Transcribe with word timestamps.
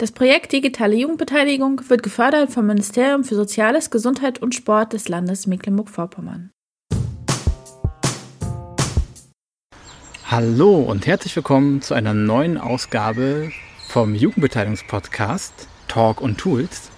Das 0.00 0.12
Projekt 0.12 0.52
Digitale 0.52 0.96
Jugendbeteiligung 0.96 1.82
wird 1.90 2.02
gefördert 2.02 2.50
vom 2.50 2.66
Ministerium 2.66 3.22
für 3.22 3.34
Soziales, 3.34 3.90
Gesundheit 3.90 4.40
und 4.40 4.54
Sport 4.54 4.94
des 4.94 5.10
Landes 5.10 5.46
Mecklenburg-Vorpommern. 5.46 6.52
Hallo 10.24 10.78
und 10.78 11.06
herzlich 11.06 11.36
willkommen 11.36 11.82
zu 11.82 11.92
einer 11.92 12.14
neuen 12.14 12.56
Ausgabe 12.56 13.50
vom 13.88 14.14
Jugendbeteiligungspodcast 14.14 15.68
Talk 15.86 16.22
und 16.22 16.38
Tools. 16.38 16.90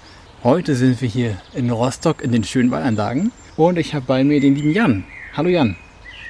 Heute 0.44 0.76
sind 0.76 1.00
wir 1.02 1.08
hier 1.08 1.42
in 1.54 1.70
Rostock 1.70 2.22
in 2.22 2.30
den 2.30 2.44
schönen 2.44 2.70
Wallanlagen 2.70 3.32
und 3.56 3.78
ich 3.78 3.96
habe 3.96 4.06
bei 4.06 4.22
mir 4.22 4.38
den 4.38 4.54
lieben 4.54 4.70
Jan. 4.70 5.02
Hallo 5.36 5.48
Jan. 5.48 5.74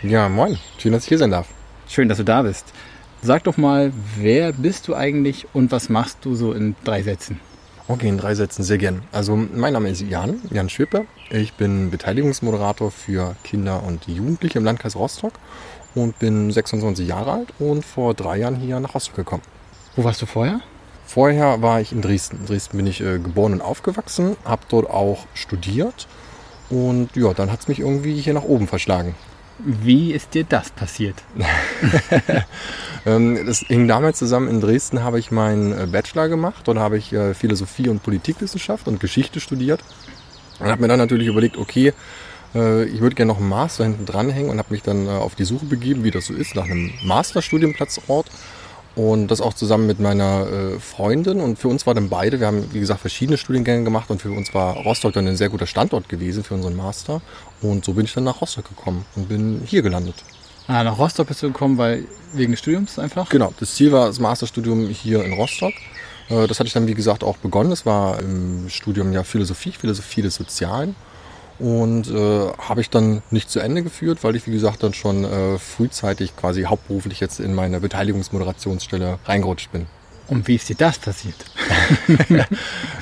Ja, 0.02 0.30
moin. 0.30 0.56
Schön, 0.78 0.92
dass 0.92 1.02
ich 1.02 1.10
hier 1.10 1.18
sein 1.18 1.32
darf. 1.32 1.48
Schön, 1.86 2.08
dass 2.08 2.16
du 2.16 2.24
da 2.24 2.40
bist. 2.40 2.72
Sag 3.24 3.44
doch 3.44 3.56
mal, 3.56 3.92
wer 4.16 4.52
bist 4.52 4.88
du 4.88 4.96
eigentlich 4.96 5.46
und 5.52 5.70
was 5.70 5.88
machst 5.88 6.18
du 6.22 6.34
so 6.34 6.52
in 6.52 6.74
drei 6.82 7.04
Sätzen? 7.04 7.38
Okay, 7.86 8.08
in 8.08 8.18
drei 8.18 8.34
Sätzen 8.34 8.64
sehr 8.64 8.78
gern. 8.78 9.04
Also 9.12 9.36
mein 9.36 9.74
Name 9.74 9.90
ist 9.90 10.00
Jan, 10.00 10.40
Jan 10.50 10.68
Schwippe. 10.68 11.06
Ich 11.30 11.52
bin 11.52 11.92
Beteiligungsmoderator 11.92 12.90
für 12.90 13.36
Kinder 13.44 13.84
und 13.84 14.08
Jugendliche 14.08 14.58
im 14.58 14.64
Landkreis 14.64 14.96
Rostock 14.96 15.34
und 15.94 16.18
bin 16.18 16.50
26 16.50 17.06
Jahre 17.06 17.30
alt 17.30 17.48
und 17.60 17.84
vor 17.84 18.12
drei 18.14 18.38
Jahren 18.38 18.56
hier 18.56 18.80
nach 18.80 18.96
Rostock 18.96 19.14
gekommen. 19.14 19.44
Wo 19.94 20.02
warst 20.02 20.20
du 20.20 20.26
vorher? 20.26 20.60
Vorher 21.06 21.62
war 21.62 21.80
ich 21.80 21.92
in 21.92 22.02
Dresden. 22.02 22.38
In 22.38 22.46
Dresden 22.46 22.76
bin 22.76 22.88
ich 22.88 23.00
äh, 23.02 23.20
geboren 23.20 23.52
und 23.52 23.60
aufgewachsen, 23.60 24.36
habe 24.44 24.62
dort 24.68 24.90
auch 24.90 25.26
studiert 25.34 26.08
und 26.70 27.14
ja, 27.14 27.32
dann 27.34 27.52
hat 27.52 27.60
es 27.60 27.68
mich 27.68 27.78
irgendwie 27.78 28.20
hier 28.20 28.34
nach 28.34 28.42
oben 28.42 28.66
verschlagen. 28.66 29.14
Wie 29.58 30.12
ist 30.12 30.34
dir 30.34 30.44
das 30.44 30.70
passiert? 30.70 31.16
Ähm, 33.04 33.46
das 33.46 33.60
hing 33.60 33.88
damals 33.88 34.18
zusammen. 34.18 34.48
In 34.48 34.60
Dresden 34.60 35.02
habe 35.02 35.18
ich 35.18 35.32
meinen 35.32 35.72
äh, 35.72 35.86
Bachelor 35.86 36.28
gemacht. 36.28 36.68
Dort 36.68 36.78
habe 36.78 36.98
ich 36.98 37.12
äh, 37.12 37.34
Philosophie 37.34 37.88
und 37.88 38.02
Politikwissenschaft 38.02 38.86
und 38.86 39.00
Geschichte 39.00 39.40
studiert. 39.40 39.80
Und 40.60 40.68
habe 40.68 40.80
mir 40.80 40.86
dann 40.86 41.00
natürlich 41.00 41.26
überlegt, 41.26 41.56
okay, 41.56 41.94
äh, 42.54 42.84
ich 42.84 43.00
würde 43.00 43.16
gerne 43.16 43.32
noch 43.32 43.40
einen 43.40 43.48
Master 43.48 43.82
hinten 43.82 44.06
dranhängen 44.06 44.50
und 44.50 44.58
habe 44.58 44.72
mich 44.72 44.82
dann 44.82 45.08
auf 45.08 45.34
die 45.34 45.44
Suche 45.44 45.66
begeben, 45.66 46.04
wie 46.04 46.12
das 46.12 46.26
so 46.26 46.32
ist, 46.32 46.54
nach 46.54 46.66
einem 46.66 46.92
Masterstudienplatzort. 47.02 48.30
Und 48.94 49.28
das 49.28 49.40
auch 49.40 49.54
zusammen 49.54 49.86
mit 49.86 50.00
meiner 50.00 50.46
äh, 50.46 50.78
Freundin. 50.78 51.40
Und 51.40 51.58
für 51.58 51.68
uns 51.68 51.86
war 51.86 51.94
dann 51.94 52.08
beide, 52.10 52.40
wir 52.40 52.46
haben 52.46 52.72
wie 52.72 52.80
gesagt 52.80 53.00
verschiedene 53.00 53.38
Studiengänge 53.38 53.84
gemacht 53.84 54.10
und 54.10 54.20
für 54.20 54.30
uns 54.30 54.52
war 54.52 54.74
Rostock 54.76 55.14
dann 55.14 55.26
ein 55.26 55.36
sehr 55.36 55.48
guter 55.48 55.66
Standort 55.66 56.08
gewesen 56.08 56.44
für 56.44 56.54
unseren 56.54 56.76
Master. 56.76 57.22
Und 57.62 57.84
so 57.84 57.94
bin 57.94 58.04
ich 58.04 58.12
dann 58.12 58.24
nach 58.24 58.40
Rostock 58.40 58.68
gekommen 58.68 59.06
und 59.16 59.28
bin 59.28 59.62
hier 59.64 59.82
gelandet. 59.82 60.16
Ah, 60.66 60.84
nach 60.84 60.98
Rostock 60.98 61.28
bist 61.28 61.42
du 61.42 61.48
gekommen, 61.48 61.78
weil 61.78 62.04
wegen 62.34 62.52
des 62.52 62.60
Studiums 62.60 62.98
einfach? 62.98 63.28
Genau, 63.30 63.52
das 63.58 63.74
Ziel 63.74 63.92
war 63.92 64.06
das 64.06 64.20
Masterstudium 64.20 64.88
hier 64.88 65.24
in 65.24 65.32
Rostock. 65.32 65.72
Äh, 66.28 66.46
das 66.46 66.60
hatte 66.60 66.66
ich 66.66 66.74
dann 66.74 66.86
wie 66.86 66.94
gesagt 66.94 67.24
auch 67.24 67.38
begonnen. 67.38 67.70
Das 67.70 67.86
war 67.86 68.20
im 68.20 68.68
Studium 68.68 69.12
ja 69.12 69.24
Philosophie, 69.24 69.72
Philosophie 69.72 70.22
des 70.22 70.34
Sozialen 70.34 70.94
und 71.62 72.10
äh, 72.10 72.52
habe 72.58 72.80
ich 72.80 72.90
dann 72.90 73.22
nicht 73.30 73.48
zu 73.48 73.60
Ende 73.60 73.84
geführt, 73.84 74.24
weil 74.24 74.34
ich 74.34 74.46
wie 74.48 74.52
gesagt 74.52 74.82
dann 74.82 74.94
schon 74.94 75.24
äh, 75.24 75.58
frühzeitig 75.58 76.36
quasi 76.36 76.64
hauptberuflich 76.64 77.20
jetzt 77.20 77.38
in 77.38 77.54
meine 77.54 77.78
Beteiligungsmoderationsstelle 77.78 79.20
reingerutscht 79.24 79.70
bin. 79.70 79.86
Und 80.32 80.48
wie 80.48 80.54
ist 80.54 80.66
dir 80.70 80.76
das 80.76 80.98
passiert? 80.98 81.34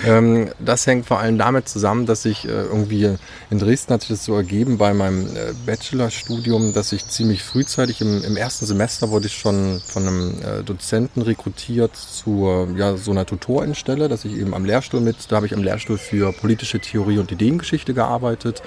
ähm, 0.05 0.51
das 0.59 0.85
hängt 0.85 1.07
vor 1.07 1.21
allem 1.21 1.39
damit 1.39 1.69
zusammen, 1.69 2.05
dass 2.05 2.25
ich 2.25 2.45
äh, 2.45 2.49
irgendwie 2.49 3.17
in 3.51 3.59
Dresden 3.61 3.95
hat 3.95 4.01
sich 4.01 4.11
das 4.11 4.25
so 4.25 4.35
ergeben 4.35 4.79
bei 4.79 4.93
meinem 4.95 5.29
äh, 5.29 5.53
Bachelorstudium, 5.65 6.73
dass 6.73 6.91
ich 6.91 7.07
ziemlich 7.07 7.45
frühzeitig 7.45 8.01
im, 8.01 8.25
im, 8.25 8.37
ersten 8.37 8.67
Semester 8.67 9.11
wurde 9.11 9.29
ich 9.29 9.39
schon 9.39 9.81
von 9.87 10.09
einem 10.09 10.43
äh, 10.43 10.63
Dozenten 10.65 11.23
rekrutiert 11.23 11.95
zu 11.95 12.67
ja, 12.77 12.97
so 12.97 13.13
einer 13.13 13.27
Tutorenstelle, 13.27 14.09
dass 14.09 14.25
ich 14.25 14.37
eben 14.37 14.53
am 14.53 14.65
Lehrstuhl 14.65 15.01
mit, 15.01 15.17
da 15.29 15.37
habe 15.37 15.47
ich 15.47 15.55
am 15.55 15.63
Lehrstuhl 15.63 15.99
für 15.99 16.33
politische 16.33 16.81
Theorie 16.81 17.19
und 17.19 17.31
Ideengeschichte 17.31 17.95
gearbeitet 17.95 18.61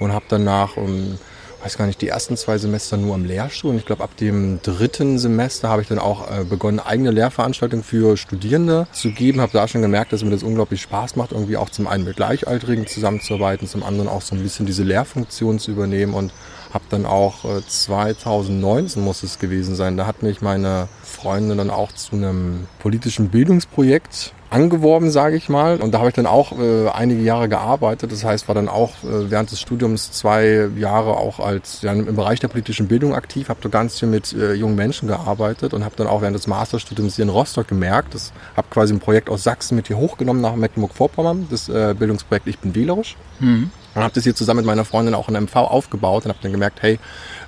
und 0.00 0.12
habe 0.12 0.26
danach 0.28 0.76
um, 0.76 0.90
ähm, 0.90 1.18
weiß 1.62 1.76
gar 1.76 1.86
nicht, 1.86 2.00
die 2.00 2.08
ersten 2.08 2.36
zwei 2.36 2.58
Semester 2.58 2.96
nur 2.96 3.14
am 3.14 3.24
Lehrstuhl. 3.24 3.70
Und 3.70 3.78
ich 3.78 3.86
glaube, 3.86 4.02
ab 4.02 4.16
dem 4.16 4.60
dritten 4.62 5.18
Semester 5.18 5.68
habe 5.68 5.82
ich 5.82 5.88
dann 5.88 5.98
auch 5.98 6.28
äh, 6.30 6.44
begonnen, 6.44 6.80
eigene 6.80 7.10
Lehrveranstaltungen 7.10 7.84
für 7.84 8.16
Studierende 8.16 8.86
zu 8.92 9.10
geben. 9.10 9.40
Habe 9.40 9.52
da 9.52 9.68
schon 9.68 9.82
gemerkt, 9.82 10.12
dass 10.12 10.24
mir 10.24 10.30
das 10.30 10.42
unglaublich 10.42 10.82
Spaß 10.82 11.16
macht, 11.16 11.32
irgendwie 11.32 11.56
auch 11.56 11.70
zum 11.70 11.86
einen 11.86 12.04
mit 12.04 12.16
Gleichaltrigen 12.16 12.86
zusammenzuarbeiten, 12.86 13.68
zum 13.68 13.82
anderen 13.82 14.08
auch 14.08 14.22
so 14.22 14.34
ein 14.34 14.42
bisschen 14.42 14.66
diese 14.66 14.82
Lehrfunktion 14.82 15.58
zu 15.58 15.70
übernehmen 15.70 16.14
und 16.14 16.32
habe 16.72 16.84
dann 16.88 17.06
auch 17.06 17.44
äh, 17.44 17.60
2019 17.66 19.02
muss 19.02 19.22
es 19.22 19.38
gewesen 19.38 19.74
sein, 19.74 19.96
da 19.96 20.06
hat 20.06 20.22
mich 20.22 20.40
meine 20.40 20.88
Freundin 21.02 21.58
dann 21.58 21.70
auch 21.70 21.92
zu 21.92 22.16
einem 22.16 22.66
politischen 22.78 23.28
Bildungsprojekt 23.28 24.32
angeworben, 24.52 25.10
sage 25.10 25.36
ich 25.36 25.48
mal. 25.48 25.80
Und 25.80 25.92
da 25.92 25.98
habe 25.98 26.08
ich 26.08 26.14
dann 26.14 26.26
auch 26.26 26.52
äh, 26.58 26.88
einige 26.88 27.22
Jahre 27.22 27.48
gearbeitet. 27.48 28.12
Das 28.12 28.22
heißt, 28.22 28.48
war 28.48 28.54
dann 28.54 28.68
auch 28.68 28.90
äh, 29.02 29.30
während 29.30 29.50
des 29.50 29.60
Studiums 29.60 30.12
zwei 30.12 30.68
Jahre 30.76 31.16
auch 31.16 31.40
als 31.40 31.80
ja, 31.82 31.92
im 31.92 32.14
Bereich 32.14 32.40
der 32.40 32.48
politischen 32.48 32.86
Bildung 32.86 33.14
aktiv, 33.14 33.48
habe 33.48 33.60
da 33.62 33.68
ganz 33.68 33.98
viel 33.98 34.08
mit 34.08 34.32
äh, 34.34 34.52
jungen 34.52 34.76
Menschen 34.76 35.08
gearbeitet 35.08 35.72
und 35.72 35.84
habe 35.84 35.96
dann 35.96 36.06
auch 36.06 36.20
während 36.20 36.36
des 36.36 36.46
Masterstudiums 36.46 37.16
hier 37.16 37.24
in 37.24 37.30
Rostock 37.30 37.68
gemerkt, 37.68 38.14
das 38.14 38.32
habe 38.56 38.68
quasi 38.70 38.92
ein 38.92 39.00
Projekt 39.00 39.30
aus 39.30 39.42
Sachsen 39.42 39.74
mit 39.74 39.86
hier 39.86 39.96
hochgenommen 39.96 40.42
nach 40.42 40.54
Mecklenburg-Vorpommern, 40.54 41.46
das 41.50 41.68
äh, 41.68 41.94
Bildungsprojekt 41.98 42.46
Ich 42.46 42.58
bin 42.58 42.74
wählerisch. 42.74 43.16
Mhm. 43.40 43.70
Und 43.94 44.02
habe 44.02 44.14
das 44.14 44.24
hier 44.24 44.34
zusammen 44.34 44.58
mit 44.58 44.66
meiner 44.66 44.86
Freundin 44.86 45.14
auch 45.14 45.28
in 45.28 45.34
MV 45.34 45.54
aufgebaut 45.54 46.24
und 46.24 46.30
habe 46.30 46.38
dann 46.42 46.52
gemerkt, 46.52 46.80
hey, 46.80 46.98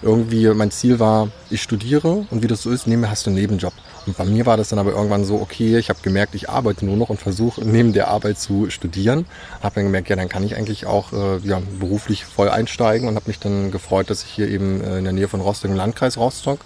irgendwie 0.03 0.49
mein 0.49 0.71
Ziel 0.71 1.01
war, 1.01 1.29
ich 1.49 1.63
studiere 1.63 2.27
und 2.31 2.43
wie 2.43 2.47
das 2.47 2.63
so 2.63 2.71
ist, 2.71 2.87
mir 2.87 3.09
hast 3.09 3.27
du 3.27 3.31
einen 3.31 3.39
Nebenjob. 3.39 3.73
Und 4.07 4.17
bei 4.17 4.25
mir 4.25 4.47
war 4.47 4.57
das 4.57 4.69
dann 4.69 4.79
aber 4.79 4.93
irgendwann 4.93 5.25
so, 5.25 5.41
okay, 5.41 5.79
ich 5.79 5.89
habe 5.89 6.01
gemerkt, 6.03 6.35
ich 6.35 6.51
arbeite 6.51 6.85
nur 6.85 6.97
noch 6.97 7.09
und 7.09 7.21
versuche 7.21 7.65
neben 7.65 7.93
der 7.93 8.09
Arbeit 8.09 8.39
zu 8.39 8.71
studieren. 8.71 9.27
Habe 9.63 9.77
dann 9.77 9.85
gemerkt, 9.85 10.09
ja, 10.09 10.17
dann 10.17 10.29
kann 10.29 10.45
ich 10.45 10.57
eigentlich 10.57 10.87
auch 10.87 11.13
äh, 11.13 11.39
ja, 11.39 11.63
beruflich 11.79 12.25
voll 12.25 12.49
einsteigen 12.49 13.09
und 13.09 13.17
habe 13.17 13.29
mich 13.29 13.39
dann 13.39 13.71
gefreut, 13.71 14.11
dass 14.11 14.23
ich 14.25 14.31
hier 14.31 14.49
eben 14.49 14.83
äh, 14.83 14.99
in 14.99 15.05
der 15.05 15.13
Nähe 15.13 15.29
von 15.29 15.41
Rostock 15.41 15.71
im 15.71 15.77
Landkreis 15.77 16.17
Rostock 16.17 16.61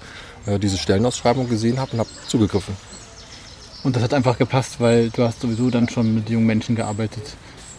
äh, 0.47 0.59
diese 0.59 0.78
Stellenausschreibung 0.78 1.48
gesehen 1.48 1.78
habe 1.78 1.93
und 1.93 2.00
habe 2.00 2.10
zugegriffen. 2.27 2.77
Und 3.84 3.94
das 3.94 4.03
hat 4.03 4.15
einfach 4.15 4.38
gepasst, 4.38 4.81
weil 4.81 5.10
du 5.10 5.22
hast 5.22 5.41
sowieso 5.41 5.71
dann 5.71 5.88
schon 5.88 6.15
mit 6.15 6.28
jungen 6.28 6.47
Menschen 6.47 6.75
gearbeitet. 6.75 7.22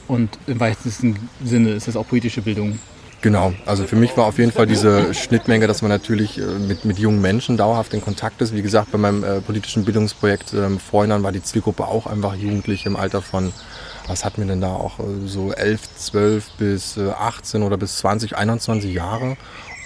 Und 0.07 0.29
im 0.47 0.59
weitesten 0.59 1.29
Sinne 1.43 1.71
ist 1.71 1.87
das 1.87 1.95
auch 1.95 2.07
politische 2.07 2.41
Bildung. 2.41 2.79
Genau, 3.21 3.53
also 3.65 3.85
für 3.85 3.97
mich 3.97 4.15
war 4.15 4.25
auf 4.25 4.37
jeden 4.37 4.53
Fall 4.53 4.65
diese 4.65 5.13
Schnittmenge, 5.13 5.67
dass 5.67 5.81
man 5.81 5.89
natürlich 5.89 6.37
äh, 6.37 6.41
mit, 6.41 6.85
mit 6.85 6.99
jungen 6.99 7.19
Menschen 7.19 7.57
dauerhaft 7.57 7.93
in 7.93 8.01
Kontakt 8.01 8.41
ist. 8.41 8.55
Wie 8.55 8.61
gesagt, 8.61 8.93
bei 8.93 8.97
meinem 8.97 9.25
äh, 9.25 9.41
politischen 9.41 9.83
Bildungsprojekt 9.83 10.53
ähm, 10.53 10.79
Vorhinein 10.79 11.21
war 11.21 11.33
die 11.33 11.43
Zielgruppe 11.43 11.85
auch 11.85 12.07
einfach 12.07 12.35
Jugendliche 12.35 12.87
im 12.87 12.95
Alter 12.95 13.21
von, 13.21 13.51
was 14.07 14.23
hatten 14.23 14.41
wir 14.41 14.47
denn 14.47 14.61
da 14.61 14.69
auch, 14.69 14.99
äh, 14.99 15.03
so 15.25 15.51
11, 15.51 15.81
12 15.97 16.49
bis 16.51 16.95
äh, 16.95 17.09
18 17.09 17.61
oder 17.61 17.75
bis 17.75 17.97
20, 17.97 18.37
21 18.37 18.93
Jahre. 18.93 19.35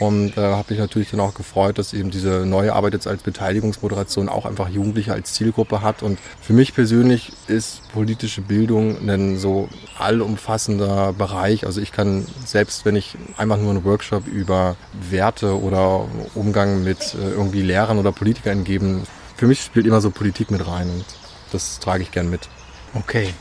Und 0.07 0.33
da 0.35 0.51
äh, 0.51 0.55
habe 0.55 0.73
ich 0.73 0.79
natürlich 0.79 1.11
dann 1.11 1.19
auch 1.19 1.33
gefreut, 1.33 1.77
dass 1.77 1.93
eben 1.93 2.11
diese 2.11 2.45
neue 2.45 2.73
Arbeit 2.73 2.93
jetzt 2.93 3.07
als 3.07 3.23
Beteiligungsmoderation 3.23 4.27
auch 4.27 4.45
einfach 4.45 4.67
Jugendliche 4.67 5.13
als 5.13 5.33
Zielgruppe 5.33 5.81
hat. 5.81 6.03
Und 6.03 6.19
für 6.41 6.53
mich 6.53 6.73
persönlich 6.73 7.31
ist 7.47 7.89
politische 7.93 8.41
Bildung 8.41 8.97
ein 9.09 9.37
so 9.37 9.69
allumfassender 9.97 11.13
Bereich. 11.13 11.65
Also 11.65 11.79
ich 11.79 11.91
kann 11.91 12.25
selbst, 12.45 12.85
wenn 12.85 12.95
ich 12.95 13.15
einfach 13.37 13.57
nur 13.57 13.71
einen 13.71 13.85
Workshop 13.85 14.27
über 14.27 14.75
Werte 15.09 15.59
oder 15.59 16.05
Umgang 16.35 16.83
mit 16.83 17.13
äh, 17.13 17.29
irgendwie 17.31 17.61
Lehrern 17.61 17.97
oder 17.97 18.11
Politikern 18.11 18.63
geben, 18.63 19.03
für 19.37 19.47
mich 19.47 19.61
spielt 19.61 19.87
immer 19.87 20.01
so 20.01 20.11
Politik 20.11 20.51
mit 20.51 20.67
rein 20.67 20.89
und 20.89 21.05
das 21.51 21.79
trage 21.79 22.03
ich 22.03 22.11
gern 22.11 22.29
mit. 22.29 22.49
Okay. 22.93 23.33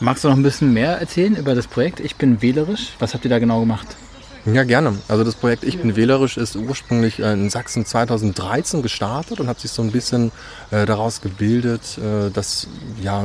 Magst 0.00 0.24
du 0.24 0.28
noch 0.28 0.36
ein 0.36 0.42
bisschen 0.42 0.72
mehr 0.72 0.98
erzählen 0.98 1.36
über 1.36 1.54
das 1.54 1.66
Projekt? 1.66 2.00
Ich 2.00 2.16
bin 2.16 2.40
wählerisch. 2.40 2.92
Was 2.98 3.14
habt 3.14 3.24
ihr 3.24 3.30
da 3.30 3.38
genau 3.38 3.60
gemacht? 3.60 3.96
Ja, 4.44 4.64
gerne. 4.64 4.96
Also 5.08 5.24
das 5.24 5.34
Projekt 5.34 5.64
Ich 5.64 5.78
bin 5.78 5.96
wählerisch 5.96 6.36
ist 6.36 6.56
ursprünglich 6.56 7.18
äh, 7.18 7.32
in 7.32 7.50
Sachsen 7.50 7.84
2013 7.84 8.82
gestartet 8.82 9.40
und 9.40 9.48
hat 9.48 9.60
sich 9.60 9.70
so 9.70 9.82
ein 9.82 9.90
bisschen 9.90 10.32
äh, 10.70 10.86
daraus 10.86 11.20
gebildet, 11.20 11.98
äh, 11.98 12.30
dass 12.30 12.68
ja, 13.02 13.24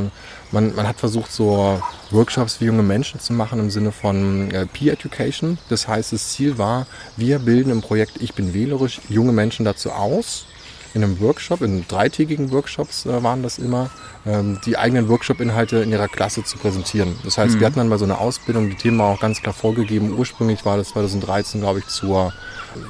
man, 0.52 0.76
man 0.76 0.88
hat 0.88 1.00
versucht, 1.00 1.32
so 1.32 1.82
Workshops 2.12 2.56
für 2.56 2.66
junge 2.66 2.84
Menschen 2.84 3.20
zu 3.20 3.34
machen 3.34 3.60
im 3.60 3.70
Sinne 3.70 3.92
von 3.92 4.50
Peer 4.74 4.94
Education. 4.94 5.58
Das 5.70 5.88
heißt, 5.88 6.14
das 6.14 6.30
Ziel 6.30 6.58
war, 6.58 6.86
wir 7.18 7.40
bilden 7.40 7.72
im 7.72 7.82
Projekt 7.82 8.22
Ich 8.22 8.34
bin 8.34 8.54
wählerisch 8.54 9.02
junge 9.10 9.32
Menschen 9.32 9.66
dazu 9.66 9.92
aus, 9.92 10.46
in 10.94 11.04
einem 11.04 11.20
Workshop, 11.20 11.62
in 11.62 11.88
dreitägigen 11.88 12.52
Workshops 12.52 13.06
äh, 13.06 13.24
waren 13.24 13.44
das 13.44 13.58
immer, 13.58 13.90
ähm, 14.26 14.60
die 14.66 14.78
eigenen 14.78 15.10
Workshop-Inhalte 15.10 15.78
in 15.78 15.92
ihrer 15.92 16.08
Klasse 16.08 16.44
zu 16.44 16.58
präsentieren. 16.58 17.16
Das 17.24 17.38
heißt, 17.38 17.56
mhm. 17.56 17.60
wir 17.60 17.68
hatten 17.68 17.78
dann 17.78 17.90
mal 17.90 17.98
so 17.98 18.06
eine 18.06 18.20
Ausbildung, 18.20 18.70
die 18.70 18.76
Themen 18.76 19.02
auch 19.02 19.20
ganz 19.20 19.42
klar 19.42 19.54
vorgegeben. 19.54 20.16
Ursprünglich 20.18 20.66
war 20.66 20.78
das 20.78 20.90
2013, 20.90 21.62
glaube 21.62 21.80
ich, 21.80 21.88
zur, 21.88 22.34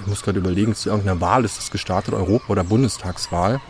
ich 0.01 0.07
muss 0.07 0.21
gerade 0.21 0.39
überlegen, 0.39 0.75
zu 0.75 0.89
irgendeiner 0.89 1.21
Wahl 1.21 1.45
ist 1.45 1.57
das 1.57 1.71
gestartet, 1.71 2.13
Europa- 2.13 2.51
oder 2.51 2.63
Bundestagswahl. 2.63 3.61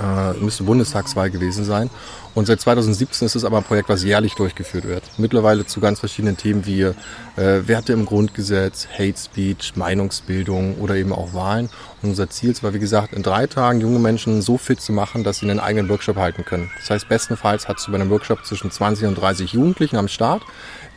Äh, 0.00 0.32
müsste 0.40 0.64
Bundestagswahl 0.64 1.30
gewesen 1.30 1.64
sein. 1.64 1.88
Und 2.34 2.46
seit 2.46 2.60
2017 2.60 3.26
ist 3.26 3.36
es 3.36 3.44
aber 3.44 3.58
ein 3.58 3.64
Projekt, 3.64 3.88
was 3.88 4.02
jährlich 4.02 4.34
durchgeführt 4.34 4.86
wird. 4.86 5.04
Mittlerweile 5.18 5.66
zu 5.66 5.80
ganz 5.80 6.00
verschiedenen 6.00 6.36
Themen 6.36 6.66
wie 6.66 6.82
äh, 6.82 6.94
Werte 7.36 7.92
im 7.92 8.06
Grundgesetz, 8.06 8.88
Hate 8.92 9.18
Speech, 9.18 9.76
Meinungsbildung 9.76 10.76
oder 10.78 10.96
eben 10.96 11.12
auch 11.12 11.32
Wahlen. 11.32 11.68
Und 12.02 12.10
unser 12.10 12.28
Ziel 12.30 12.54
war, 12.62 12.74
wie 12.74 12.78
gesagt, 12.78 13.14
in 13.14 13.22
drei 13.22 13.46
Tagen 13.46 13.80
junge 13.80 13.98
Menschen 13.98 14.42
so 14.42 14.58
fit 14.58 14.80
zu 14.80 14.92
machen, 14.92 15.24
dass 15.24 15.38
sie 15.38 15.50
einen 15.50 15.60
eigenen 15.60 15.88
Workshop 15.88 16.16
halten 16.16 16.44
können. 16.44 16.70
Das 16.80 16.90
heißt, 16.90 17.08
bestenfalls 17.08 17.68
hast 17.68 17.86
du 17.86 17.92
bei 17.92 17.98
einem 17.98 18.10
Workshop 18.10 18.44
zwischen 18.44 18.70
20 18.70 19.08
und 19.08 19.14
30 19.14 19.52
Jugendlichen 19.52 19.96
am 19.96 20.08
Start, 20.08 20.42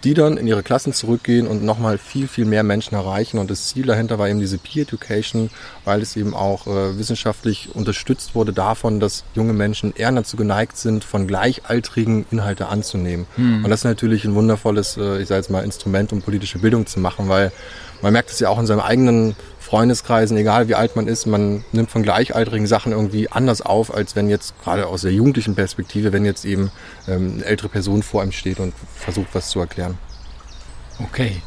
die 0.04 0.14
dann 0.14 0.38
in 0.38 0.48
ihre 0.48 0.64
Klassen 0.64 0.94
zurückgehen 0.94 1.48
und 1.48 1.64
nochmal 1.64 1.98
viel, 1.98 2.28
viel 2.28 2.46
mehr 2.46 2.64
Menschen 2.64 2.96
erreichen. 2.96 3.40
Und 3.40 3.50
das 3.50 3.68
Ziel 3.68 3.86
dahinter 3.86 4.20
war 4.20 4.30
eben 4.30 4.40
diese 4.40 4.58
Peer 4.58 4.84
Education, 4.84 5.50
weil 5.86 6.02
es 6.02 6.16
eben 6.16 6.34
auch 6.34 6.68
äh, 6.68 6.98
wissenschaftlich 6.98 7.70
unterstützt 7.74 8.36
wurde 8.36 8.54
davon, 8.54 9.00
dass 9.00 9.24
junge 9.34 9.54
Menschen 9.54 9.94
eher 9.96 10.12
dazu 10.12 10.38
geneigt 10.38 10.78
sind, 10.78 11.04
von 11.04 11.27
gleichaltrigen 11.28 12.26
Inhalte 12.32 12.68
anzunehmen. 12.68 13.26
Hm. 13.36 13.64
Und 13.64 13.70
das 13.70 13.82
ist 13.82 13.86
natürlich 13.86 14.26
ein 14.26 14.36
wundervolles, 14.36 14.98
äh, 14.98 15.22
ich 15.22 15.28
sage 15.28 15.42
jetzt 15.42 15.50
mal, 15.50 15.64
Instrument, 15.64 16.14
um 16.14 16.22
politische 16.22 16.60
Bildung 16.60 16.86
zu 16.86 17.00
machen, 17.00 17.30
weil 17.30 17.52
man 18.02 18.14
merkt 18.14 18.32
es 18.32 18.40
ja 18.40 18.50
auch 18.50 18.60
in 18.60 18.66
seinem 18.66 18.80
eigenen 18.80 19.36
Freundeskreisen, 19.60 20.38
egal 20.38 20.70
wie 20.70 20.76
alt 20.76 20.96
man 20.96 21.08
ist, 21.08 21.26
man 21.26 21.66
nimmt 21.74 21.92
von 21.92 22.02
gleichaltrigen 22.02 22.68
Sachen 22.68 22.94
irgendwie 22.94 23.30
anders 23.30 23.62
auf, 23.62 23.94
als 23.94 24.16
wenn 24.16 24.30
jetzt 24.30 24.54
gerade 24.64 24.88
aus 24.88 25.02
der 25.02 25.12
jugendlichen 25.12 25.56
Perspektive, 25.56 26.14
wenn 26.14 26.24
jetzt 26.24 26.46
eben 26.46 26.72
ähm, 27.08 27.34
eine 27.36 27.46
ältere 27.46 27.68
Person 27.68 28.02
vor 28.02 28.22
einem 28.22 28.32
steht 28.32 28.62
und 28.62 28.74
versucht, 28.96 29.28
was 29.34 29.50
zu 29.50 29.60
erklären. 29.60 29.98
Okay, 31.00 31.42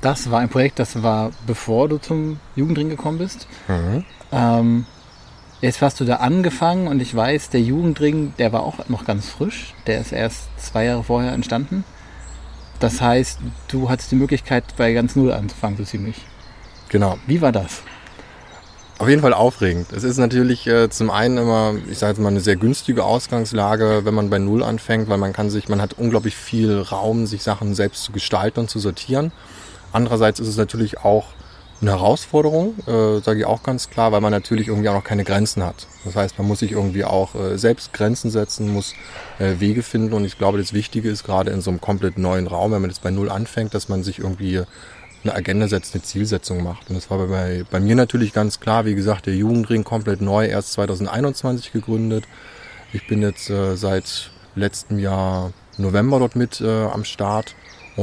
das 0.00 0.32
war 0.32 0.40
ein 0.40 0.48
Projekt, 0.48 0.80
das 0.80 1.02
war 1.02 1.30
bevor 1.46 1.88
du 1.88 1.98
zum 1.98 2.40
Jugendring 2.56 2.88
gekommen 2.88 3.18
bist. 3.18 3.46
Mhm. 3.68 4.04
Ähm, 4.32 4.86
jetzt 5.60 5.82
hast 5.82 6.00
du 6.00 6.04
da 6.04 6.16
angefangen 6.16 6.88
und 6.88 7.00
ich 7.00 7.14
weiß, 7.14 7.50
der 7.50 7.60
Jugendring, 7.60 8.34
der 8.38 8.52
war 8.52 8.62
auch 8.62 8.88
noch 8.88 9.04
ganz 9.04 9.28
frisch. 9.28 9.74
Der 9.86 10.00
ist 10.00 10.12
erst 10.12 10.48
zwei 10.58 10.84
Jahre 10.86 11.04
vorher 11.04 11.32
entstanden. 11.32 11.84
Das 12.78 13.00
heißt, 13.00 13.40
du 13.68 13.90
hattest 13.90 14.10
die 14.10 14.16
Möglichkeit, 14.16 14.64
bei 14.76 14.92
ganz 14.92 15.14
Null 15.14 15.32
anzufangen, 15.32 15.76
so 15.76 15.84
ziemlich. 15.84 16.16
Genau. 16.88 17.18
Wie 17.26 17.42
war 17.42 17.52
das? 17.52 17.82
Auf 18.98 19.08
jeden 19.08 19.22
Fall 19.22 19.32
aufregend. 19.32 19.92
Es 19.92 20.04
ist 20.04 20.18
natürlich 20.18 20.66
äh, 20.66 20.90
zum 20.90 21.10
einen 21.10 21.38
immer, 21.38 21.74
ich 21.90 21.98
sage 21.98 22.12
jetzt 22.12 22.20
mal, 22.20 22.28
eine 22.28 22.40
sehr 22.40 22.56
günstige 22.56 23.04
Ausgangslage, 23.04 24.04
wenn 24.04 24.12
man 24.12 24.28
bei 24.28 24.38
Null 24.38 24.62
anfängt, 24.62 25.08
weil 25.08 25.16
man 25.16 25.32
kann 25.32 25.48
sich, 25.48 25.68
man 25.68 25.80
hat 25.80 25.94
unglaublich 25.94 26.36
viel 26.36 26.80
Raum, 26.80 27.26
sich 27.26 27.42
Sachen 27.42 27.74
selbst 27.74 28.02
zu 28.02 28.12
gestalten 28.12 28.60
und 28.60 28.70
zu 28.70 28.78
sortieren. 28.78 29.32
Andererseits 29.92 30.38
ist 30.38 30.48
es 30.48 30.56
natürlich 30.56 30.98
auch 30.98 31.28
eine 31.80 31.92
Herausforderung, 31.92 32.74
äh, 32.86 33.20
sage 33.20 33.40
ich 33.40 33.46
auch 33.46 33.62
ganz 33.62 33.88
klar, 33.88 34.12
weil 34.12 34.20
man 34.20 34.32
natürlich 34.32 34.68
irgendwie 34.68 34.88
auch 34.88 34.94
noch 34.94 35.04
keine 35.04 35.24
Grenzen 35.24 35.62
hat. 35.62 35.86
Das 36.04 36.14
heißt, 36.14 36.38
man 36.38 36.46
muss 36.46 36.58
sich 36.58 36.72
irgendwie 36.72 37.04
auch 37.04 37.34
äh, 37.34 37.56
selbst 37.56 37.92
Grenzen 37.92 38.30
setzen, 38.30 38.72
muss 38.72 38.94
äh, 39.38 39.60
Wege 39.60 39.82
finden 39.82 40.12
und 40.12 40.24
ich 40.24 40.36
glaube, 40.36 40.58
das 40.58 40.72
Wichtige 40.72 41.08
ist 41.08 41.24
gerade 41.24 41.50
in 41.50 41.62
so 41.62 41.70
einem 41.70 41.80
komplett 41.80 42.18
neuen 42.18 42.46
Raum, 42.46 42.72
wenn 42.72 42.82
man 42.82 42.90
jetzt 42.90 43.02
bei 43.02 43.10
Null 43.10 43.30
anfängt, 43.30 43.72
dass 43.72 43.88
man 43.88 44.02
sich 44.02 44.18
irgendwie 44.18 44.62
eine 45.22 45.34
Agenda 45.34 45.68
setzt, 45.68 45.94
eine 45.94 46.02
Zielsetzung 46.02 46.62
macht. 46.62 46.88
Und 46.88 46.96
das 46.96 47.10
war 47.10 47.26
bei, 47.26 47.64
bei 47.70 47.80
mir 47.80 47.94
natürlich 47.94 48.32
ganz 48.32 48.60
klar, 48.60 48.84
wie 48.84 48.94
gesagt, 48.94 49.26
der 49.26 49.34
Jugendring 49.34 49.84
komplett 49.84 50.20
neu, 50.20 50.46
erst 50.46 50.72
2021 50.72 51.72
gegründet. 51.72 52.24
Ich 52.92 53.06
bin 53.06 53.22
jetzt 53.22 53.50
äh, 53.50 53.76
seit 53.76 54.30
letztem 54.54 54.98
Jahr 54.98 55.52
November 55.76 56.18
dort 56.18 56.36
mit 56.36 56.60
äh, 56.60 56.84
am 56.84 57.04
Start. 57.04 57.54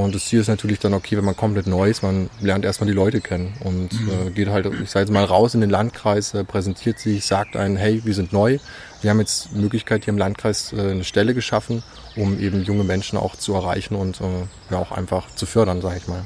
Und 0.04 0.14
das 0.14 0.26
Ziel 0.26 0.40
ist 0.40 0.48
natürlich 0.48 0.78
dann, 0.78 0.94
okay, 0.94 1.18
wenn 1.18 1.26
man 1.26 1.36
komplett 1.36 1.66
neu 1.66 1.90
ist, 1.90 2.04
man 2.04 2.30
lernt 2.40 2.66
erstmal 2.66 2.88
die 2.88 2.94
Leute 2.94 3.20
kennen 3.20 3.54
und 3.62 4.00
mhm. 4.00 4.28
äh, 4.28 4.30
geht 4.30 4.48
halt, 4.48 4.68
ich 4.84 4.92
sage 4.92 5.06
jetzt 5.06 5.12
mal, 5.12 5.24
raus 5.24 5.56
in 5.56 5.62
den 5.62 5.72
Landkreis, 5.72 6.36
äh, 6.36 6.44
präsentiert 6.44 7.00
sich, 7.00 7.26
sagt 7.26 7.56
einen, 7.56 7.78
hey, 7.78 8.04
wir 8.06 8.14
sind 8.14 8.32
neu. 8.32 8.60
Wir 9.02 9.10
haben 9.10 9.20
jetzt 9.20 9.50
die 9.56 9.60
Möglichkeit 9.60 10.06
hier 10.06 10.14
im 10.14 10.20
Landkreis 10.20 10.72
äh, 10.72 10.92
eine 10.92 11.04
Stelle 11.04 11.34
geschaffen, 11.34 11.82
um 12.16 12.40
eben 12.40 12.64
junge 12.64 12.84
Menschen 12.84 13.18
auch 13.18 13.36
zu 13.36 13.56
erreichen 13.56 13.96
und 13.96 14.22
äh, 14.22 14.24
ja 14.70 14.78
auch 14.78 14.92
einfach 14.92 15.34
zu 15.34 15.48
fördern, 15.48 15.82
sage 15.82 15.98
ich 15.98 16.08
mal. 16.08 16.24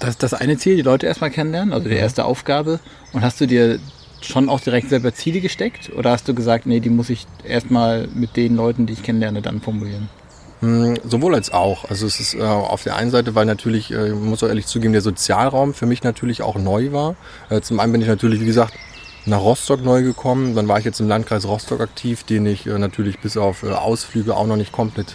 Das 0.00 0.10
ist 0.10 0.24
das 0.24 0.34
eine 0.34 0.58
Ziel, 0.58 0.74
die 0.74 0.82
Leute 0.82 1.06
erstmal 1.06 1.30
kennenlernen, 1.30 1.72
also 1.72 1.88
die 1.88 1.94
erste 1.94 2.24
Aufgabe. 2.24 2.80
Und 3.12 3.22
hast 3.22 3.40
du 3.40 3.46
dir 3.46 3.78
schon 4.22 4.48
auch 4.48 4.60
direkt 4.60 4.88
selber 4.88 5.14
Ziele 5.14 5.40
gesteckt? 5.40 5.92
Oder 5.94 6.10
hast 6.10 6.26
du 6.26 6.34
gesagt, 6.34 6.66
nee, 6.66 6.80
die 6.80 6.90
muss 6.90 7.10
ich 7.10 7.28
erstmal 7.44 8.08
mit 8.12 8.36
den 8.36 8.56
Leuten, 8.56 8.86
die 8.86 8.94
ich 8.94 9.04
kennenlerne, 9.04 9.40
dann 9.40 9.60
formulieren? 9.60 10.08
Hm, 10.66 10.98
sowohl 11.08 11.36
als 11.36 11.52
auch. 11.52 11.88
Also 11.88 12.06
es 12.06 12.18
ist 12.18 12.34
äh, 12.34 12.42
auf 12.42 12.82
der 12.82 12.96
einen 12.96 13.12
Seite, 13.12 13.36
weil 13.36 13.46
natürlich, 13.46 13.92
äh, 13.92 14.10
muss 14.10 14.42
auch 14.42 14.48
ehrlich 14.48 14.66
zugeben, 14.66 14.92
der 14.92 15.02
Sozialraum 15.02 15.74
für 15.74 15.86
mich 15.86 16.02
natürlich 16.02 16.42
auch 16.42 16.56
neu 16.56 16.90
war. 16.90 17.14
Äh, 17.50 17.60
zum 17.60 17.78
einen 17.78 17.92
bin 17.92 18.02
ich 18.02 18.08
natürlich, 18.08 18.40
wie 18.40 18.46
gesagt, 18.46 18.74
nach 19.26 19.40
Rostock 19.40 19.84
neu 19.84 20.02
gekommen. 20.02 20.56
Dann 20.56 20.66
war 20.66 20.80
ich 20.80 20.84
jetzt 20.84 20.98
im 20.98 21.06
Landkreis 21.06 21.46
Rostock 21.46 21.80
aktiv, 21.80 22.24
den 22.24 22.46
ich 22.46 22.66
äh, 22.66 22.78
natürlich 22.78 23.20
bis 23.20 23.36
auf 23.36 23.62
äh, 23.62 23.70
Ausflüge 23.70 24.36
auch 24.36 24.46
noch 24.48 24.56
nicht 24.56 24.72
komplett 24.72 25.14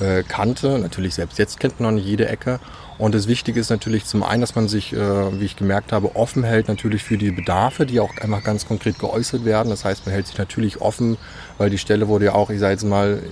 äh, 0.00 0.22
kannte. 0.22 0.78
Natürlich 0.78 1.14
selbst 1.16 1.38
jetzt 1.38 1.60
kennt 1.60 1.80
man 1.80 1.90
noch 1.90 2.00
nicht 2.00 2.08
jede 2.08 2.26
Ecke. 2.26 2.58
Und 2.96 3.14
das 3.14 3.28
Wichtige 3.28 3.60
ist 3.60 3.68
natürlich 3.68 4.06
zum 4.06 4.22
einen, 4.22 4.40
dass 4.40 4.54
man 4.54 4.68
sich, 4.68 4.94
äh, 4.94 5.38
wie 5.38 5.44
ich 5.44 5.56
gemerkt 5.56 5.92
habe, 5.92 6.16
offen 6.16 6.44
hält 6.44 6.66
natürlich 6.68 7.02
für 7.02 7.18
die 7.18 7.30
Bedarfe, 7.30 7.84
die 7.84 8.00
auch 8.00 8.16
einfach 8.16 8.42
ganz 8.42 8.66
konkret 8.66 8.98
geäußert 8.98 9.44
werden. 9.44 9.68
Das 9.68 9.84
heißt, 9.84 10.06
man 10.06 10.14
hält 10.14 10.28
sich 10.28 10.38
natürlich 10.38 10.80
offen, 10.80 11.18
weil 11.58 11.68
die 11.68 11.78
Stelle 11.78 12.08
wurde 12.08 12.24
ja 12.24 12.32
auch, 12.34 12.48
ich 12.48 12.58
sage 12.58 12.72
jetzt 12.72 12.84
mal, 12.84 13.22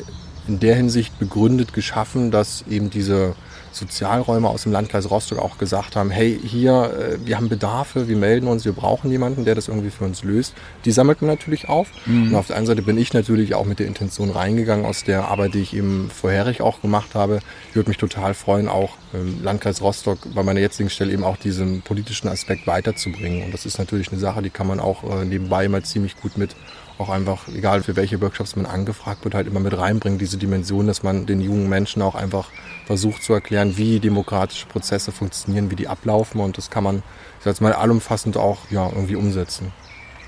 in 0.49 0.61
der 0.61 0.77
Hinsicht 0.77 1.19
begründet 1.19 1.73
geschaffen, 1.73 2.31
dass 2.31 2.65
eben 2.69 2.91
diese 2.91 3.35
Sozialräume 3.77 4.49
aus 4.49 4.63
dem 4.63 4.73
Landkreis 4.73 5.11
Rostock 5.11 5.39
auch 5.39 5.59
gesagt 5.59 5.97
haben, 5.97 6.11
hey, 6.11 6.39
hier, 6.43 7.19
äh, 7.23 7.27
wir 7.27 7.37
haben 7.37 7.49
Bedarfe, 7.49 8.09
wir 8.09 8.17
melden 8.17 8.49
uns, 8.49 8.65
wir 8.65 8.73
brauchen 8.73 9.11
jemanden, 9.11 9.45
der 9.45 9.55
das 9.55 9.69
irgendwie 9.69 9.91
für 9.91 10.05
uns 10.05 10.25
löst. 10.25 10.55
Die 10.85 10.93
sammelt 10.93 11.21
man 11.21 11.31
natürlich 11.31 11.69
auf. 11.69 11.89
Mhm. 12.07 12.29
Und 12.29 12.35
auf 12.35 12.47
der 12.47 12.57
einen 12.57 12.67
Seite 12.67 12.83
bin 12.83 12.97
ich 12.97 13.13
natürlich 13.13 13.55
auch 13.55 13.67
mit 13.67 13.79
der 13.79 13.87
Intention 13.87 14.31
reingegangen 14.31 14.87
aus 14.87 15.05
der 15.05 15.29
Arbeit, 15.29 15.55
die 15.55 15.61
ich 15.61 15.75
eben 15.75 16.11
vorherig 16.11 16.63
auch 16.63 16.81
gemacht 16.81 17.15
habe. 17.15 17.41
Ich 17.71 17.77
würde 17.77 17.91
mich 17.91 17.99
total 17.99 18.35
freuen, 18.35 18.69
auch 18.69 18.97
im 19.13 19.43
Landkreis 19.43 19.83
Rostock 19.83 20.19
bei 20.35 20.43
meiner 20.43 20.61
jetzigen 20.61 20.91
Stelle 20.91 21.13
eben 21.13 21.25
auch 21.25 21.37
diesen 21.37 21.83
politischen 21.83 22.29
Aspekt 22.29 22.67
weiterzubringen. 22.67 23.45
Und 23.45 23.53
das 23.53 23.67
ist 23.67 23.79
natürlich 23.79 24.11
eine 24.11 24.21
Sache, 24.21 24.43
die 24.43 24.51
kann 24.51 24.67
man 24.67 24.81
auch 24.81 25.05
äh, 25.05 25.25
nebenbei 25.25 25.67
immer 25.67 25.83
ziemlich 25.83 26.17
gut 26.17 26.39
mit 26.39 26.57
auch 26.99 27.09
einfach, 27.09 27.49
egal 27.49 27.83
für 27.83 27.97
welche 27.97 28.21
Workshops 28.21 28.57
man 28.57 28.67
angefragt 28.67 29.25
wird, 29.25 29.35
halt 29.35 29.47
immer 29.47 29.61
mit 29.61 29.77
reinbringen, 29.77 30.19
diese 30.19 30.39
Dimension, 30.39 30.87
dass 30.87 31.03
man 31.03 31.27
den 31.27 31.41
jungen 31.41 31.69
Menschen 31.69 32.03
auch 32.03 32.15
einfach 32.15 32.49
versucht 32.87 33.23
zu 33.23 33.33
erklären, 33.35 33.77
wie 33.77 34.01
demokratische 34.01 34.67
Prozesse 34.67 35.13
funktionieren, 35.13 35.71
wie 35.71 35.77
die 35.77 35.89
ablaufen 35.89 36.41
und 36.41 36.57
das 36.57 36.71
kann 36.71 36.85
man, 36.85 36.97
ich 37.39 37.45
sag 37.45 37.53
jetzt 37.53 37.61
mal, 37.61 37.73
allumfassend 37.73 38.37
auch 38.37 38.59
ja, 38.71 38.89
irgendwie 38.89 39.17
umsetzen. 39.17 39.73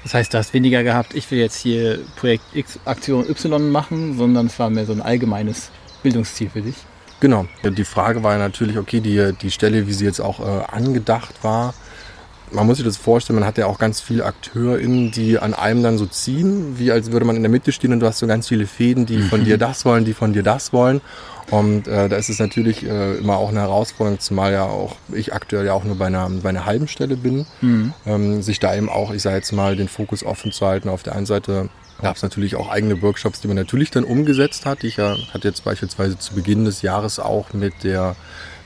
Das 0.03 0.15
heißt, 0.15 0.33
du 0.33 0.39
hast 0.39 0.55
weniger 0.55 0.83
gehabt, 0.85 1.15
ich 1.15 1.31
will 1.31 1.39
jetzt 1.39 1.57
hier 1.57 1.99
Projekt 2.17 2.45
X, 2.55 2.79
Aktion 2.85 3.29
Y 3.29 3.71
machen, 3.71 4.17
sondern 4.17 4.47
es 4.47 4.59
war 4.59 4.71
mehr 4.71 4.87
so 4.87 4.93
ein 4.93 5.03
allgemeines 5.03 5.71
Bildungsziel 6.03 6.51
für 6.51 6.63
dich. 6.63 6.77
Genau. 7.21 7.47
Die 7.65 7.85
Frage 7.85 8.23
war 8.23 8.33
ja 8.33 8.39
natürlich, 8.39 8.79
okay, 8.79 9.01
die, 9.01 9.33
die 9.41 9.51
Stelle, 9.51 9.89
wie 9.89 9.93
sie 9.93 10.05
jetzt 10.05 10.21
auch 10.21 10.39
äh, 10.41 10.65
angedacht 10.65 11.35
war, 11.43 11.75
man 12.53 12.67
muss 12.67 12.79
sich 12.79 12.87
das 12.87 12.97
vorstellen, 12.97 13.39
man 13.39 13.49
hat 13.49 13.59
ja 13.59 13.67
auch 13.67 13.79
ganz 13.79 14.01
viele 14.01 14.25
AkteurInnen, 14.25 15.11
die 15.11 15.39
an 15.39 15.55
einem 15.55 15.83
dann 15.83 15.99
so 15.99 16.07
ziehen, 16.07 16.79
wie 16.79 16.93
als 16.93 17.13
würde 17.13 17.27
man 17.27 17.37
in 17.37 17.43
der 17.43 17.51
Mitte 17.51 17.73
stehen 17.73 17.93
und 17.93 18.01
du 18.01 18.07
hast 18.07 18.19
so 18.19 18.27
ganz 18.27 18.49
viele 18.49 18.67
Fäden, 18.67 19.07
die 19.07 19.23
von 19.23 19.45
dir 19.45 19.57
mhm. 19.57 19.61
das 19.61 19.85
wollen, 19.85 20.05
die 20.05 20.15
von 20.15 20.33
dir 20.33 20.43
das 20.43 20.73
wollen. 20.73 21.01
Und 21.51 21.89
äh, 21.89 22.09
da 22.09 22.17
ist 22.17 22.29
es 22.29 22.39
natürlich 22.39 22.85
äh, 22.85 23.17
immer 23.17 23.39
auch 23.39 23.49
eine 23.49 23.61
Herausforderung, 23.61 24.21
zumal 24.21 24.53
ja 24.53 24.65
auch 24.65 24.97
ich 25.13 25.33
aktuell 25.33 25.65
ja 25.65 25.73
auch 25.73 25.85
nur 25.85 25.97
bei 25.97 26.07
einer, 26.07 26.29
bei 26.29 26.51
einer 26.51 26.67
halben 26.67 26.89
Stelle 26.89 27.17
bin, 27.17 27.47
mhm. 27.61 27.95
ähm, 28.07 28.43
sich 28.43 28.61
da 28.61 28.75
eben 28.75 28.91
auch, 28.91 29.13
ich 29.13 29.23
sage 29.23 29.37
jetzt 29.37 29.53
mal, 29.53 29.75
den 29.75 29.89
Fokus 29.89 30.25
offen 30.25 30.53
zu 30.53 30.67
halten. 30.67 30.89
Auf 30.89 31.03
der 31.03 31.15
einen 31.15 31.27
Seite 31.27 31.71
gab 32.01 32.17
es 32.17 32.23
natürlich 32.23 32.57
auch 32.57 32.69
eigene 32.69 33.03
Workshops, 33.03 33.41
die 33.41 33.49
man 33.49 33.57
natürlich 33.57 33.91
dann 33.91 34.05
umgesetzt 34.05 34.67
hat. 34.67 34.85
Ich 34.85 34.97
ja, 34.97 35.17
hatte 35.33 35.49
jetzt 35.49 35.65
beispielsweise 35.65 36.19
zu 36.19 36.35
Beginn 36.35 36.65
des 36.65 36.83
Jahres 36.83 37.19
auch 37.19 37.53
mit 37.53 37.85
der 37.85 38.17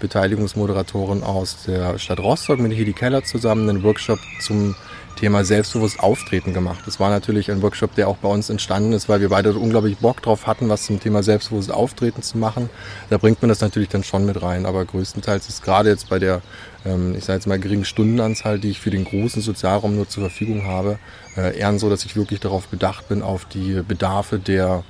Beteiligungsmoderatorin 0.01 1.23
aus 1.23 1.65
der 1.67 1.99
Stadt 1.99 2.19
Rostock 2.19 2.59
mit 2.59 2.73
Hedi 2.73 2.93
Keller 2.93 3.25
zusammen 3.25 3.69
einen 3.69 3.83
Workshop 3.83 4.19
zum 4.41 4.75
Thema 5.17 5.45
selbstbewusst 5.45 6.01
auftreten 6.01 6.53
gemacht. 6.53 6.81
Das 6.87 6.99
war 6.99 7.11
natürlich 7.11 7.51
ein 7.51 7.63
Workshop, 7.63 7.95
der 7.95 8.09
auch 8.09 8.17
bei 8.17 8.29
uns 8.29 8.51
entstanden 8.51 8.93
ist, 8.93 9.09
weil 9.09 9.21
wir 9.21 9.29
beide 9.29 9.55
unglaublich 9.55 9.99
Bock 9.99 10.21
drauf 10.23 10.47
hatten, 10.47 10.69
was 10.69 10.85
zum 10.85 10.99
Thema 10.99 11.23
selbstbewusst 11.23 11.71
auftreten 11.71 12.23
zu 12.23 12.39
machen. 12.39 12.69
Da 13.11 13.19
bringt 13.19 13.41
man 13.41 13.49
das 13.49 13.61
natürlich 13.61 13.89
dann 13.89 14.03
schon 14.03 14.27
mit 14.27 14.43
rein, 14.43 14.67
aber 14.67 14.85
größtenteils 14.85 15.49
ist 15.49 15.63
gerade 15.63 15.91
jetzt 15.91 16.09
bei 16.09 16.19
der, 16.19 16.43
ähm, 16.85 17.15
ich 17.17 17.25
sage 17.25 17.39
jetzt 17.39 17.47
mal 17.47 17.59
geringen 17.59 17.85
Stundenanzahl, 17.85 18.59
die 18.59 18.71
ich 18.71 18.81
für 18.81 18.91
den 18.91 19.05
großen 19.05 19.43
Sozialraum 19.43 19.97
nur 19.97 20.09
zur 20.09 20.23
Verfügung 20.23 20.65
habe, 20.65 20.99
äh, 21.37 21.59
eher 21.59 21.79
so, 21.79 21.89
dass 21.91 22.05
ich 22.05 22.17
wirklich 22.17 22.41
darauf 22.41 22.69
bedacht 22.69 23.09
bin, 23.09 23.23
auf 23.23 23.45
die 23.45 23.83
Bedarfe 23.87 24.39
der 24.39 24.85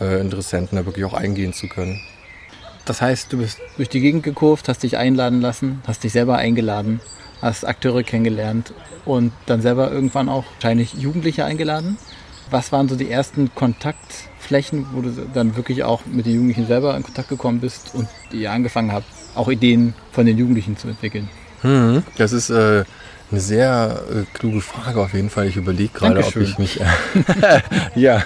äh, 0.00 0.20
Interessenten 0.20 0.76
da 0.76 0.86
wirklich 0.86 1.04
auch 1.04 1.14
eingehen 1.14 1.52
zu 1.52 1.68
können. 1.68 2.00
Das 2.84 3.02
heißt, 3.02 3.32
du 3.32 3.38
bist 3.38 3.58
durch 3.76 3.88
die 3.88 4.00
Gegend 4.00 4.22
gekurvt, 4.22 4.68
hast 4.68 4.82
dich 4.82 4.96
einladen 4.96 5.40
lassen, 5.40 5.82
hast 5.86 6.04
dich 6.04 6.12
selber 6.12 6.36
eingeladen 6.36 7.00
hast 7.42 7.66
Akteure 7.66 8.02
kennengelernt 8.02 8.72
und 9.04 9.32
dann 9.46 9.60
selber 9.60 9.90
irgendwann 9.90 10.28
auch 10.28 10.44
wahrscheinlich 10.54 10.94
Jugendliche 10.94 11.44
eingeladen. 11.44 11.98
Was 12.50 12.72
waren 12.72 12.88
so 12.88 12.96
die 12.96 13.10
ersten 13.10 13.54
Kontaktflächen, 13.54 14.86
wo 14.92 15.00
du 15.02 15.10
dann 15.34 15.56
wirklich 15.56 15.84
auch 15.84 16.06
mit 16.06 16.26
den 16.26 16.34
Jugendlichen 16.34 16.66
selber 16.66 16.96
in 16.96 17.02
Kontakt 17.02 17.28
gekommen 17.28 17.60
bist 17.60 17.94
und 17.94 18.08
ihr 18.32 18.52
angefangen 18.52 18.92
habt, 18.92 19.06
auch 19.36 19.48
Ideen 19.48 19.94
von 20.12 20.26
den 20.26 20.38
Jugendlichen 20.38 20.76
zu 20.76 20.88
entwickeln? 20.88 21.28
Hm, 21.62 22.02
das 22.16 22.32
ist 22.32 22.50
äh, 22.50 22.84
eine 23.30 23.40
sehr 23.40 24.02
äh, 24.10 24.24
kluge 24.34 24.60
Frage 24.60 25.00
auf 25.00 25.14
jeden 25.14 25.30
Fall. 25.30 25.46
Ich 25.46 25.56
überlege 25.56 25.92
gerade, 25.92 26.24
ob 26.24 26.36
ich 26.36 26.58
mich. 26.58 26.80
Ja, 27.94 28.22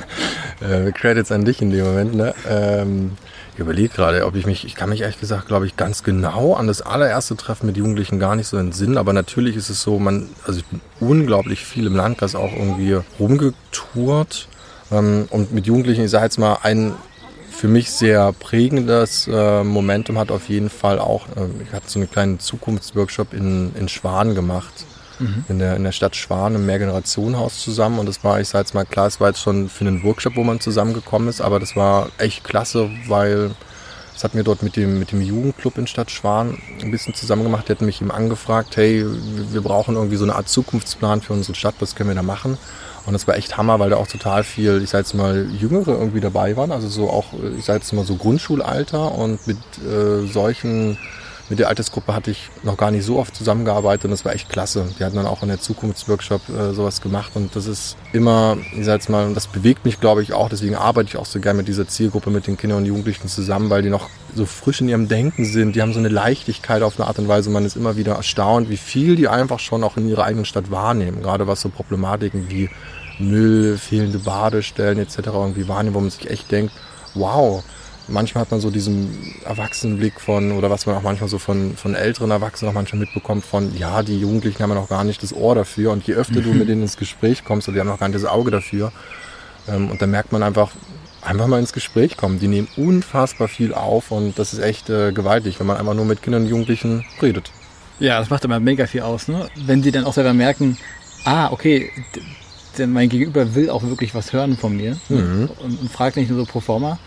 äh, 0.61 0.93
Credits 0.93 1.33
an 1.33 1.45
dich 1.45 1.63
in 1.63 1.71
dem 1.71 1.85
Moment. 1.85 2.15
Ne? 2.15 2.35
Ähm, 2.49 3.13
ich 3.55 3.61
überlege 3.61 3.89
gerade, 3.89 4.27
ob 4.27 4.37
ich 4.37 4.47
mich, 4.47 4.65
ich 4.65 4.75
kann 4.75 4.91
mich 4.91 5.01
ehrlich 5.01 5.21
gesagt, 5.21 5.47
glaube 5.47 5.67
ich, 5.67 5.77
ganz 5.77 6.03
genau 6.03 6.55
an 6.55 6.67
das 6.67 6.83
allererste 6.83 7.37
Treffen 7.37 7.67
mit 7.67 7.77
Jugendlichen 7.77 8.19
gar 8.19 8.37
nicht 8.37 8.47
so 8.47 8.57
entsinnen. 8.57 8.99
Aber 8.99 9.13
natürlich 9.13 9.57
ist 9.57 9.71
es 9.71 9.83
so, 9.83 9.99
man, 9.99 10.29
also 10.47 10.61
ich 10.61 10.67
bin 10.67 10.81
unglaublich 11.01 11.65
viel 11.65 11.87
im 11.87 11.97
Landkreis 11.97 12.35
auch 12.35 12.53
irgendwie 12.53 12.99
rumgetourt. 13.19 14.49
Ähm, 14.91 15.27
und 15.31 15.53
mit 15.53 15.67
Jugendlichen, 15.67 16.05
ich 16.05 16.11
sage 16.11 16.25
jetzt 16.25 16.39
mal, 16.39 16.59
ein 16.63 16.95
für 17.61 17.69
mich 17.69 17.91
sehr 17.91 18.33
prägendes 18.33 19.29
äh, 19.31 19.63
Momentum 19.63 20.19
hat 20.19 20.31
auf 20.31 20.49
jeden 20.49 20.71
Fall 20.71 20.99
auch, 20.99 21.27
äh, 21.37 21.63
ich 21.63 21.75
hatte 21.75 21.91
so 21.91 21.99
einen 21.99 22.11
kleinen 22.11 22.41
Zukunftsworkshop 22.41 23.35
in, 23.35 23.75
in 23.75 23.87
Schwan 23.87 24.35
gemacht 24.35 24.87
mhm. 25.19 25.45
in, 25.47 25.59
der, 25.59 25.77
in 25.77 25.85
der 25.85 25.93
Stadt 25.93 26.17
Schwan 26.17 26.55
im 26.55 26.65
Mehrgenerationenhaus 26.65 27.61
zusammen. 27.61 27.99
Und 27.99 28.07
das 28.07 28.25
war, 28.25 28.41
ich 28.41 28.49
sage 28.49 28.63
jetzt 28.63 28.75
mal 28.75 28.87
klar, 28.87 29.09
es 29.09 29.21
war 29.21 29.29
jetzt 29.29 29.43
schon 29.43 29.69
für 29.69 29.87
einen 29.87 30.03
Workshop, 30.03 30.37
wo 30.37 30.43
man 30.43 30.61
zusammengekommen 30.61 31.29
ist, 31.29 31.43
aber 31.43 31.61
das 31.61 31.77
war 31.77 32.09
echt 32.17 32.45
klasse, 32.45 32.89
weil 33.09 33.51
das 34.15 34.25
hat 34.25 34.35
mir 34.35 34.43
dort 34.43 34.63
mit 34.63 34.77
dem, 34.77 34.99
mit 34.99 35.13
dem 35.13 35.21
Jugendclub 35.21 35.77
in 35.77 35.87
Stadt 35.87 36.11
Schwan 36.11 36.59
ein 36.81 36.91
bisschen 36.91 37.13
zusammen 37.13 37.43
gemacht. 37.43 37.69
Die 37.69 37.73
hatten 37.73 37.85
mich 37.85 38.01
eben 38.01 38.11
angefragt, 38.11 38.79
hey, 38.79 39.05
wir 39.05 39.61
brauchen 39.61 39.97
irgendwie 39.97 40.17
so 40.17 40.25
eine 40.25 40.35
Art 40.35 40.49
Zukunftsplan 40.49 41.21
für 41.21 41.35
unsere 41.35 41.55
Stadt, 41.55 41.75
was 41.81 41.95
können 41.95 42.09
wir 42.09 42.17
da 42.17 42.23
machen? 42.23 42.57
Und 43.11 43.15
das 43.15 43.27
war 43.27 43.37
echt 43.37 43.57
Hammer, 43.57 43.81
weil 43.81 43.91
da 43.91 43.97
auch 43.97 44.07
total 44.07 44.45
viel, 44.45 44.81
ich 44.85 44.91
sag 44.91 45.01
jetzt 45.01 45.15
mal, 45.15 45.49
Jüngere 45.51 45.99
irgendwie 45.99 46.21
dabei 46.21 46.57
waren. 46.57 46.71
Also 46.71 46.87
so 46.87 47.11
auch, 47.11 47.33
ich 47.59 47.65
sag 47.65 47.81
jetzt 47.81 47.93
mal 47.93 48.05
so 48.05 48.15
Grundschulalter. 48.15 49.17
Und 49.17 49.45
mit 49.49 49.57
äh, 49.85 50.29
solchen 50.29 50.97
mit 51.49 51.59
der 51.59 51.69
Altersgruppe 51.69 52.15
hatte 52.15 52.31
ich 52.31 52.49
noch 52.63 52.77
gar 52.77 52.93
nicht 52.93 53.05
so 53.05 53.19
oft 53.19 53.35
zusammengearbeitet. 53.35 54.05
Und 54.05 54.13
das 54.13 54.25
war 54.25 54.33
echt 54.33 54.49
klasse. 54.49 54.87
Die 54.97 55.05
hatten 55.05 55.17
dann 55.17 55.27
auch 55.27 55.43
in 55.43 55.49
der 55.49 55.59
Zukunftsworkshop 55.59 56.43
äh, 56.49 56.73
sowas 56.73 57.01
gemacht. 57.01 57.33
Und 57.35 57.57
das 57.57 57.67
ist 57.67 57.97
immer, 58.13 58.57
ich 58.79 58.85
sag 58.85 58.95
jetzt 58.95 59.11
mal, 59.11 59.35
das 59.35 59.49
bewegt 59.49 59.85
mich 59.85 59.99
glaube 59.99 60.23
ich 60.23 60.33
auch, 60.33 60.49
deswegen 60.49 60.77
arbeite 60.77 61.09
ich 61.09 61.17
auch 61.17 61.27
so 61.27 61.41
gerne 61.41 61.57
mit 61.57 61.67
dieser 61.67 61.89
Zielgruppe, 61.89 62.31
mit 62.31 62.47
den 62.47 62.57
Kindern 62.57 62.79
und 62.79 62.87
Jugendlichen 62.87 63.27
zusammen, 63.27 63.69
weil 63.69 63.83
die 63.83 63.91
noch 63.91 64.09
so 64.37 64.47
frisch 64.47 64.81
in 64.81 64.89
ihrem 64.89 65.09
Denken 65.09 65.45
sind, 65.45 65.75
die 65.75 65.83
haben 65.83 65.93
so 65.93 65.99
eine 65.99 66.09
Leichtigkeit 66.09 66.83
auf 66.83 67.01
eine 67.01 67.09
Art 67.09 67.19
und 67.19 67.27
Weise, 67.27 67.51
man 67.51 67.65
ist 67.65 67.75
immer 67.75 67.97
wieder 67.97 68.15
erstaunt, 68.15 68.71
wie 68.71 68.77
viel 68.77 69.17
die 69.17 69.27
einfach 69.27 69.59
schon 69.59 69.83
auch 69.83 69.97
in 69.97 70.09
ihrer 70.09 70.25
eigenen 70.25 70.45
Stadt 70.45 70.71
wahrnehmen, 70.71 71.21
gerade 71.21 71.49
was 71.49 71.61
so 71.61 71.69
Problematiken 71.69 72.49
wie 72.49 72.71
Müll, 73.21 73.79
fehlende 73.79 74.19
Badestellen 74.19 74.99
etc. 74.99 75.19
irgendwie 75.27 75.69
wahrnehmen, 75.69 75.95
wo 75.95 76.01
man 76.01 76.11
sich 76.11 76.31
echt 76.31 76.51
denkt, 76.51 76.73
wow, 77.15 77.63
manchmal 78.09 78.43
hat 78.43 78.51
man 78.51 78.61
so 78.61 78.71
diesen 78.71 79.17
Erwachsenenblick 79.45 80.21
von, 80.21 80.53
oder 80.53 80.71
was 80.71 80.87
man 80.87 80.97
auch 80.97 81.03
manchmal 81.03 81.29
so 81.29 81.39
von, 81.39 81.77
von 81.77 81.95
älteren 81.95 82.31
Erwachsenen 82.31 82.71
auch 82.71 82.75
manchmal 82.75 83.01
mitbekommt, 83.01 83.45
von, 83.45 83.77
ja, 83.77 84.03
die 84.03 84.19
Jugendlichen 84.19 84.63
haben 84.63 84.71
ja 84.71 84.77
noch 84.77 84.89
gar 84.89 85.05
nicht 85.05 85.23
das 85.23 85.33
Ohr 85.33 85.55
dafür. 85.55 85.93
Und 85.93 86.07
je 86.07 86.15
öfter 86.15 86.41
du 86.41 86.53
mit 86.53 86.69
denen 86.69 86.83
ins 86.83 86.97
Gespräch 86.97 87.45
kommst, 87.45 87.69
und 87.69 87.75
die 87.75 87.81
haben 87.81 87.89
noch 87.89 88.01
gar 88.01 88.09
nicht 88.09 88.23
das 88.23 88.31
Auge 88.31 88.51
dafür. 88.51 88.93
Ähm, 89.69 89.91
und 89.91 90.03
dann 90.03 90.11
merkt 90.11 90.33
man 90.33 90.43
einfach, 90.43 90.73
einfach 91.23 91.47
mal 91.47 91.61
ins 91.61 91.73
Gespräch 91.73 92.17
kommen. 92.17 92.39
Die 92.39 92.49
nehmen 92.49 92.69
unfassbar 92.77 93.49
viel 93.49 93.75
auf 93.75 94.11
und 94.11 94.39
das 94.39 94.53
ist 94.53 94.61
echt 94.61 94.91
äh, 94.91 95.13
gewaltig, 95.13 95.61
wenn 95.61 95.67
man 95.67 95.77
einfach 95.77 95.95
nur 95.95 96.05
mit 96.05 96.23
Kindern 96.23 96.43
und 96.43 96.49
Jugendlichen 96.49 97.05
redet. 97.21 97.53
Ja, 97.99 98.19
das 98.19 98.31
macht 98.31 98.45
immer 98.45 98.61
mega 98.61 98.87
viel 98.87 99.03
aus, 99.03 99.29
ne? 99.29 99.49
Wenn 99.57 99.83
sie 99.83 99.93
dann 99.93 100.05
auch 100.05 100.15
selber 100.15 100.33
merken, 100.33 100.79
ah, 101.25 101.53
okay, 101.53 101.91
denn 102.79 102.93
mein 102.93 103.09
Gegenüber 103.09 103.55
will 103.55 103.71
auch 103.71 103.83
wirklich 103.83 104.15
was 104.15 104.33
hören 104.33 104.57
von 104.57 104.77
mir 104.77 104.97
mhm. 105.09 105.51
und, 105.63 105.81
und 105.81 105.93
fragt 105.93 106.17
nicht 106.17 106.31
nur 106.31 106.41
so 106.41 106.47
pro 106.47 106.61
forma, 106.61 106.99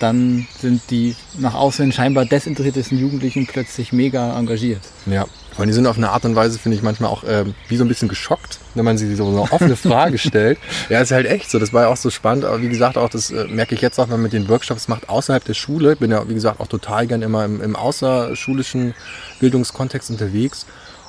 dann 0.00 0.46
sind 0.58 0.82
die 0.90 1.16
nach 1.38 1.54
außen 1.54 1.92
scheinbar 1.92 2.26
desinteressiertesten 2.26 2.98
Jugendlichen 2.98 3.46
plötzlich 3.46 3.92
mega 3.92 4.38
engagiert. 4.38 4.82
Ja, 5.06 5.26
weil 5.56 5.66
die 5.66 5.72
sind 5.72 5.86
auf 5.86 5.96
eine 5.96 6.10
Art 6.10 6.24
und 6.24 6.36
Weise, 6.36 6.58
finde 6.58 6.76
ich, 6.76 6.82
manchmal 6.82 7.10
auch 7.10 7.24
äh, 7.24 7.44
wie 7.68 7.76
so 7.76 7.84
ein 7.84 7.88
bisschen 7.88 8.08
geschockt, 8.08 8.58
wenn 8.74 8.84
man 8.84 8.98
sie 8.98 9.14
so 9.14 9.26
eine 9.26 9.40
offene 9.40 9.76
Frage 9.76 10.18
stellt. 10.18 10.58
Ja, 10.88 11.00
ist 11.00 11.10
halt 11.10 11.26
echt 11.26 11.50
so. 11.50 11.58
Das 11.58 11.72
war 11.72 11.84
ja 11.84 11.88
auch 11.88 11.96
so 11.96 12.10
spannend. 12.10 12.44
Aber 12.44 12.60
wie 12.60 12.68
gesagt, 12.68 12.96
auch 12.98 13.08
das 13.08 13.30
äh, 13.30 13.46
merke 13.48 13.74
ich 13.74 13.80
jetzt 13.80 13.98
auch, 13.98 14.04
wenn 14.04 14.12
man 14.12 14.22
mit 14.22 14.32
den 14.32 14.48
Workshops 14.48 14.88
macht 14.88 15.08
außerhalb 15.08 15.44
der 15.44 15.54
Schule. 15.54 15.94
Ich 15.94 15.98
bin 15.98 16.10
ja, 16.10 16.28
wie 16.28 16.34
gesagt, 16.34 16.60
auch 16.60 16.66
total 16.66 17.06
gern 17.06 17.22
immer 17.22 17.44
im, 17.44 17.60
im 17.60 17.74
außerschulischen 17.74 18.94
Bildungskontext 19.40 20.10
unterwegs. 20.10 20.66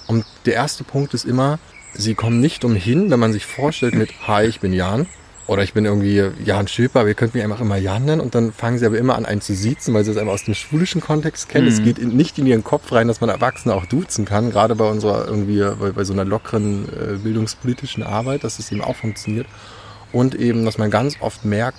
Und 0.08 0.26
der 0.46 0.54
erste 0.54 0.84
Punkt 0.84 1.14
ist 1.14 1.26
immer, 1.26 1.60
sie 1.98 2.16
kommen 2.16 2.39
nicht 2.39 2.63
umhin, 2.63 3.10
wenn 3.10 3.20
man 3.20 3.34
sich 3.34 3.46
vorstellt 3.46 3.96
mit, 3.96 4.10
hi, 4.27 4.46
ich 4.46 4.60
bin 4.60 4.74
Jan, 4.74 5.08
oder 5.48 5.63
ich 5.63 5.74
bin 5.74 5.86
irgendwie 5.86 6.24
Jan 6.44 6.68
Schöper, 6.68 7.00
aber 7.00 7.10
ihr 7.10 7.16
könnt 7.16 7.34
mich 7.34 7.44
einfach 7.44 7.62
immer 7.62 7.77
Jan 7.77 8.04
nennen 8.04 8.22
und 8.22 8.36
dann 8.36 8.51
fangen 8.51 8.77
sie 8.77 8.86
aber 8.86 8.98
immer 8.98 9.16
an, 9.16 9.25
einen 9.25 9.39
zu 9.39 9.56
siezen, 9.56 9.94
weil 9.94 10.04
sie 10.04 10.12
es 10.12 10.18
einfach 10.18 10.34
aus 10.34 10.44
dem 10.44 10.54
schulischen 10.54 11.00
Kontext 11.00 11.48
kennen. 11.48 11.66
Mhm. 11.66 11.72
Es 11.72 11.82
geht 11.82 12.01
nicht 12.01 12.38
in 12.38 12.46
ihren 12.46 12.66
Kopf 12.66 12.92
rein, 12.92 13.08
dass 13.08 13.22
man 13.22 13.30
Erwachsene 13.30 13.74
auch 13.74 13.86
duzen 13.86 14.25
kann, 14.25 14.51
gerade 14.51 14.75
bei 14.75 14.89
unserer 14.89 15.25
irgendwie, 15.25 15.60
bei, 15.80 15.92
bei 15.92 16.04
so 16.04 16.12
einer 16.12 16.25
lockeren 16.25 16.89
äh, 16.89 17.18
bildungspolitischen 17.18 18.04
Arbeit, 18.04 18.44
dass 18.44 18.60
es 18.60 18.72
eben 18.72 18.82
auch 18.82 18.98
funktioniert. 18.98 19.48
Und 20.12 20.36
eben, 20.36 20.66
dass 20.66 20.78
man 20.78 20.90
ganz 20.90 21.16
oft 21.20 21.46
merkt, 21.46 21.78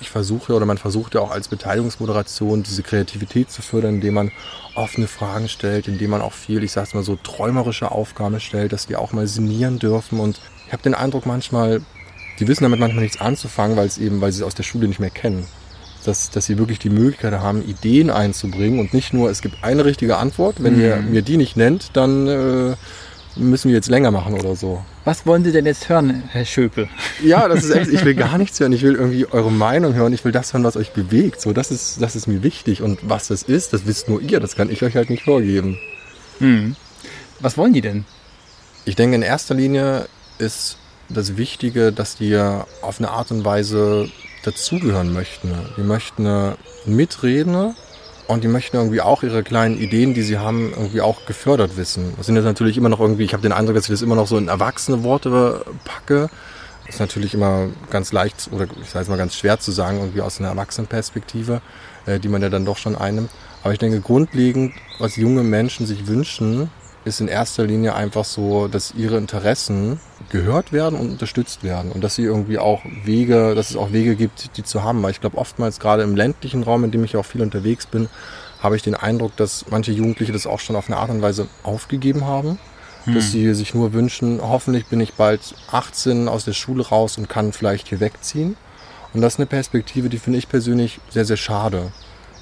ich 0.00 0.10
versuche 0.10 0.54
oder 0.54 0.66
man 0.66 0.78
versucht 0.78 1.14
ja 1.14 1.20
auch 1.20 1.32
als 1.32 1.48
Beteiligungsmoderation 1.48 2.62
diese 2.62 2.84
Kreativität 2.84 3.50
zu 3.50 3.60
fördern, 3.60 3.96
indem 3.96 4.14
man 4.14 4.32
offene 4.76 5.08
Fragen 5.08 5.48
stellt, 5.48 5.88
indem 5.88 6.10
man 6.10 6.20
auch 6.20 6.32
viel, 6.32 6.62
ich 6.62 6.70
sag's 6.70 6.94
mal 6.94 7.02
so, 7.02 7.16
träumerische 7.16 7.90
Aufgaben 7.90 8.38
stellt, 8.38 8.72
dass 8.72 8.86
die 8.86 8.94
auch 8.94 9.12
mal 9.12 9.26
sinnieren 9.26 9.80
dürfen. 9.80 10.20
Und 10.20 10.40
ich 10.66 10.72
habe 10.72 10.82
den 10.82 10.94
Eindruck, 10.94 11.26
manchmal 11.26 11.80
die 12.38 12.48
wissen 12.48 12.64
damit 12.64 12.80
manchmal 12.80 13.02
nichts 13.02 13.20
anzufangen, 13.20 13.76
weil 13.76 13.86
es 13.86 13.98
eben, 13.98 14.20
weil 14.20 14.32
sie 14.32 14.40
es 14.40 14.46
aus 14.46 14.54
der 14.54 14.62
Schule 14.62 14.88
nicht 14.88 15.00
mehr 15.00 15.10
kennen. 15.10 15.46
Dass, 16.04 16.30
dass 16.30 16.44
sie 16.46 16.58
wirklich 16.58 16.78
die 16.78 16.90
Möglichkeit 16.90 17.32
haben, 17.32 17.66
Ideen 17.66 18.10
einzubringen 18.10 18.78
und 18.78 18.92
nicht 18.92 19.14
nur, 19.14 19.30
es 19.30 19.40
gibt 19.40 19.64
eine 19.64 19.84
richtige 19.86 20.18
Antwort, 20.18 20.62
wenn 20.62 20.74
mhm. 20.74 20.80
ihr 20.80 20.96
mir 20.96 21.22
die 21.22 21.38
nicht 21.38 21.56
nennt, 21.56 21.90
dann 21.94 22.26
äh, 22.26 22.76
müssen 23.36 23.68
wir 23.68 23.76
jetzt 23.76 23.88
länger 23.88 24.10
machen 24.10 24.34
oder 24.34 24.56
so. 24.56 24.84
Was 25.04 25.26
wollen 25.26 25.44
Sie 25.44 25.52
denn 25.52 25.66
jetzt 25.66 25.88
hören, 25.88 26.24
Herr 26.28 26.44
Schöpel? 26.44 26.88
Ja, 27.22 27.48
das 27.48 27.64
ist 27.64 27.70
echt, 27.74 27.90
ich 27.90 28.04
will 28.04 28.14
gar 28.14 28.38
nichts 28.38 28.58
hören. 28.60 28.72
Ich 28.72 28.82
will 28.82 28.94
irgendwie 28.94 29.26
eure 29.26 29.50
Meinung 29.50 29.94
hören. 29.94 30.12
Ich 30.12 30.24
will 30.24 30.32
das 30.32 30.52
hören, 30.52 30.64
was 30.64 30.76
euch 30.76 30.92
bewegt. 30.92 31.40
So, 31.40 31.52
das 31.52 31.70
ist, 31.70 32.00
das 32.00 32.16
ist 32.16 32.26
mir 32.26 32.42
wichtig. 32.42 32.82
Und 32.82 32.98
was 33.02 33.28
das 33.28 33.42
ist, 33.42 33.72
das 33.72 33.86
wisst 33.86 34.08
nur 34.08 34.20
ihr. 34.20 34.40
Das 34.40 34.56
kann 34.56 34.70
ich 34.70 34.82
euch 34.82 34.96
halt 34.96 35.10
nicht 35.10 35.24
vorgeben. 35.24 35.78
Hm. 36.38 36.76
Was 37.40 37.58
wollen 37.58 37.72
die 37.72 37.80
denn? 37.80 38.04
Ich 38.84 38.96
denke, 38.96 39.16
in 39.16 39.22
erster 39.22 39.54
Linie 39.54 40.06
ist 40.38 40.78
das 41.08 41.36
Wichtige, 41.36 41.92
dass 41.92 42.16
die 42.16 42.36
auf 42.36 42.98
eine 42.98 43.10
Art 43.10 43.30
und 43.30 43.44
Weise 43.44 44.08
dazugehören 44.44 45.12
möchten. 45.12 45.52
Die 45.76 45.82
möchten 45.82 46.54
mitreden 46.86 47.74
und 48.26 48.44
die 48.44 48.48
möchten 48.48 48.76
irgendwie 48.76 49.00
auch 49.00 49.22
ihre 49.22 49.42
kleinen 49.42 49.78
Ideen, 49.78 50.14
die 50.14 50.22
sie 50.22 50.38
haben, 50.38 50.70
irgendwie 50.70 51.00
auch 51.00 51.26
gefördert 51.26 51.76
wissen. 51.76 52.14
Das 52.16 52.26
sind 52.26 52.36
jetzt 52.36 52.44
natürlich 52.44 52.76
immer 52.76 52.88
noch 52.88 53.00
irgendwie, 53.00 53.24
ich 53.24 53.32
habe 53.32 53.42
den 53.42 53.52
Eindruck, 53.52 53.74
dass 53.74 53.84
ich 53.84 53.90
das 53.90 54.02
immer 54.02 54.14
noch 54.14 54.26
so 54.26 54.38
in 54.38 54.48
erwachsene 54.48 55.02
Worte 55.02 55.64
packe. 55.84 56.30
Das 56.86 56.96
ist 56.96 57.00
natürlich 57.00 57.34
immer 57.34 57.68
ganz 57.90 58.12
leicht 58.12 58.48
oder 58.50 58.64
ich 58.64 58.90
sage 58.90 59.04
es 59.04 59.08
mal 59.08 59.18
ganz 59.18 59.34
schwer 59.34 59.58
zu 59.58 59.72
sagen, 59.72 59.98
irgendwie 59.98 60.20
aus 60.20 60.38
einer 60.38 60.48
Erwachsenenperspektive, 60.48 61.60
äh, 62.06 62.18
die 62.18 62.28
man 62.28 62.42
ja 62.42 62.48
dann 62.48 62.64
doch 62.64 62.76
schon 62.76 62.96
einnimmt. 62.96 63.30
Aber 63.62 63.72
ich 63.72 63.78
denke, 63.78 64.00
grundlegend, 64.00 64.74
was 64.98 65.16
junge 65.16 65.42
Menschen 65.42 65.86
sich 65.86 66.06
wünschen, 66.06 66.70
ist 67.04 67.20
in 67.20 67.28
erster 67.28 67.64
Linie 67.64 67.94
einfach 67.94 68.24
so, 68.24 68.68
dass 68.68 68.94
ihre 68.94 69.16
Interessen 69.16 70.00
gehört 70.30 70.72
werden 70.72 70.98
und 70.98 71.10
unterstützt 71.10 71.62
werden 71.62 71.92
und 71.92 72.02
dass 72.02 72.14
sie 72.14 72.22
irgendwie 72.22 72.58
auch 72.58 72.82
Wege, 73.04 73.54
dass 73.54 73.70
es 73.70 73.76
auch 73.76 73.92
Wege 73.92 74.16
gibt, 74.16 74.56
die 74.56 74.62
zu 74.62 74.82
haben. 74.82 75.02
Weil 75.02 75.10
ich 75.10 75.20
glaube, 75.20 75.38
oftmals 75.38 75.80
gerade 75.80 76.02
im 76.02 76.16
ländlichen 76.16 76.62
Raum, 76.62 76.84
in 76.84 76.90
dem 76.90 77.04
ich 77.04 77.16
auch 77.16 77.26
viel 77.26 77.42
unterwegs 77.42 77.86
bin, 77.86 78.08
habe 78.60 78.76
ich 78.76 78.82
den 78.82 78.94
Eindruck, 78.94 79.36
dass 79.36 79.66
manche 79.70 79.92
Jugendliche 79.92 80.32
das 80.32 80.46
auch 80.46 80.60
schon 80.60 80.76
auf 80.76 80.88
eine 80.88 80.96
Art 80.96 81.10
und 81.10 81.22
Weise 81.22 81.48
aufgegeben 81.62 82.24
haben. 82.24 82.58
Hm. 83.04 83.14
Dass 83.14 83.30
sie 83.30 83.54
sich 83.54 83.74
nur 83.74 83.92
wünschen, 83.92 84.40
hoffentlich 84.42 84.86
bin 84.86 85.00
ich 85.00 85.14
bald 85.14 85.54
18 85.70 86.28
aus 86.28 86.44
der 86.44 86.54
Schule 86.54 86.86
raus 86.86 87.18
und 87.18 87.28
kann 87.28 87.52
vielleicht 87.52 87.88
hier 87.88 88.00
wegziehen. 88.00 88.56
Und 89.12 89.20
das 89.20 89.34
ist 89.34 89.40
eine 89.40 89.46
Perspektive, 89.46 90.08
die 90.08 90.18
finde 90.18 90.38
ich 90.38 90.48
persönlich 90.48 91.00
sehr, 91.10 91.24
sehr 91.24 91.36
schade. 91.36 91.92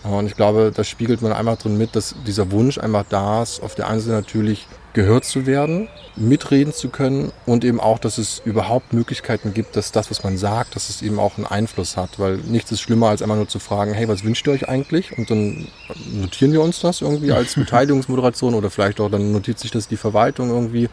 Und 0.05 0.27
ich 0.27 0.35
glaube, 0.35 0.73
das 0.75 0.89
spiegelt 0.89 1.23
man 1.23 1.33
einfach 1.33 1.59
drin 1.59 1.79
mit, 1.79 1.95
dass 1.95 2.15
dieser 2.27 2.51
Wunsch 2.51 2.79
einfach 2.79 3.05
da 3.09 3.43
ist, 3.43 3.63
auf 3.63 3.75
der 3.75 3.89
einen 3.89 4.01
Seite 4.01 4.17
natürlich 4.17 4.67
gehört 4.93 5.25
zu 5.25 5.47
werden, 5.47 5.89
mitreden 6.17 6.73
zu 6.73 6.91
können 6.91 7.33
und 7.47 7.65
eben 7.65 7.81
auch, 7.81 7.99
dass 7.99 8.19
es 8.19 8.43
überhaupt 8.45 8.93
Möglichkeiten 8.93 9.55
gibt, 9.55 9.77
dass 9.77 9.93
das, 9.93 10.11
was 10.11 10.23
man 10.23 10.37
sagt, 10.37 10.77
dass 10.77 10.91
es 10.91 11.01
eben 11.01 11.19
auch 11.19 11.37
einen 11.37 11.47
Einfluss 11.47 11.97
hat. 11.97 12.19
Weil 12.19 12.37
nichts 12.37 12.71
ist 12.73 12.83
schlimmer, 12.83 13.09
als 13.09 13.23
einmal 13.23 13.39
nur 13.39 13.49
zu 13.49 13.59
fragen, 13.59 13.95
hey, 13.95 14.09
was 14.09 14.23
wünscht 14.23 14.47
ihr 14.47 14.53
euch 14.53 14.69
eigentlich? 14.69 15.17
Und 15.17 15.31
dann 15.31 15.69
notieren 16.13 16.53
wir 16.53 16.61
uns 16.61 16.81
das 16.81 17.01
irgendwie 17.01 17.33
als 17.33 17.55
Beteiligungsmoderation 17.57 18.55
oder 18.55 18.71
vielleicht 18.71 19.01
auch 19.01 19.11
dann 19.11 19.33
notiert 19.33 19.59
sich 19.59 19.71
das 19.71 19.89
die 19.89 19.97
Verwaltung 19.97 20.51
irgendwie. 20.51 20.89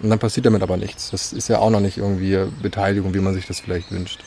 Und 0.00 0.10
dann 0.10 0.18
passiert 0.18 0.46
damit 0.46 0.62
aber 0.62 0.76
nichts. 0.76 1.10
Das 1.10 1.32
ist 1.32 1.48
ja 1.48 1.58
auch 1.58 1.70
noch 1.70 1.80
nicht 1.80 1.98
irgendwie 1.98 2.38
Beteiligung, 2.62 3.14
wie 3.14 3.20
man 3.20 3.34
sich 3.34 3.46
das 3.46 3.60
vielleicht 3.60 3.90
wünscht. 3.90 4.20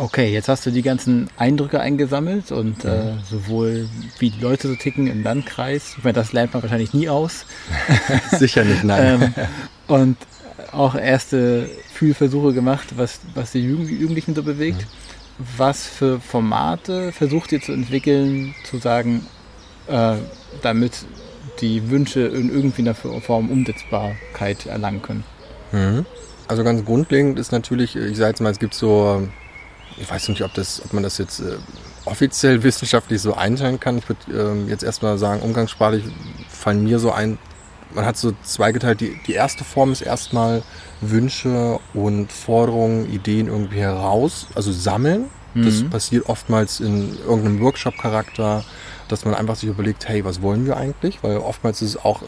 Okay, 0.00 0.32
jetzt 0.32 0.48
hast 0.48 0.64
du 0.64 0.70
die 0.70 0.80
ganzen 0.80 1.28
Eindrücke 1.36 1.78
eingesammelt 1.78 2.52
und 2.52 2.86
äh, 2.86 3.12
sowohl 3.28 3.86
wie 4.18 4.30
die 4.30 4.40
Leute 4.40 4.66
so 4.68 4.74
ticken 4.74 5.06
im 5.06 5.22
Landkreis. 5.22 5.96
Ich 5.98 6.04
meine, 6.04 6.14
das 6.14 6.32
lernt 6.32 6.54
man 6.54 6.62
wahrscheinlich 6.62 6.94
nie 6.94 7.10
aus. 7.10 7.44
Sicher 8.30 8.64
nicht, 8.64 8.82
nein. 8.82 9.34
ähm, 9.36 9.46
und 9.88 10.16
auch 10.72 10.94
erste 10.94 11.68
Fühlversuche 11.92 12.54
gemacht, 12.54 12.94
was, 12.96 13.20
was 13.34 13.52
die 13.52 13.60
Jugendlichen 13.60 14.34
so 14.34 14.42
bewegt. 14.42 14.86
Was 15.58 15.86
für 15.86 16.18
Formate 16.18 17.12
versucht 17.12 17.52
ihr 17.52 17.60
zu 17.60 17.72
entwickeln, 17.72 18.54
zu 18.64 18.78
sagen, 18.78 19.26
äh, 19.86 20.14
damit 20.62 21.04
die 21.60 21.90
Wünsche 21.90 22.20
in 22.20 22.50
irgendwie 22.50 22.80
einer 22.80 22.94
Form 22.94 23.50
Umsetzbarkeit 23.50 24.64
erlangen 24.64 25.02
können? 25.02 25.24
Mhm. 25.72 26.06
Also 26.48 26.64
ganz 26.64 26.86
grundlegend 26.86 27.38
ist 27.38 27.52
natürlich, 27.52 27.96
ich 27.96 28.16
sage 28.16 28.30
jetzt 28.30 28.40
mal, 28.40 28.50
es 28.50 28.58
gibt 28.58 28.72
so 28.72 29.28
ich 30.00 30.10
weiß 30.10 30.28
nicht, 30.30 30.42
ob, 30.42 30.54
das, 30.54 30.82
ob 30.84 30.92
man 30.92 31.02
das 31.02 31.18
jetzt 31.18 31.40
äh, 31.40 31.56
offiziell 32.04 32.62
wissenschaftlich 32.62 33.20
so 33.20 33.34
einteilen 33.34 33.78
kann. 33.78 33.98
Ich 33.98 34.08
würde 34.08 34.20
ähm, 34.32 34.68
jetzt 34.68 34.82
erstmal 34.82 35.18
sagen, 35.18 35.42
umgangssprachlich 35.42 36.04
fallen 36.48 36.82
mir 36.82 36.98
so 36.98 37.12
ein, 37.12 37.38
man 37.94 38.06
hat 38.06 38.16
so 38.16 38.32
zweigeteilt. 38.42 39.00
Die, 39.00 39.20
die 39.26 39.34
erste 39.34 39.64
Form 39.64 39.92
ist 39.92 40.00
erstmal 40.00 40.62
Wünsche 41.00 41.78
und 41.94 42.32
Forderungen, 42.32 43.12
Ideen 43.12 43.48
irgendwie 43.48 43.80
heraus, 43.80 44.46
also 44.54 44.72
sammeln. 44.72 45.26
Mhm. 45.54 45.64
Das 45.64 45.82
passiert 45.84 46.28
oftmals 46.28 46.80
in 46.80 47.18
irgendeinem 47.18 47.60
Workshop-Charakter, 47.60 48.64
dass 49.08 49.24
man 49.24 49.34
einfach 49.34 49.56
sich 49.56 49.68
überlegt, 49.68 50.08
hey, 50.08 50.24
was 50.24 50.40
wollen 50.40 50.64
wir 50.66 50.76
eigentlich? 50.76 51.22
Weil 51.22 51.38
oftmals 51.38 51.82
ist 51.82 51.90
es 51.90 51.96
auch, 51.96 52.22
äh, 52.22 52.26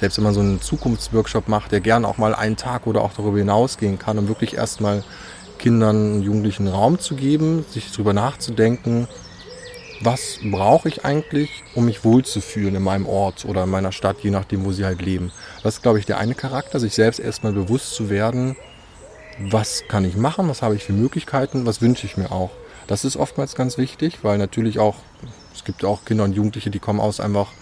selbst 0.00 0.18
wenn 0.18 0.24
man 0.24 0.34
so 0.34 0.40
einen 0.40 0.60
Zukunftsworkshop 0.60 1.48
macht, 1.48 1.72
der 1.72 1.80
gerne 1.80 2.06
auch 2.08 2.18
mal 2.18 2.34
einen 2.34 2.56
Tag 2.56 2.86
oder 2.86 3.02
auch 3.02 3.12
darüber 3.12 3.38
hinausgehen 3.38 3.98
kann, 3.98 4.18
um 4.18 4.26
wirklich 4.26 4.56
erstmal 4.56 5.04
Kindern 5.62 6.14
und 6.14 6.22
Jugendlichen 6.22 6.66
Raum 6.66 6.98
zu 6.98 7.14
geben, 7.14 7.64
sich 7.70 7.92
darüber 7.92 8.12
nachzudenken, 8.12 9.06
was 10.00 10.40
brauche 10.42 10.88
ich 10.88 11.04
eigentlich, 11.04 11.62
um 11.76 11.84
mich 11.84 12.04
wohlzufühlen 12.04 12.74
in 12.74 12.82
meinem 12.82 13.06
Ort 13.06 13.44
oder 13.44 13.62
in 13.62 13.70
meiner 13.70 13.92
Stadt, 13.92 14.16
je 14.22 14.30
nachdem, 14.30 14.64
wo 14.64 14.72
sie 14.72 14.84
halt 14.84 15.00
leben. 15.00 15.30
Das 15.62 15.76
ist, 15.76 15.82
glaube 15.82 16.00
ich, 16.00 16.06
der 16.06 16.18
eine 16.18 16.34
Charakter, 16.34 16.80
sich 16.80 16.94
selbst 16.94 17.20
erstmal 17.20 17.52
bewusst 17.52 17.94
zu 17.94 18.10
werden, 18.10 18.56
was 19.38 19.84
kann 19.86 20.04
ich 20.04 20.16
machen, 20.16 20.48
was 20.48 20.62
habe 20.62 20.74
ich 20.74 20.82
für 20.82 20.92
Möglichkeiten, 20.92 21.64
was 21.64 21.80
wünsche 21.80 22.06
ich 22.06 22.16
mir 22.16 22.32
auch. 22.32 22.50
Das 22.88 23.04
ist 23.04 23.16
oftmals 23.16 23.54
ganz 23.54 23.78
wichtig, 23.78 24.18
weil 24.22 24.38
natürlich 24.38 24.80
auch, 24.80 24.96
es 25.54 25.62
gibt 25.62 25.84
auch 25.84 26.04
Kinder 26.04 26.24
und 26.24 26.32
Jugendliche, 26.32 26.70
die 26.70 26.80
kommen 26.80 26.98
aus 26.98 27.20
einfach 27.20 27.52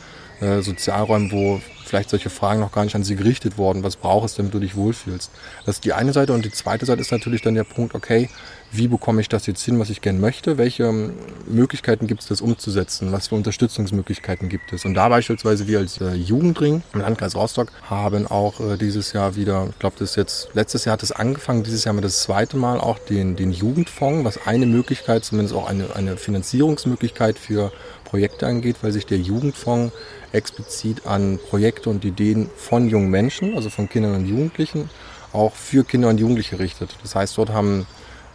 äh, 0.40 0.62
Sozialräumen, 0.62 1.30
wo 1.32 1.60
vielleicht 1.90 2.10
solche 2.10 2.30
Fragen 2.30 2.60
noch 2.60 2.72
gar 2.72 2.84
nicht 2.84 2.94
an 2.94 3.02
sie 3.02 3.16
gerichtet 3.16 3.58
worden. 3.58 3.82
Was 3.82 3.96
brauchst 3.96 4.38
du, 4.38 4.42
damit 4.42 4.54
du 4.54 4.60
dich 4.60 4.76
wohlfühlst? 4.76 5.30
Das 5.66 5.76
ist 5.76 5.84
die 5.84 5.92
eine 5.92 6.12
Seite. 6.12 6.32
Und 6.32 6.44
die 6.44 6.52
zweite 6.52 6.86
Seite 6.86 7.00
ist 7.00 7.10
natürlich 7.10 7.42
dann 7.42 7.54
der 7.54 7.64
Punkt, 7.64 7.94
okay, 7.94 8.28
wie 8.72 8.86
bekomme 8.86 9.20
ich 9.20 9.28
das 9.28 9.46
jetzt 9.46 9.62
hin, 9.64 9.80
was 9.80 9.90
ich 9.90 10.00
gerne 10.00 10.20
möchte? 10.20 10.56
Welche 10.56 10.84
ähm, 10.84 11.14
Möglichkeiten 11.48 12.06
gibt 12.06 12.20
es, 12.20 12.28
das 12.28 12.40
umzusetzen? 12.40 13.10
Was 13.10 13.28
für 13.28 13.34
Unterstützungsmöglichkeiten 13.34 14.48
gibt 14.48 14.72
es? 14.72 14.84
Und 14.84 14.94
da 14.94 15.08
beispielsweise 15.08 15.66
wir 15.66 15.80
als 15.80 16.00
äh, 16.00 16.14
Jugendring 16.14 16.82
im 16.94 17.00
Landkreis 17.00 17.34
Rostock 17.34 17.72
haben 17.82 18.28
auch 18.28 18.60
äh, 18.60 18.76
dieses 18.76 19.12
Jahr 19.12 19.34
wieder, 19.34 19.66
ich 19.70 19.78
glaube, 19.80 19.96
das 19.98 20.10
ist 20.10 20.16
jetzt, 20.16 20.48
letztes 20.54 20.84
Jahr 20.84 20.92
hat 20.92 21.02
es 21.02 21.10
angefangen, 21.10 21.64
dieses 21.64 21.84
Jahr 21.84 21.92
haben 21.92 21.98
wir 21.98 22.02
das 22.02 22.22
zweite 22.22 22.56
Mal 22.56 22.78
auch 22.78 23.00
den, 23.00 23.34
den 23.34 23.50
Jugendfonds, 23.50 24.24
was 24.24 24.46
eine 24.46 24.66
Möglichkeit, 24.66 25.24
zumindest 25.24 25.56
auch 25.56 25.68
eine, 25.68 25.96
eine 25.96 26.16
Finanzierungsmöglichkeit 26.16 27.38
für 27.38 27.72
Projekte 28.04 28.46
angeht, 28.46 28.76
weil 28.82 28.92
sich 28.92 29.06
der 29.06 29.18
Jugendfonds 29.18 29.92
explizit 30.32 31.06
an 31.06 31.38
Projekte 31.48 31.79
und 31.86 32.04
Ideen 32.04 32.50
von 32.56 32.88
jungen 32.88 33.10
Menschen, 33.10 33.54
also 33.56 33.70
von 33.70 33.88
Kindern 33.88 34.14
und 34.14 34.26
Jugendlichen, 34.26 34.90
auch 35.32 35.54
für 35.54 35.84
Kinder 35.84 36.08
und 36.08 36.18
Jugendliche 36.18 36.58
richtet. 36.58 36.96
Das 37.02 37.14
heißt, 37.14 37.38
dort 37.38 37.50
haben 37.50 37.86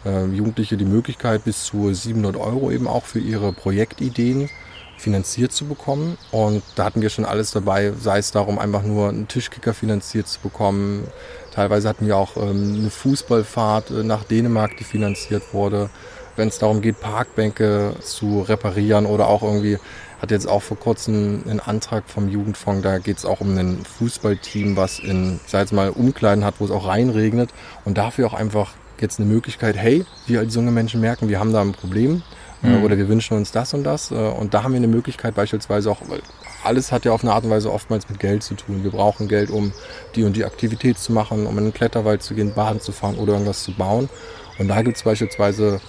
äh, 0.04 0.26
Jugendliche 0.26 0.76
die 0.76 0.84
Möglichkeit, 0.84 1.44
bis 1.44 1.64
zu 1.64 1.92
700 1.92 2.36
Euro 2.36 2.70
eben 2.70 2.86
auch 2.86 3.04
für 3.04 3.18
ihre 3.18 3.52
Projektideen 3.52 4.48
finanziert 4.96 5.52
zu 5.52 5.66
bekommen. 5.66 6.16
Und 6.30 6.62
da 6.74 6.84
hatten 6.84 7.02
wir 7.02 7.10
schon 7.10 7.24
alles 7.24 7.50
dabei, 7.50 7.92
sei 8.00 8.18
es 8.18 8.30
darum, 8.30 8.58
einfach 8.58 8.82
nur 8.82 9.08
einen 9.08 9.28
Tischkicker 9.28 9.74
finanziert 9.74 10.26
zu 10.26 10.40
bekommen. 10.40 11.06
Teilweise 11.52 11.88
hatten 11.88 12.06
wir 12.06 12.16
auch 12.16 12.36
ähm, 12.36 12.76
eine 12.78 12.90
Fußballfahrt 12.90 13.90
äh, 13.90 14.02
nach 14.02 14.24
Dänemark, 14.24 14.76
die 14.78 14.84
finanziert 14.84 15.42
wurde. 15.52 15.90
Wenn 16.36 16.48
es 16.48 16.58
darum 16.58 16.82
geht, 16.82 17.00
Parkbänke 17.00 17.94
zu 18.02 18.42
reparieren 18.42 19.06
oder 19.06 19.28
auch 19.28 19.42
irgendwie 19.42 19.78
hat 20.20 20.30
jetzt 20.30 20.48
auch 20.48 20.62
vor 20.62 20.78
kurzem 20.78 21.42
einen 21.48 21.60
Antrag 21.60 22.04
vom 22.08 22.28
Jugendfonds, 22.28 22.82
da 22.82 22.98
geht 22.98 23.18
es 23.18 23.24
auch 23.24 23.40
um 23.40 23.56
ein 23.56 23.84
Fußballteam, 23.98 24.76
was 24.76 24.98
in, 24.98 25.40
ich 25.44 25.50
sag 25.50 25.60
jetzt 25.60 25.72
mal, 25.72 25.90
Umkleiden 25.90 26.44
hat, 26.44 26.54
wo 26.58 26.64
es 26.64 26.70
auch 26.70 26.86
reinregnet 26.86 27.50
und 27.84 27.98
dafür 27.98 28.26
auch 28.26 28.34
einfach 28.34 28.72
jetzt 29.00 29.20
eine 29.20 29.28
Möglichkeit, 29.28 29.76
hey, 29.76 30.04
wir 30.26 30.40
als 30.40 30.54
junge 30.54 30.70
Menschen 30.70 31.00
merken, 31.00 31.28
wir 31.28 31.38
haben 31.38 31.52
da 31.52 31.60
ein 31.60 31.72
Problem 31.72 32.22
äh, 32.62 32.68
mhm. 32.68 32.84
oder 32.84 32.96
wir 32.96 33.08
wünschen 33.08 33.36
uns 33.36 33.52
das 33.52 33.74
und 33.74 33.84
das 33.84 34.10
äh, 34.10 34.14
und 34.14 34.54
da 34.54 34.62
haben 34.62 34.72
wir 34.72 34.78
eine 34.78 34.88
Möglichkeit 34.88 35.34
beispielsweise 35.34 35.90
auch, 35.90 36.00
weil 36.08 36.22
alles 36.64 36.92
hat 36.92 37.04
ja 37.04 37.12
auf 37.12 37.22
eine 37.22 37.32
Art 37.32 37.44
und 37.44 37.50
Weise 37.50 37.72
oftmals 37.72 38.08
mit 38.08 38.18
Geld 38.18 38.42
zu 38.42 38.54
tun. 38.54 38.82
Wir 38.82 38.90
brauchen 38.90 39.28
Geld, 39.28 39.50
um 39.50 39.72
die 40.14 40.24
und 40.24 40.34
die 40.34 40.44
Aktivität 40.44 40.98
zu 40.98 41.12
machen, 41.12 41.46
um 41.46 41.56
in 41.58 41.64
den 41.64 41.74
Kletterwald 41.74 42.22
zu 42.22 42.34
gehen, 42.34 42.54
Baden 42.54 42.80
zu 42.80 42.92
fahren 42.92 43.16
oder 43.16 43.34
irgendwas 43.34 43.62
zu 43.62 43.72
bauen. 43.72 44.08
Und 44.58 44.68
da 44.68 44.82
gibt 44.82 44.96
es 44.96 45.02
beispielsweise 45.02 45.80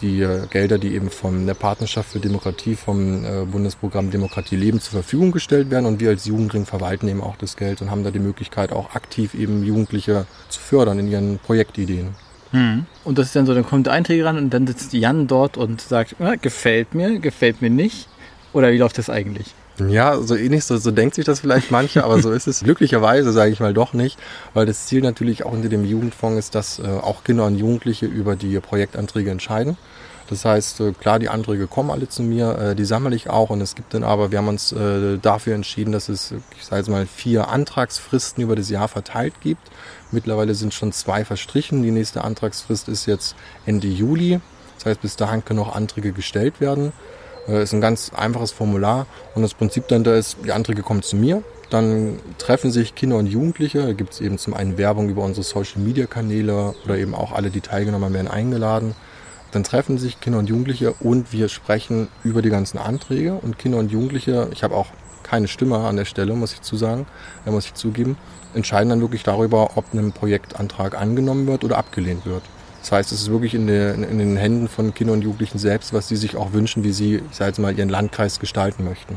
die 0.00 0.22
äh, 0.22 0.46
Gelder, 0.50 0.78
die 0.78 0.94
eben 0.94 1.10
von 1.10 1.46
der 1.46 1.54
Partnerschaft 1.54 2.10
für 2.10 2.20
Demokratie, 2.20 2.74
vom 2.74 3.24
äh, 3.24 3.44
Bundesprogramm 3.44 4.10
Demokratie 4.10 4.56
Leben 4.56 4.80
zur 4.80 4.92
Verfügung 4.92 5.32
gestellt 5.32 5.70
werden. 5.70 5.86
Und 5.86 6.00
wir 6.00 6.10
als 6.10 6.26
Jugendring 6.26 6.66
verwalten 6.66 7.08
eben 7.08 7.22
auch 7.22 7.36
das 7.36 7.56
Geld 7.56 7.82
und 7.82 7.90
haben 7.90 8.04
da 8.04 8.10
die 8.10 8.18
Möglichkeit, 8.18 8.72
auch 8.72 8.94
aktiv 8.94 9.34
eben 9.34 9.64
Jugendliche 9.64 10.26
zu 10.48 10.60
fördern 10.60 10.98
in 10.98 11.08
ihren 11.08 11.38
Projektideen. 11.38 12.14
Hm. 12.52 12.86
Und 13.04 13.18
das 13.18 13.26
ist 13.26 13.36
dann 13.36 13.46
so, 13.46 13.54
dann 13.54 13.66
kommt 13.66 13.86
der 13.86 13.92
Einträger 13.92 14.26
ran 14.26 14.38
und 14.38 14.50
dann 14.50 14.66
sitzt 14.66 14.92
Jan 14.92 15.26
dort 15.26 15.56
und 15.56 15.80
sagt, 15.80 16.16
ah, 16.20 16.36
gefällt 16.36 16.94
mir, 16.94 17.18
gefällt 17.18 17.60
mir 17.60 17.70
nicht. 17.70 18.08
Oder 18.52 18.72
wie 18.72 18.78
läuft 18.78 18.98
das 18.98 19.10
eigentlich? 19.10 19.54
Ja, 19.78 20.20
so 20.22 20.34
ähnlich, 20.34 20.64
so, 20.64 20.78
so 20.78 20.90
denkt 20.90 21.14
sich 21.14 21.26
das 21.26 21.40
vielleicht 21.40 21.70
manche, 21.70 22.04
aber 22.04 22.22
so 22.22 22.32
ist 22.32 22.46
es 22.46 22.60
glücklicherweise, 22.64 23.32
sage 23.32 23.52
ich 23.52 23.60
mal, 23.60 23.74
doch 23.74 23.92
nicht, 23.92 24.18
weil 24.54 24.64
das 24.64 24.86
Ziel 24.86 25.02
natürlich 25.02 25.44
auch 25.44 25.52
hinter 25.52 25.68
dem 25.68 25.84
Jugendfonds 25.84 26.38
ist, 26.38 26.54
dass 26.54 26.78
äh, 26.78 26.86
auch 26.86 27.24
Kinder 27.24 27.44
und 27.44 27.56
Jugendliche 27.56 28.06
über 28.06 28.36
die 28.36 28.58
Projektanträge 28.60 29.30
entscheiden. 29.30 29.76
Das 30.28 30.44
heißt, 30.44 30.80
äh, 30.80 30.92
klar, 30.92 31.18
die 31.18 31.28
Anträge 31.28 31.66
kommen 31.66 31.90
alle 31.90 32.08
zu 32.08 32.22
mir, 32.22 32.58
äh, 32.58 32.74
die 32.74 32.84
sammle 32.84 33.14
ich 33.14 33.28
auch 33.28 33.50
und 33.50 33.60
es 33.60 33.74
gibt 33.74 33.92
dann 33.92 34.02
aber, 34.02 34.30
wir 34.30 34.38
haben 34.38 34.48
uns 34.48 34.72
äh, 34.72 35.18
dafür 35.18 35.54
entschieden, 35.54 35.92
dass 35.92 36.08
es, 36.08 36.32
ich 36.56 36.64
sage 36.64 36.78
jetzt 36.80 36.88
mal, 36.88 37.06
vier 37.06 37.48
Antragsfristen 37.48 38.42
über 38.42 38.56
das 38.56 38.70
Jahr 38.70 38.88
verteilt 38.88 39.34
gibt. 39.42 39.70
Mittlerweile 40.10 40.54
sind 40.54 40.72
schon 40.72 40.92
zwei 40.92 41.24
verstrichen. 41.24 41.82
Die 41.82 41.90
nächste 41.90 42.24
Antragsfrist 42.24 42.88
ist 42.88 43.06
jetzt 43.06 43.36
Ende 43.66 43.88
Juli. 43.88 44.40
Das 44.76 44.86
heißt, 44.86 45.02
bis 45.02 45.16
dahin 45.16 45.44
können 45.44 45.60
auch 45.60 45.74
Anträge 45.74 46.12
gestellt 46.12 46.60
werden. 46.60 46.92
Äh, 47.48 47.62
ist 47.62 47.72
ein 47.72 47.80
ganz 47.80 48.12
einfaches 48.14 48.52
Formular 48.52 49.06
und 49.34 49.42
das 49.42 49.54
Prinzip 49.54 49.88
dann 49.88 50.04
da 50.04 50.14
ist, 50.16 50.38
die 50.44 50.52
Anträge 50.52 50.82
kommen 50.82 51.02
zu 51.02 51.16
mir, 51.16 51.42
dann 51.70 52.18
treffen 52.38 52.70
sich 52.70 52.94
Kinder 52.94 53.16
und 53.16 53.26
Jugendliche, 53.26 53.82
da 53.86 53.92
gibt 53.92 54.12
es 54.12 54.20
eben 54.20 54.38
zum 54.38 54.54
einen 54.54 54.78
Werbung 54.78 55.08
über 55.08 55.22
unsere 55.22 55.44
Social-Media-Kanäle 55.44 56.74
oder 56.84 56.96
eben 56.96 57.14
auch 57.14 57.32
alle, 57.32 57.50
die 57.50 57.60
teilgenommen 57.60 58.12
werden 58.14 58.28
eingeladen. 58.28 58.94
Dann 59.52 59.64
treffen 59.64 59.98
sich 59.98 60.20
Kinder 60.20 60.38
und 60.38 60.48
Jugendliche 60.48 60.92
und 61.00 61.32
wir 61.32 61.48
sprechen 61.48 62.08
über 62.24 62.42
die 62.42 62.50
ganzen 62.50 62.78
Anträge 62.78 63.34
und 63.34 63.58
Kinder 63.58 63.78
und 63.78 63.90
Jugendliche, 63.90 64.48
ich 64.52 64.62
habe 64.62 64.74
auch 64.74 64.88
keine 65.22 65.48
Stimme 65.48 65.78
an 65.78 65.96
der 65.96 66.04
Stelle, 66.04 66.34
muss 66.34 66.52
ich 66.52 66.62
zu 66.62 66.76
sagen, 66.76 67.06
da 67.44 67.50
muss 67.50 67.66
ich 67.66 67.74
zugeben, 67.74 68.16
entscheiden 68.54 68.90
dann 68.90 69.00
wirklich 69.00 69.24
darüber, 69.24 69.76
ob 69.76 69.92
ein 69.92 70.12
Projektantrag 70.12 70.96
angenommen 70.96 71.46
wird 71.46 71.64
oder 71.64 71.78
abgelehnt 71.78 72.26
wird. 72.26 72.42
Das 72.86 72.92
heißt, 72.92 73.10
es 73.10 73.22
ist 73.22 73.32
wirklich 73.32 73.52
in, 73.52 73.66
der, 73.66 73.94
in, 73.94 74.18
den 74.18 74.36
Händen 74.36 74.68
von 74.68 74.94
Kindern 74.94 75.16
und 75.16 75.22
Jugendlichen 75.22 75.58
selbst, 75.58 75.92
was 75.92 76.06
sie 76.06 76.14
sich 76.14 76.36
auch 76.36 76.52
wünschen, 76.52 76.84
wie 76.84 76.92
sie, 76.92 77.16
ich 77.16 77.36
sage 77.36 77.48
jetzt 77.48 77.58
mal, 77.58 77.76
ihren 77.76 77.88
Landkreis 77.88 78.38
gestalten 78.38 78.84
möchten. 78.84 79.16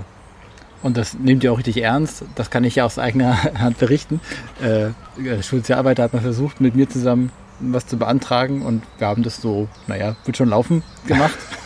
Und 0.82 0.98
das 0.98 1.14
nehmt 1.14 1.44
ihr 1.44 1.54
auch 1.54 1.60
richtig 1.60 1.84
ernst. 1.84 2.24
Das 2.34 2.50
kann 2.50 2.64
ich 2.64 2.74
ja 2.74 2.86
aus 2.86 2.98
eigener 2.98 3.44
Hand 3.60 3.78
berichten. 3.78 4.22
Äh, 4.60 4.86
äh 5.24 5.44
Schulze 5.44 5.78
Arbeiter 5.78 6.02
hat 6.02 6.14
mal 6.14 6.22
versucht, 6.24 6.62
mit 6.62 6.76
mir 6.76 6.90
zusammen 6.90 7.32
was 7.60 7.86
zu 7.86 7.98
beantragen 7.98 8.64
und 8.64 8.82
wir 8.98 9.06
haben 9.06 9.22
das 9.22 9.40
so, 9.40 9.68
naja, 9.86 10.16
wird 10.26 10.36
schon 10.36 10.50
laufen 10.50 10.82
gemacht. 11.06 11.38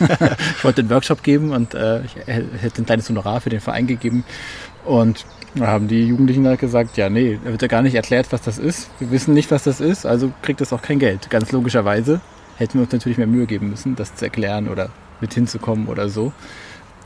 ich 0.58 0.62
wollte 0.62 0.82
einen 0.82 0.90
Workshop 0.90 1.22
geben 1.22 1.52
und 1.52 1.72
äh, 1.72 2.02
ich 2.04 2.16
hätte 2.26 2.82
ein 2.82 2.86
kleines 2.86 3.08
Honorar 3.08 3.40
für 3.40 3.48
den 3.48 3.60
Verein 3.60 3.86
gegeben 3.86 4.24
und 4.84 5.24
da 5.54 5.66
haben 5.68 5.88
die 5.88 6.06
Jugendlichen 6.06 6.46
halt 6.46 6.60
gesagt, 6.60 6.96
ja, 6.96 7.08
nee, 7.08 7.38
da 7.44 7.50
wird 7.50 7.62
ja 7.62 7.68
gar 7.68 7.82
nicht 7.82 7.94
erklärt, 7.94 8.26
was 8.30 8.42
das 8.42 8.58
ist. 8.58 8.88
Wir 8.98 9.10
wissen 9.10 9.34
nicht, 9.34 9.50
was 9.50 9.64
das 9.64 9.80
ist, 9.80 10.06
also 10.06 10.32
kriegt 10.42 10.60
das 10.60 10.72
auch 10.72 10.82
kein 10.82 10.98
Geld. 10.98 11.30
Ganz 11.30 11.52
logischerweise 11.52 12.20
hätten 12.56 12.74
wir 12.74 12.82
uns 12.82 12.92
natürlich 12.92 13.18
mehr 13.18 13.26
Mühe 13.26 13.46
geben 13.46 13.70
müssen, 13.70 13.96
das 13.96 14.14
zu 14.14 14.24
erklären 14.24 14.68
oder 14.68 14.90
mit 15.20 15.34
hinzukommen 15.34 15.86
oder 15.88 16.08
so. 16.08 16.32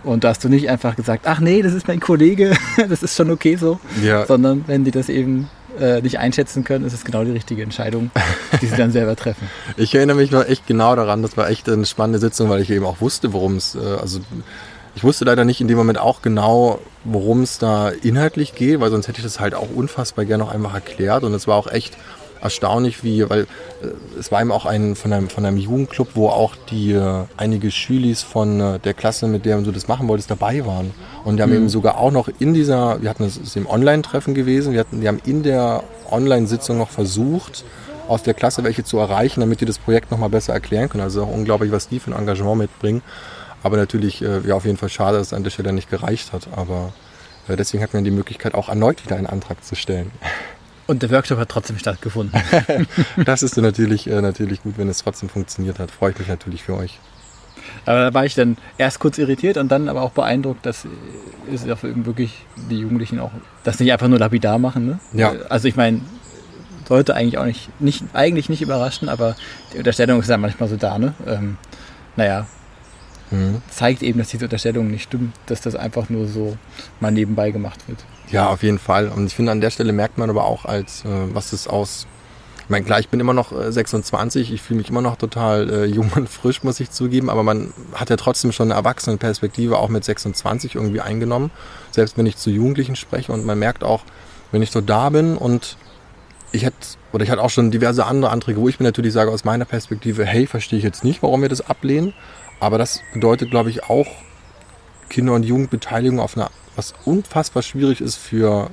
Und 0.05 0.25
da 0.25 0.29
hast 0.31 0.45
du 0.45 0.49
nicht 0.49 0.71
einfach 0.71 0.97
gesagt, 0.97 1.27
ach 1.27 1.41
nee, 1.41 1.61
das 1.63 1.73
ist 1.73 1.89
mein 1.89 2.01
Kollege, 2.01 2.57
das 2.89 3.03
ist 3.03 3.17
schon 3.17 3.31
okay 3.31 3.57
so. 3.57 3.81
Ja. 4.03 4.27
Sondern 4.27 4.65
wenn 4.67 4.85
die 4.85 4.91
das 4.91 5.09
eben 5.09 5.51
äh, 5.79 6.01
nicht 6.01 6.19
einschätzen 6.19 6.65
können, 6.65 6.85
ist 6.85 6.93
es 6.93 7.05
genau 7.05 7.25
die 7.25 7.33
richtige 7.33 7.63
Entscheidung, 7.63 8.11
die 8.61 8.67
sie 8.67 8.77
dann 8.77 8.93
selber 8.93 9.17
treffen. 9.17 9.49
Ich 9.77 9.95
erinnere 9.95 10.17
mich 10.17 10.31
noch 10.31 10.45
echt 10.45 10.67
genau 10.67 10.97
daran, 10.97 11.23
das 11.23 11.37
war 11.37 11.51
echt 11.51 11.69
eine 11.69 11.87
spannende 11.87 12.19
Sitzung, 12.19 12.49
weil 12.49 12.61
ich 12.63 12.71
eben 12.71 12.85
auch 12.85 13.01
wusste, 13.01 13.33
worum 13.33 13.57
es, 13.57 13.75
äh, 13.75 13.79
also 13.79 14.21
ich 14.99 15.05
wusste 15.05 15.25
leider 15.25 15.45
nicht 15.45 15.61
in 15.61 15.69
dem 15.69 15.79
Moment 15.79 15.99
auch 15.99 16.23
genau, 16.23 16.81
worum 17.05 17.43
es 17.43 17.59
da 17.59 17.91
inhaltlich 17.91 18.57
geht, 18.57 18.81
weil 18.81 18.91
sonst 18.91 19.07
hätte 19.07 19.19
ich 19.19 19.23
das 19.25 19.39
halt 19.39 19.55
auch 19.55 19.69
unfassbar 19.73 20.25
gerne 20.25 20.43
noch 20.43 20.53
einmal 20.53 20.75
erklärt. 20.75 21.23
Und 21.23 21.33
es 21.35 21.47
war 21.47 21.55
auch 21.55 21.69
echt 21.69 21.97
erstaunlich, 22.41 23.05
wie, 23.05 23.31
weil 23.31 23.43
äh, 23.43 24.19
es 24.19 24.33
war 24.33 24.41
eben 24.41 24.51
auch 24.51 24.67
ein 24.67 24.97
von 24.97 25.13
einem, 25.13 25.29
von 25.29 25.45
einem 25.45 25.57
Jugendclub, 25.57 26.09
wo 26.15 26.31
auch 26.31 26.57
die 26.69 26.95
äh, 26.95 27.27
einige 27.37 27.71
Schülis 27.71 28.25
von 28.25 28.59
äh, 28.59 28.79
der 28.81 28.93
Klasse, 28.93 29.29
mit 29.29 29.45
der 29.45 29.61
du 29.61 29.71
das 29.71 29.87
machen 29.87 30.09
wolltest, 30.09 30.33
dabei 30.33 30.67
waren. 30.67 30.91
Und 31.25 31.37
die 31.37 31.45
haben 31.45 31.55
eben 31.55 31.69
sogar 31.69 31.99
auch 31.99 32.11
noch 32.11 32.29
in 32.41 32.53
dieser, 32.53 33.01
wir 33.01 33.09
hatten 33.09 33.23
das 33.23 33.37
ist 33.37 33.57
im 33.57 33.69
Online-Treffen 33.69 34.35
gewesen, 34.35 34.73
wir 34.73 34.81
hatten, 34.81 35.01
die 35.01 35.07
haben 35.07 35.21
in 35.25 35.45
der 35.45 35.85
Online-Sitzung 36.11 36.77
noch 36.77 36.91
versucht, 36.91 37.65
aus 38.09 38.25
der 38.25 38.35
Klasse 38.35 38.65
welche 38.65 38.83
zu 38.83 38.99
erreichen, 38.99 39.39
damit 39.39 39.61
die 39.61 39.65
das 39.65 39.79
Projekt 39.79 40.11
nochmal 40.11 40.31
besser 40.31 40.55
erklären 40.55 40.89
können. 40.89 41.05
Also 41.05 41.23
auch 41.23 41.33
unglaublich, 41.33 41.71
was 41.71 41.89
die 41.89 42.01
für 42.01 42.11
ein 42.11 42.19
Engagement 42.19 42.59
mitbringen. 42.59 43.03
Aber 43.62 43.77
natürlich, 43.77 44.23
äh, 44.23 44.40
ja, 44.47 44.55
auf 44.55 44.64
jeden 44.64 44.77
Fall 44.77 44.88
schade, 44.88 45.18
dass 45.18 45.29
es 45.29 45.33
an 45.33 45.44
der 45.44 45.51
Stelle 45.51 45.73
nicht 45.73 45.90
gereicht 45.90 46.33
hat. 46.33 46.49
Aber 46.55 46.92
äh, 47.49 47.57
deswegen 47.57 47.83
hatten 47.83 47.94
wir 47.94 48.03
die 48.03 48.11
Möglichkeit, 48.11 48.55
auch 48.55 48.68
erneut 48.68 49.05
wieder 49.05 49.16
einen 49.16 49.27
Antrag 49.27 49.64
zu 49.64 49.75
stellen. 49.75 50.11
Und 50.87 51.03
der 51.03 51.11
Workshop 51.11 51.38
hat 51.38 51.51
trotzdem 51.51 51.79
stattgefunden. 51.79 52.40
das 53.25 53.42
ist 53.42 53.57
natürlich, 53.59 54.07
äh, 54.07 54.21
natürlich 54.23 54.62
gut, 54.62 54.79
wenn 54.79 54.88
es 54.88 55.03
trotzdem 55.03 55.29
funktioniert 55.29 55.79
hat. 55.79 55.90
Freue 55.90 56.12
ich 56.12 56.18
mich 56.18 56.29
natürlich 56.29 56.62
für 56.62 56.77
euch. 56.77 56.99
Aber 57.85 58.01
da 58.01 58.14
war 58.14 58.25
ich 58.25 58.35
dann 58.35 58.57
erst 58.79 58.99
kurz 58.99 59.18
irritiert 59.18 59.57
und 59.59 59.68
dann 59.71 59.88
aber 59.88 60.03
auch 60.03 60.12
beeindruckt, 60.12 60.64
dass 60.64 60.87
es 61.53 61.68
auch 61.68 61.85
eben 61.85 62.07
wirklich 62.07 62.44
die 62.71 62.79
Jugendlichen 62.79 63.18
auch 63.21 63.31
das 63.64 63.79
nicht 63.81 63.92
einfach 63.92 64.09
nur 64.09 64.18
lapidar 64.18 64.59
machen. 64.59 64.87
Ne? 64.87 64.99
Ja. 65.12 65.33
Also 65.49 65.68
ich 65.68 65.77
meine, 65.77 66.01
sollte 66.87 67.14
eigentlich 67.14 67.38
auch 67.38 67.44
nicht, 67.44 67.68
nicht, 67.81 68.05
eigentlich 68.14 68.49
nicht 68.49 68.62
überraschen, 68.62 69.09
aber 69.09 69.37
die 69.73 69.79
Unterstellung 69.79 70.21
ist 70.21 70.31
ja 70.31 70.38
manchmal 70.38 70.68
so 70.68 70.77
da. 70.77 70.99
Ne? 70.99 71.12
Ähm, 71.27 71.59
naja, 72.16 72.47
Zeigt 73.71 74.03
eben, 74.03 74.19
dass 74.19 74.29
diese 74.29 74.45
Unterstellung 74.45 74.91
nicht 74.91 75.05
stimmt, 75.05 75.35
dass 75.47 75.61
das 75.61 75.75
einfach 75.75 76.09
nur 76.09 76.27
so 76.27 76.57
mal 77.01 77.11
nebenbei 77.11 77.51
gemacht 77.51 77.81
wird. 77.88 78.05
Ja, 78.31 78.49
auf 78.49 78.62
jeden 78.62 78.79
Fall. 78.79 79.09
Und 79.09 79.27
ich 79.27 79.35
finde, 79.35 79.53
an 79.53 79.61
der 79.61 79.71
Stelle 79.71 79.93
merkt 79.93 80.19
man 80.19 80.31
aber 80.31 80.45
auch, 80.45 80.64
als 80.64 81.05
äh, 81.05 81.09
was 81.33 81.53
es 81.53 81.67
aus. 81.67 82.07
Ich 82.64 82.71
meine, 82.71 82.85
klar, 82.85 83.01
ich 83.01 83.09
bin 83.09 83.19
immer 83.19 83.33
noch 83.33 83.53
äh, 83.53 83.73
26, 83.73 84.53
ich 84.53 84.61
fühle 84.61 84.79
mich 84.79 84.91
immer 84.91 85.01
noch 85.01 85.17
total 85.17 85.71
äh, 85.71 85.85
jung 85.87 86.11
und 86.14 86.29
frisch, 86.29 86.62
muss 86.62 86.81
ich 86.81 86.91
zugeben, 86.91 87.31
aber 87.31 87.43
man 87.43 87.73
hat 87.95 88.11
ja 88.11 88.17
trotzdem 88.17 88.53
schon 88.53 88.71
eine 88.71 88.79
Erwachsenenperspektive 88.79 89.79
auch 89.79 89.88
mit 89.88 90.05
26 90.05 90.75
irgendwie 90.75 91.01
eingenommen, 91.01 91.51
selbst 91.91 92.19
wenn 92.19 92.27
ich 92.27 92.37
zu 92.37 92.51
Jugendlichen 92.51 92.97
spreche. 92.97 93.33
Und 93.33 93.47
man 93.47 93.59
merkt 93.59 93.85
auch, 93.85 94.03
wenn 94.53 94.62
ich 94.62 94.71
so 94.71 94.81
da 94.81 95.11
bin 95.11 95.37
und 95.37 95.77
ich 96.53 96.64
hätte, 96.64 96.77
oder 97.12 97.25
ich 97.25 97.31
hatte 97.31 97.43
auch 97.43 97.51
schon 97.51 97.71
diverse 97.71 98.07
andere 98.07 98.31
Anträge, 98.31 98.61
wo 98.61 98.69
ich 98.69 98.81
mir 98.81 98.85
natürlich 98.85 99.12
sage, 99.12 99.31
aus 99.31 99.45
meiner 99.45 99.64
Perspektive, 99.64 100.25
hey, 100.25 100.47
verstehe 100.47 100.79
ich 100.79 100.85
jetzt 100.85 101.05
nicht, 101.05 101.23
warum 101.23 101.43
wir 101.43 101.49
das 101.49 101.61
ablehnen. 101.61 102.14
Aber 102.61 102.79
das 102.79 103.03
bedeutet, 103.12 103.51
glaube 103.51 103.71
ich, 103.71 103.85
auch 103.85 104.07
Kinder- 105.09 105.35
und 105.35 105.44
Jugendbeteiligung 105.44 106.21
auf 106.21 106.37
einer, 106.37 106.51
was 106.77 106.94
unfassbar 107.05 107.62
schwierig 107.62 108.01
ist 108.01 108.16
für 108.16 108.71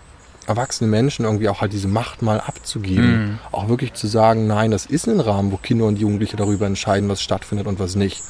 erwachsene 0.48 0.90
Menschen, 0.90 1.26
irgendwie 1.26 1.50
auch 1.50 1.62
halt 1.62 1.74
diese 1.74 1.88
Macht 1.88 2.22
mal 2.22 2.40
abzugeben. 2.40 3.40
Auch 3.52 3.68
wirklich 3.68 3.94
zu 3.94 4.08
sagen, 4.08 4.48
nein, 4.48 4.72
das 4.72 4.86
ist 4.86 5.08
ein 5.08 5.20
Rahmen, 5.20 5.52
wo 5.52 5.58
Kinder 5.58 5.86
und 5.86 5.98
Jugendliche 6.00 6.38
darüber 6.38 6.68
entscheiden, 6.68 7.10
was 7.10 7.22
stattfindet 7.22 7.68
und 7.68 7.80
was 7.80 7.96
nicht. 7.96 8.22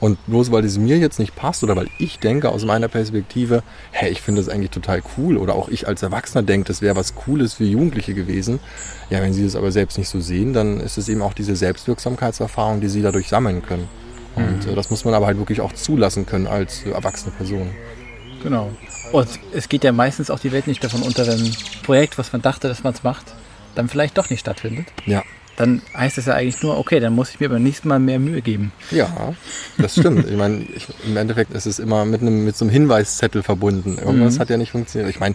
Und 0.00 0.18
bloß 0.26 0.50
weil 0.50 0.64
es 0.64 0.78
mir 0.78 0.96
jetzt 0.96 1.18
nicht 1.18 1.36
passt 1.36 1.62
oder 1.62 1.76
weil 1.76 1.88
ich 1.98 2.18
denke 2.18 2.48
aus 2.48 2.64
meiner 2.64 2.88
Perspektive, 2.88 3.62
hey, 3.90 4.10
ich 4.10 4.22
finde 4.22 4.40
das 4.40 4.48
eigentlich 4.48 4.70
total 4.70 5.02
cool 5.18 5.36
oder 5.36 5.54
auch 5.54 5.68
ich 5.68 5.86
als 5.86 6.02
Erwachsener 6.02 6.42
denke, 6.42 6.68
das 6.68 6.80
wäre 6.80 6.96
was 6.96 7.14
Cooles 7.14 7.54
für 7.54 7.64
Jugendliche 7.64 8.14
gewesen. 8.14 8.60
Ja, 9.10 9.20
wenn 9.20 9.34
sie 9.34 9.44
das 9.44 9.56
aber 9.56 9.70
selbst 9.70 9.98
nicht 9.98 10.08
so 10.08 10.18
sehen, 10.20 10.54
dann 10.54 10.80
ist 10.80 10.96
es 10.96 11.10
eben 11.10 11.20
auch 11.20 11.34
diese 11.34 11.54
Selbstwirksamkeitserfahrung, 11.54 12.80
die 12.80 12.88
sie 12.88 13.02
dadurch 13.02 13.28
sammeln 13.28 13.62
können. 13.62 13.88
Und 14.36 14.66
äh, 14.66 14.74
das 14.74 14.90
muss 14.90 15.04
man 15.04 15.14
aber 15.14 15.26
halt 15.26 15.38
wirklich 15.38 15.60
auch 15.60 15.72
zulassen 15.72 16.26
können 16.26 16.46
als 16.46 16.84
äh, 16.86 16.90
erwachsene 16.90 17.32
Person. 17.32 17.70
Genau. 18.42 18.70
Und 19.12 19.28
es 19.52 19.68
geht 19.68 19.84
ja 19.84 19.92
meistens 19.92 20.30
auch 20.30 20.38
die 20.38 20.52
Welt 20.52 20.66
nicht 20.66 20.82
davon 20.82 21.02
unter, 21.02 21.26
wenn 21.26 21.38
ein 21.40 21.56
Projekt, 21.82 22.16
was 22.16 22.32
man 22.32 22.42
dachte, 22.42 22.68
dass 22.68 22.82
man 22.84 22.94
es 22.94 23.02
macht, 23.02 23.26
dann 23.74 23.88
vielleicht 23.88 24.16
doch 24.16 24.30
nicht 24.30 24.40
stattfindet. 24.40 24.86
Ja. 25.06 25.22
Dann 25.56 25.82
heißt 25.94 26.16
es 26.16 26.24
ja 26.26 26.34
eigentlich 26.34 26.62
nur, 26.62 26.78
okay, 26.78 27.00
dann 27.00 27.12
muss 27.14 27.30
ich 27.30 27.40
mir 27.40 27.50
beim 27.50 27.62
nächsten 27.62 27.88
Mal 27.88 27.98
mehr 27.98 28.18
Mühe 28.18 28.40
geben. 28.40 28.72
Ja, 28.90 29.34
das 29.76 29.92
stimmt. 29.98 30.26
ich 30.26 30.36
meine, 30.36 30.62
ich, 30.74 30.86
im 31.04 31.16
Endeffekt 31.16 31.52
ist 31.52 31.66
es 31.66 31.78
immer 31.78 32.04
mit, 32.06 32.22
einem, 32.22 32.44
mit 32.44 32.56
so 32.56 32.64
einem 32.64 32.72
Hinweiszettel 32.72 33.42
verbunden. 33.42 33.98
Irgendwas 33.98 34.36
Mhm. 34.36 34.38
hat 34.38 34.48
ja 34.50 34.56
nicht 34.56 34.70
funktioniert. 34.70 35.10
Ich 35.10 35.20
meine, 35.20 35.34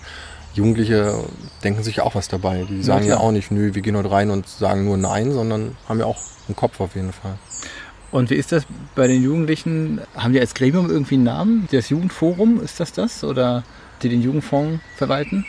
Jugendliche 0.56 1.20
denken 1.64 1.84
sich 1.84 1.98
ja 1.98 2.04
auch 2.04 2.16
was 2.16 2.28
dabei. 2.28 2.66
Die 2.68 2.82
sagen 2.82 3.06
ja, 3.06 3.16
klar. 3.16 3.22
auch 3.28 3.32
nicht, 3.32 3.52
nö, 3.52 3.76
wir 3.76 3.82
gehen 3.82 3.96
heute 3.98 4.10
rein 4.10 4.32
und 4.32 4.48
sagen 4.48 4.86
nur 4.86 4.98
Nein, 4.98 5.32
sondern 5.32 5.76
haben 5.88 6.00
ja 6.00 6.06
auch 6.06 6.18
einen 6.48 6.56
Kopf 6.56 6.80
auf 6.80 6.96
jeden 6.96 7.12
Fall. 7.12 7.34
Und 8.16 8.30
wie 8.30 8.36
ist 8.36 8.54
das 8.54 8.64
bei 8.96 9.08
den 9.08 9.22
Jugendlichen? 9.22 10.00
Haben 10.16 10.32
die 10.32 10.40
als 10.40 10.54
Gremium 10.54 10.90
irgendwie 10.90 11.16
einen 11.16 11.26
Namen? 11.26 11.68
Das 11.70 11.90
Jugendforum, 11.90 12.62
ist 12.62 12.80
das 12.80 12.94
das? 12.94 13.26
Oder 13.26 13.64
die 14.02 14.08
den 14.08 14.22
Jugendfonds 14.22 14.80
verwalten? 14.96 15.46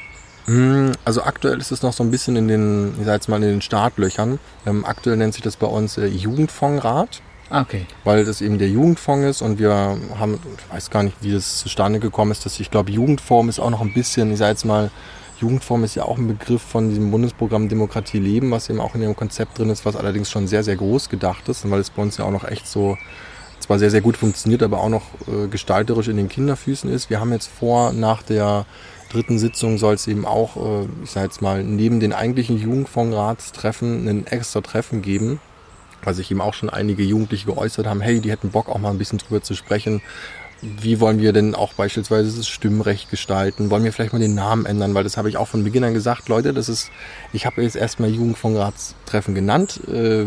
Mm, 0.46 0.90
Also 1.05 1.22
aktuell 1.22 1.59
ist 1.61 1.70
es 1.70 1.83
noch 1.83 1.92
so 1.92 2.02
ein 2.02 2.11
bisschen 2.11 2.35
in 2.35 2.48
den, 2.48 2.94
ich 2.98 3.07
sag 3.07 3.14
jetzt 3.14 3.29
mal, 3.29 3.37
in 3.37 3.48
den 3.48 3.62
Startlöchern. 3.62 4.40
Ähm, 4.66 4.85
aktuell 4.85 5.16
nennt 5.16 5.35
sich 5.35 5.44
das 5.44 5.57
bei 5.57 5.68
uns 5.68 5.96
äh, 5.96 6.07
Jugendfondsrat. 6.07 7.22
Ah, 7.48 7.61
okay. 7.61 7.87
weil 8.02 8.24
das 8.24 8.40
eben 8.40 8.59
der 8.59 8.68
Jugendfonds 8.68 9.24
ist 9.24 9.40
und 9.40 9.61
wir 9.61 9.70
haben, 10.18 10.40
ich 10.59 10.74
weiß 10.74 10.90
gar 10.90 11.05
nicht, 11.05 11.16
wie 11.20 11.31
das 11.31 11.59
zustande 11.59 12.00
gekommen 12.00 12.33
ist, 12.33 12.44
dass 12.44 12.59
ich 12.59 12.72
glaube, 12.72 12.90
Jugendform 12.90 13.48
ist 13.48 13.61
auch 13.61 13.70
noch 13.70 13.83
ein 13.83 13.94
bisschen, 13.94 14.33
ich 14.33 14.38
sage 14.38 14.50
jetzt 14.50 14.64
mal, 14.64 14.90
Jugendform 15.40 15.85
ist 15.85 15.94
ja 15.94 16.05
auch 16.05 16.18
ein 16.18 16.29
Begriff 16.29 16.62
von 16.62 16.88
diesem 16.88 17.11
Bundesprogramm 17.11 17.68
Demokratie 17.68 18.18
leben, 18.18 18.51
was 18.51 18.68
eben 18.70 18.81
auch 18.81 18.94
in 18.94 19.03
ihrem 19.03 19.16
Konzept 19.16 19.59
drin 19.59 19.70
ist, 19.70 19.85
was 19.85 19.96
allerdings 19.96 20.31
schon 20.31 20.46
sehr, 20.46 20.62
sehr 20.62 20.77
groß 20.77 21.09
gedacht 21.09 21.49
ist 21.49 21.70
weil 21.70 21.81
es 21.81 21.90
bei 21.90 22.03
uns 22.03 22.16
ja 22.16 22.25
auch 22.25 22.31
noch 22.31 22.44
echt 22.44 22.66
so, 22.66 22.96
zwar 23.61 23.79
sehr, 23.79 23.90
sehr 23.90 24.01
gut 24.01 24.16
funktioniert, 24.16 24.62
aber 24.62 24.81
auch 24.81 24.88
noch 24.88 25.03
äh, 25.29 25.49
gestalterisch 25.49 26.09
in 26.09 26.16
den 26.16 26.29
Kinderfüßen 26.29 26.90
ist. 26.90 27.11
Wir 27.11 27.20
haben 27.20 27.33
jetzt 27.33 27.49
vor, 27.49 27.92
nach 27.92 28.22
der 28.22 28.66
dritten 29.12 29.38
Sitzung 29.38 29.79
soll 29.79 29.94
es 29.94 30.07
eben 30.07 30.27
auch, 30.27 30.57
äh, 30.57 30.87
ich 31.05 31.11
sage 31.11 31.27
jetzt 31.27 31.42
mal, 31.42 31.62
neben 31.62 32.01
den 32.01 32.12
eigentlichen 32.12 32.59
Jugendfondsratstreffen 32.59 34.09
ein 34.09 34.27
extra 34.27 34.61
Treffen 34.61 35.03
geben, 35.03 35.40
weil 36.03 36.14
sich 36.14 36.31
eben 36.31 36.40
auch 36.40 36.55
schon 36.55 36.70
einige 36.70 37.03
Jugendliche 37.03 37.46
geäußert 37.46 37.87
haben, 37.87 38.01
hey, 38.01 38.20
die 38.20 38.31
hätten 38.31 38.51
Bock 38.51 38.68
auch 38.68 38.79
mal 38.79 38.90
ein 38.90 38.99
bisschen 38.99 39.18
drüber 39.18 39.42
zu 39.42 39.55
sprechen. 39.55 40.03
Wie 40.62 41.00
wollen 41.00 41.20
wir 41.20 41.32
denn 41.32 41.54
auch 41.54 41.74
beispielsweise 41.74 42.34
das 42.34 42.48
Stimmrecht 42.48 43.10
gestalten? 43.10 43.70
Wollen 43.70 43.84
wir 43.84 43.92
vielleicht 43.92 44.14
mal 44.14 44.18
den 44.18 44.34
Namen 44.34 44.64
ändern? 44.64 44.94
Weil 44.94 45.04
das 45.04 45.16
habe 45.16 45.28
ich 45.28 45.36
auch 45.36 45.48
von 45.48 45.64
Beginn 45.64 45.84
an 45.84 45.92
gesagt, 45.92 46.28
Leute, 46.28 46.54
das 46.54 46.68
ist, 46.68 46.90
ich 47.32 47.44
habe 47.44 47.62
jetzt 47.62 47.76
erstmal 47.76 48.08
Jugendfondsratstreffen 48.08 49.34
genannt. 49.34 49.80
Äh, 49.86 50.24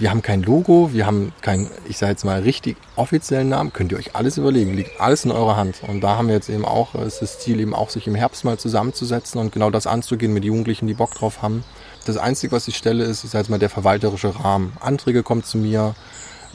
wir 0.00 0.10
haben 0.10 0.22
kein 0.22 0.42
Logo, 0.42 0.94
wir 0.94 1.04
haben 1.04 1.32
keinen, 1.42 1.68
ich 1.86 1.98
sage 1.98 2.12
jetzt 2.12 2.24
mal 2.24 2.40
richtig 2.40 2.78
offiziellen 2.96 3.50
Namen, 3.50 3.72
könnt 3.72 3.92
ihr 3.92 3.98
euch 3.98 4.16
alles 4.16 4.38
überlegen, 4.38 4.72
liegt 4.72 4.98
alles 4.98 5.26
in 5.26 5.30
eurer 5.30 5.56
Hand. 5.56 5.82
Und 5.86 6.00
da 6.00 6.16
haben 6.16 6.28
wir 6.28 6.34
jetzt 6.34 6.48
eben 6.48 6.64
auch, 6.64 6.94
äh, 6.94 7.06
ist 7.06 7.20
das 7.20 7.40
Ziel 7.40 7.60
eben 7.60 7.74
auch, 7.74 7.90
sich 7.90 8.06
im 8.06 8.14
Herbst 8.14 8.44
mal 8.44 8.56
zusammenzusetzen 8.56 9.40
und 9.40 9.52
genau 9.52 9.70
das 9.70 9.86
anzugehen 9.86 10.32
mit 10.32 10.44
Jugendlichen, 10.44 10.86
die 10.86 10.94
Bock 10.94 11.14
drauf 11.14 11.42
haben. 11.42 11.64
Das 12.06 12.16
Einzige, 12.16 12.52
was 12.52 12.66
ich 12.66 12.76
stelle, 12.76 13.04
ist, 13.04 13.24
ich 13.24 13.30
sage 13.30 13.42
jetzt 13.42 13.50
mal, 13.50 13.58
der 13.58 13.68
verwalterische 13.68 14.42
Rahmen. 14.42 14.72
Anträge 14.80 15.22
kommen 15.22 15.44
zu 15.44 15.58
mir, 15.58 15.94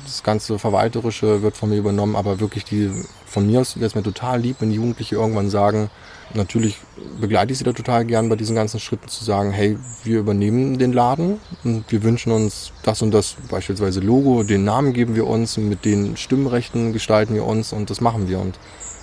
das 0.05 0.23
ganze 0.23 0.57
Verwalterische 0.59 1.41
wird 1.41 1.57
von 1.57 1.69
mir 1.69 1.77
übernommen, 1.77 2.15
aber 2.15 2.39
wirklich 2.39 2.63
die, 2.63 2.91
von 3.25 3.45
mir 3.45 3.61
aus 3.61 3.75
wäre 3.75 3.87
es 3.87 3.95
mir 3.95 4.03
total 4.03 4.39
lieb, 4.39 4.57
wenn 4.59 4.69
die 4.69 4.77
Jugendliche 4.77 5.15
irgendwann 5.15 5.49
sagen, 5.49 5.89
natürlich 6.33 6.77
begleite 7.19 7.51
ich 7.51 7.57
sie 7.57 7.63
da 7.63 7.73
total 7.73 8.05
gern 8.05 8.29
bei 8.29 8.35
diesen 8.35 8.55
ganzen 8.55 8.79
Schritten 8.79 9.07
zu 9.07 9.23
sagen, 9.23 9.51
hey, 9.51 9.77
wir 10.03 10.19
übernehmen 10.19 10.77
den 10.77 10.93
Laden 10.93 11.39
und 11.63 11.91
wir 11.91 12.03
wünschen 12.03 12.31
uns 12.31 12.71
das 12.83 13.01
und 13.01 13.11
das, 13.11 13.35
beispielsweise 13.49 13.99
Logo, 13.99 14.43
den 14.43 14.63
Namen 14.63 14.93
geben 14.93 15.15
wir 15.15 15.27
uns, 15.27 15.57
mit 15.57 15.85
den 15.85 16.17
Stimmrechten 16.17 16.93
gestalten 16.93 17.35
wir 17.35 17.45
uns 17.45 17.73
und 17.73 17.89
das 17.89 18.01
machen 18.01 18.27
wir. 18.27 18.39
Und 18.39 18.57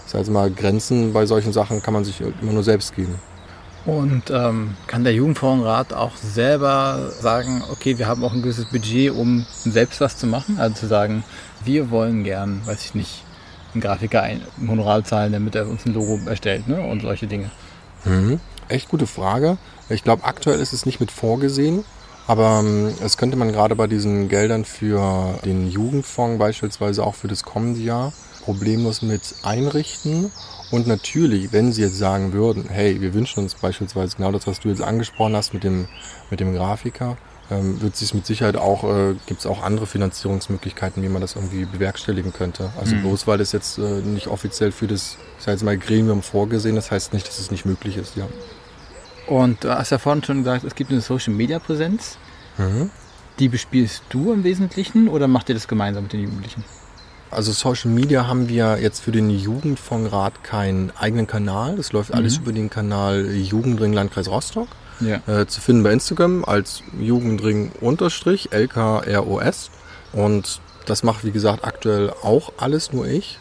das 0.05 0.15
heißt 0.15 0.31
mal, 0.31 0.51
Grenzen 0.51 1.13
bei 1.13 1.27
solchen 1.27 1.53
Sachen 1.53 1.83
kann 1.83 1.95
man 1.95 2.05
sich 2.05 2.21
immer 2.21 2.53
nur 2.53 2.65
selbst 2.65 2.95
geben. 2.95 3.15
Und 3.85 4.31
ähm, 4.31 4.77
kann 4.87 5.03
der 5.03 5.13
Jugendfondsrat 5.13 5.93
auch 5.93 6.17
selber 6.17 7.11
sagen, 7.21 7.63
okay, 7.71 7.99
wir 7.99 8.07
haben 8.07 8.23
auch 8.25 8.33
ein 8.33 8.43
gewisses 8.43 8.67
Budget, 8.67 9.11
um 9.13 9.45
selbst 9.65 10.01
was 10.01 10.17
zu 10.17 10.27
machen? 10.27 10.59
Also 10.59 10.77
zu 10.77 10.87
sagen, 10.87 11.25
wir 11.65 11.91
wollen 11.91 12.23
gern, 12.23 12.63
weiß 12.65 12.85
ich 12.85 12.95
nicht, 12.95 13.25
einen 13.75 13.81
Grafiker 13.81 14.23
ein 14.23 14.43
ein 14.61 14.69
Honorar 14.69 15.03
zahlen, 15.05 15.33
damit 15.33 15.55
er 15.55 15.69
uns 15.69 15.85
ein 15.87 15.95
Logo 15.95 16.21
erstellt 16.27 16.69
ne? 16.69 16.81
und 16.81 17.03
solche 17.03 17.27
Dinge. 17.27 17.51
Mhm. 18.05 18.39
Echt 18.69 18.89
gute 18.89 19.07
Frage. 19.07 19.59
Ich 19.89 20.05
glaube, 20.05 20.25
aktuell 20.25 20.61
ist 20.61 20.73
es 20.73 20.87
nicht 20.87 21.01
mit 21.01 21.11
vorgesehen, 21.11 21.85
aber 22.27 22.61
ähm, 22.65 22.95
es 23.05 23.17
könnte 23.17 23.37
man 23.37 23.51
gerade 23.51 23.75
bei 23.75 23.87
diesen 23.89 24.29
Geldern 24.29 24.65
für 24.65 25.39
den 25.45 25.69
Jugendfonds 25.69 26.39
beispielsweise 26.39 27.05
auch 27.05 27.15
für 27.15 27.29
das 27.29 27.43
kommende 27.43 27.81
Jahr 27.81 28.13
problemlos 28.43 29.03
mit 29.03 29.35
einrichten. 29.43 30.31
Und 30.71 30.87
natürlich, 30.87 31.53
wenn 31.53 31.73
Sie 31.73 31.83
jetzt 31.83 31.99
sagen 31.99 32.33
würden, 32.33 32.67
hey, 32.69 33.01
wir 33.01 33.15
wünschen 33.15 33.41
uns 33.41 33.55
beispielsweise 33.55 34.17
genau 34.17 34.33
das, 34.33 34.47
was 34.47 34.61
du 34.61 34.69
jetzt 34.69 34.83
angesprochen 34.83 35.37
hast 35.37 35.53
mit 35.53 35.65
dem, 35.65 35.87
mit 36.31 36.41
dem 36.41 36.55
Grafiker, 36.55 37.17
ähm, 37.51 37.81
wird 37.81 37.97
sich 37.97 38.15
mit 38.15 38.25
Sicherheit 38.25 38.57
auch, 38.57 38.85
äh, 38.85 39.15
gibt 39.27 39.41
es 39.41 39.47
auch 39.47 39.63
andere 39.63 39.87
Finanzierungsmöglichkeiten, 39.87 41.03
wie 41.03 41.09
man 41.09 41.21
das 41.21 41.37
irgendwie 41.37 41.65
bewerkstelligen 41.67 42.33
könnte. 42.33 42.71
Also 42.81 42.97
bloß 42.97 43.27
weil 43.27 43.39
das 43.39 43.53
jetzt 43.53 43.79
äh, 43.79 44.01
nicht 44.01 44.29
offiziell 44.29 44.73
für 44.73 44.87
das, 44.87 45.17
ich 45.39 45.45
sag 45.45 45.53
jetzt 45.53 45.63
mal, 45.63 45.77
Gremium 45.77 46.23
vorgesehen 46.23 46.77
ist, 46.77 46.91
heißt 46.91 47.13
nicht, 47.13 47.29
dass 47.29 47.39
es 47.39 47.51
nicht 47.51 47.67
möglich 47.67 47.97
ist, 47.97 48.17
ja. 48.17 48.27
Und 49.27 49.65
du 49.65 49.77
hast 49.77 49.91
ja 49.91 49.99
vorhin 49.99 50.25
schon 50.25 50.39
gesagt, 50.39 50.65
es 50.65 50.75
gibt 50.75 50.91
eine 50.91 51.01
Social-Media-Präsenz. 51.01 52.17
Mhm. 52.59 52.91
Die 53.39 53.49
bespielst 53.49 54.03
du 54.11 54.33
im 54.33 54.45
Wesentlichen 54.45 55.09
oder 55.09 55.27
macht 55.27 55.49
ihr 55.49 55.55
das 55.55 55.69
gemeinsam 55.69 56.05
mit 56.05 56.13
den 56.13 56.21
Jugendlichen? 56.21 56.65
Also 57.33 57.53
Social 57.53 57.91
Media 57.91 58.27
haben 58.27 58.49
wir 58.49 58.79
jetzt 58.81 59.01
für 59.01 59.13
den 59.13 59.29
Jugendfondsrat 59.31 60.45
keinen 60.45 60.93
eigenen 60.99 61.27
Kanal. 61.27 61.77
Das 61.77 61.93
läuft 61.93 62.15
alles 62.15 62.39
über 62.39 62.53
den 62.53 62.71
Kanal 62.71 63.31
Jugendring 63.31 63.93
Landkreis 63.93 64.29
Rostock. 64.29 64.69
Ja. 65.01 65.21
Äh, 65.27 65.47
zu 65.47 65.61
finden 65.61 65.83
bei 65.83 65.93
Instagram 65.93 66.45
als 66.45 66.83
Jugendring-LKROS. 67.01 69.71
Und 70.13 70.61
das 70.87 71.03
macht, 71.03 71.25
wie 71.25 71.33
gesagt, 71.33 71.65
aktuell 71.65 72.13
auch 72.23 72.53
alles 72.59 72.93
nur 72.93 73.07
ich. 73.07 73.39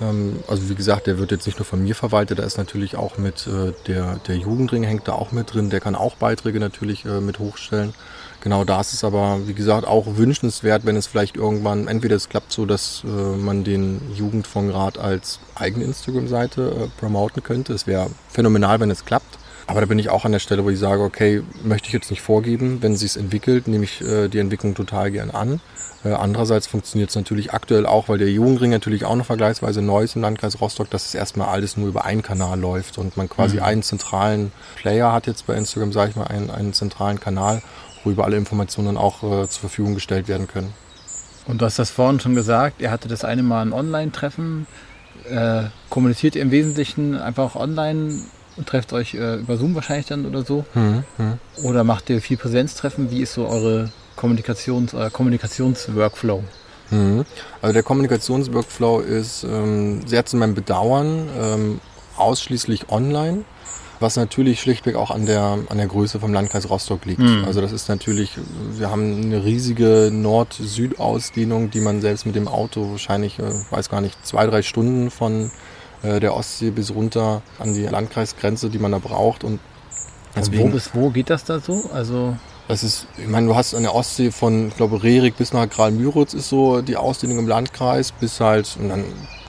Ähm, 0.00 0.40
also 0.48 0.68
wie 0.68 0.74
gesagt, 0.74 1.06
der 1.06 1.18
wird 1.18 1.30
jetzt 1.30 1.46
nicht 1.46 1.58
nur 1.58 1.66
von 1.66 1.82
mir 1.82 1.94
verwaltet, 1.94 2.38
da 2.38 2.42
ist 2.42 2.58
natürlich 2.58 2.96
auch 2.96 3.18
mit 3.18 3.46
äh, 3.46 3.72
der, 3.86 4.16
der 4.26 4.36
Jugendring 4.36 4.82
hängt 4.82 5.08
da 5.08 5.12
auch 5.12 5.32
mit 5.32 5.54
drin, 5.54 5.70
der 5.70 5.80
kann 5.80 5.94
auch 5.94 6.16
Beiträge 6.16 6.60
natürlich 6.60 7.04
äh, 7.04 7.20
mit 7.20 7.38
hochstellen. 7.38 7.94
Genau 8.40 8.64
da 8.64 8.80
ist 8.80 8.92
es 8.92 9.02
aber, 9.02 9.40
wie 9.46 9.54
gesagt, 9.54 9.86
auch 9.86 10.16
wünschenswert, 10.16 10.86
wenn 10.86 10.96
es 10.96 11.06
vielleicht 11.06 11.36
irgendwann, 11.36 11.88
entweder 11.88 12.14
es 12.14 12.28
klappt 12.28 12.52
so, 12.52 12.66
dass 12.66 13.02
äh, 13.04 13.08
man 13.08 13.64
den 13.64 14.00
Jugendfondsrat 14.14 14.96
als 14.98 15.40
eigene 15.56 15.84
Instagram-Seite 15.84 16.62
äh, 16.70 17.00
promoten 17.00 17.42
könnte. 17.42 17.72
Es 17.72 17.86
wäre 17.86 18.10
phänomenal, 18.28 18.78
wenn 18.80 18.90
es 18.90 19.04
klappt. 19.04 19.38
Aber 19.66 19.80
da 19.80 19.86
bin 19.86 19.98
ich 19.98 20.08
auch 20.08 20.24
an 20.24 20.32
der 20.32 20.38
Stelle, 20.38 20.64
wo 20.64 20.70
ich 20.70 20.78
sage, 20.78 21.02
okay, 21.02 21.42
möchte 21.62 21.88
ich 21.88 21.92
jetzt 21.92 22.10
nicht 22.10 22.22
vorgeben. 22.22 22.78
Wenn 22.80 22.96
sie 22.96 23.04
es 23.04 23.16
entwickelt, 23.16 23.68
nehme 23.68 23.84
ich 23.84 24.00
äh, 24.00 24.28
die 24.28 24.38
Entwicklung 24.38 24.74
total 24.74 25.10
gern 25.10 25.30
an. 25.30 25.60
Äh, 26.04 26.12
andererseits 26.12 26.66
funktioniert 26.66 27.10
es 27.10 27.16
natürlich 27.16 27.52
aktuell 27.52 27.84
auch, 27.84 28.08
weil 28.08 28.18
der 28.18 28.30
Jugendring 28.30 28.70
natürlich 28.70 29.04
auch 29.04 29.16
noch 29.16 29.26
vergleichsweise 29.26 29.82
neu 29.82 30.04
ist 30.04 30.16
im 30.16 30.22
Landkreis 30.22 30.60
Rostock, 30.60 30.88
dass 30.88 31.06
es 31.06 31.14
erstmal 31.14 31.48
alles 31.48 31.76
nur 31.76 31.88
über 31.88 32.04
einen 32.04 32.22
Kanal 32.22 32.58
läuft 32.58 32.98
und 32.98 33.16
man 33.16 33.28
quasi 33.28 33.56
mhm. 33.56 33.62
einen 33.64 33.82
zentralen 33.82 34.52
Player 34.76 35.12
hat 35.12 35.26
jetzt 35.26 35.46
bei 35.46 35.54
Instagram, 35.54 35.92
sage 35.92 36.10
ich 36.10 36.16
mal, 36.16 36.28
einen, 36.28 36.50
einen 36.50 36.72
zentralen 36.72 37.20
Kanal 37.20 37.60
worüber 38.04 38.24
alle 38.24 38.36
Informationen 38.36 38.96
auch 38.96 39.22
äh, 39.22 39.48
zur 39.48 39.60
Verfügung 39.60 39.94
gestellt 39.94 40.28
werden 40.28 40.46
können. 40.46 40.72
Und 41.46 41.60
du 41.60 41.64
hast 41.64 41.78
das 41.78 41.90
vorhin 41.90 42.20
schon 42.20 42.34
gesagt, 42.34 42.80
ihr 42.80 42.90
hattet 42.90 43.10
das 43.10 43.24
eine 43.24 43.42
Mal 43.42 43.62
ein 43.62 43.72
Online-Treffen. 43.72 44.66
Äh, 45.28 45.64
kommuniziert 45.88 46.36
ihr 46.36 46.42
im 46.42 46.50
Wesentlichen 46.50 47.16
einfach 47.16 47.56
online 47.56 48.20
und 48.56 48.68
trefft 48.68 48.92
euch 48.92 49.14
äh, 49.14 49.36
über 49.36 49.56
Zoom 49.56 49.74
wahrscheinlich 49.74 50.06
dann 50.06 50.26
oder 50.26 50.42
so? 50.42 50.64
Mhm, 50.74 51.04
mh. 51.16 51.38
Oder 51.62 51.84
macht 51.84 52.10
ihr 52.10 52.20
viel 52.20 52.36
Präsenztreffen? 52.36 53.10
Wie 53.10 53.22
ist 53.22 53.34
so 53.34 53.46
eure 53.46 53.90
Kommunikations-, 54.16 54.94
euer 54.94 55.10
Kommunikationsworkflow? 55.10 56.44
Mhm. 56.90 57.24
Also 57.62 57.72
der 57.72 57.82
Kommunikationsworkflow 57.82 59.00
ist 59.00 59.44
ähm, 59.44 60.06
sehr 60.06 60.26
zu 60.26 60.36
meinem 60.36 60.54
Bedauern 60.54 61.28
ähm, 61.38 61.80
ausschließlich 62.16 62.90
online 62.90 63.44
was 64.00 64.16
natürlich 64.16 64.60
schlichtweg 64.60 64.96
auch 64.96 65.10
an 65.10 65.26
der, 65.26 65.58
an 65.68 65.78
der 65.78 65.86
Größe 65.86 66.20
vom 66.20 66.32
Landkreis 66.32 66.70
Rostock 66.70 67.04
liegt. 67.04 67.20
Mhm. 67.20 67.44
Also 67.46 67.60
das 67.60 67.72
ist 67.72 67.88
natürlich, 67.88 68.32
wir 68.72 68.90
haben 68.90 69.22
eine 69.22 69.44
riesige 69.44 70.10
Nord-Süd-Ausdehnung, 70.12 71.70
die 71.70 71.80
man 71.80 72.00
selbst 72.00 72.26
mit 72.26 72.34
dem 72.34 72.48
Auto 72.48 72.92
wahrscheinlich, 72.92 73.38
äh, 73.38 73.52
weiß 73.70 73.88
gar 73.88 74.00
nicht, 74.00 74.24
zwei, 74.26 74.46
drei 74.46 74.62
Stunden 74.62 75.10
von 75.10 75.50
äh, 76.02 76.20
der 76.20 76.34
Ostsee 76.34 76.70
bis 76.70 76.94
runter 76.94 77.42
an 77.58 77.74
die 77.74 77.84
Landkreisgrenze, 77.84 78.70
die 78.70 78.78
man 78.78 78.92
da 78.92 78.98
braucht. 78.98 79.44
Und 79.44 79.60
deswegen, 80.36 80.64
wo 80.64 80.68
bis 80.68 80.90
wo 80.94 81.10
geht 81.10 81.30
das 81.30 81.44
da 81.44 81.60
so? 81.60 81.90
Also 81.92 82.36
das 82.68 82.82
ist, 82.82 83.06
ich 83.16 83.26
meine, 83.26 83.46
du 83.46 83.56
hast 83.56 83.74
an 83.74 83.82
der 83.82 83.94
Ostsee 83.94 84.30
von, 84.30 84.68
ich 84.68 84.76
glaube, 84.76 85.02
Rerik 85.02 85.36
bis 85.38 85.54
nach 85.54 85.68
Graal-Müritz 85.68 86.34
ist 86.34 86.50
so 86.50 86.82
die 86.82 86.96
Ausdehnung 86.96 87.38
im 87.38 87.48
Landkreis, 87.48 88.12
bis 88.12 88.40
halt, 88.40 88.76
und 88.78 88.90
dann 88.90 89.04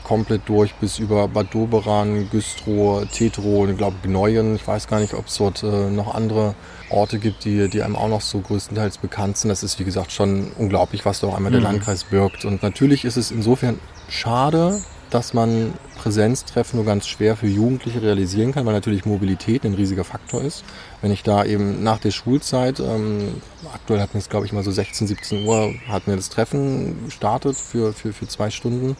komplett 0.09 0.49
durch 0.49 0.73
bis 0.73 0.97
über 0.97 1.27
Bad 1.27 1.53
Doberan, 1.53 2.31
Güstrow, 2.31 3.05
Tetro 3.11 3.61
und 3.61 3.69
ich 3.69 3.77
glaube 3.77 3.97
Gneuen. 4.01 4.55
Ich 4.55 4.67
weiß 4.67 4.87
gar 4.87 4.99
nicht, 4.99 5.13
ob 5.13 5.27
es 5.27 5.37
dort 5.37 5.61
äh, 5.61 5.91
noch 5.91 6.15
andere 6.15 6.55
Orte 6.89 7.19
gibt, 7.19 7.45
die, 7.45 7.69
die 7.69 7.83
einem 7.83 7.95
auch 7.95 8.07
noch 8.07 8.21
so 8.21 8.39
größtenteils 8.39 8.97
bekannt 8.97 9.37
sind. 9.37 9.49
Das 9.49 9.61
ist, 9.61 9.79
wie 9.79 9.83
gesagt, 9.83 10.11
schon 10.11 10.51
unglaublich, 10.57 11.05
was 11.05 11.19
da 11.19 11.27
auch 11.27 11.37
einmal 11.37 11.51
mhm. 11.51 11.57
der 11.57 11.61
Landkreis 11.61 12.05
birgt. 12.05 12.43
Und 12.43 12.63
natürlich 12.63 13.05
ist 13.05 13.17
es 13.17 13.29
insofern 13.29 13.79
schade, 14.09 14.81
dass 15.11 15.35
man 15.35 15.75
Präsenztreffen 15.99 16.77
nur 16.77 16.87
ganz 16.87 17.05
schwer 17.05 17.35
für 17.35 17.45
Jugendliche 17.47 18.01
realisieren 18.01 18.51
kann, 18.51 18.65
weil 18.65 18.73
natürlich 18.73 19.05
Mobilität 19.05 19.63
ein 19.63 19.75
riesiger 19.75 20.05
Faktor 20.05 20.41
ist. 20.41 20.63
Wenn 21.03 21.11
ich 21.11 21.21
da 21.21 21.45
eben 21.45 21.83
nach 21.83 21.99
der 21.99 22.11
Schulzeit, 22.11 22.79
ähm, 22.79 23.41
aktuell 23.75 24.01
hatten 24.01 24.13
wir 24.13 24.19
es 24.19 24.29
glaube 24.29 24.47
ich 24.47 24.53
mal 24.53 24.63
so 24.63 24.71
16, 24.71 25.05
17 25.05 25.45
Uhr, 25.45 25.71
hatten 25.87 26.07
wir 26.07 26.15
das 26.15 26.29
Treffen 26.29 27.05
gestartet 27.05 27.57
für, 27.57 27.93
für, 27.93 28.11
für 28.11 28.27
zwei 28.27 28.49
Stunden 28.49 28.97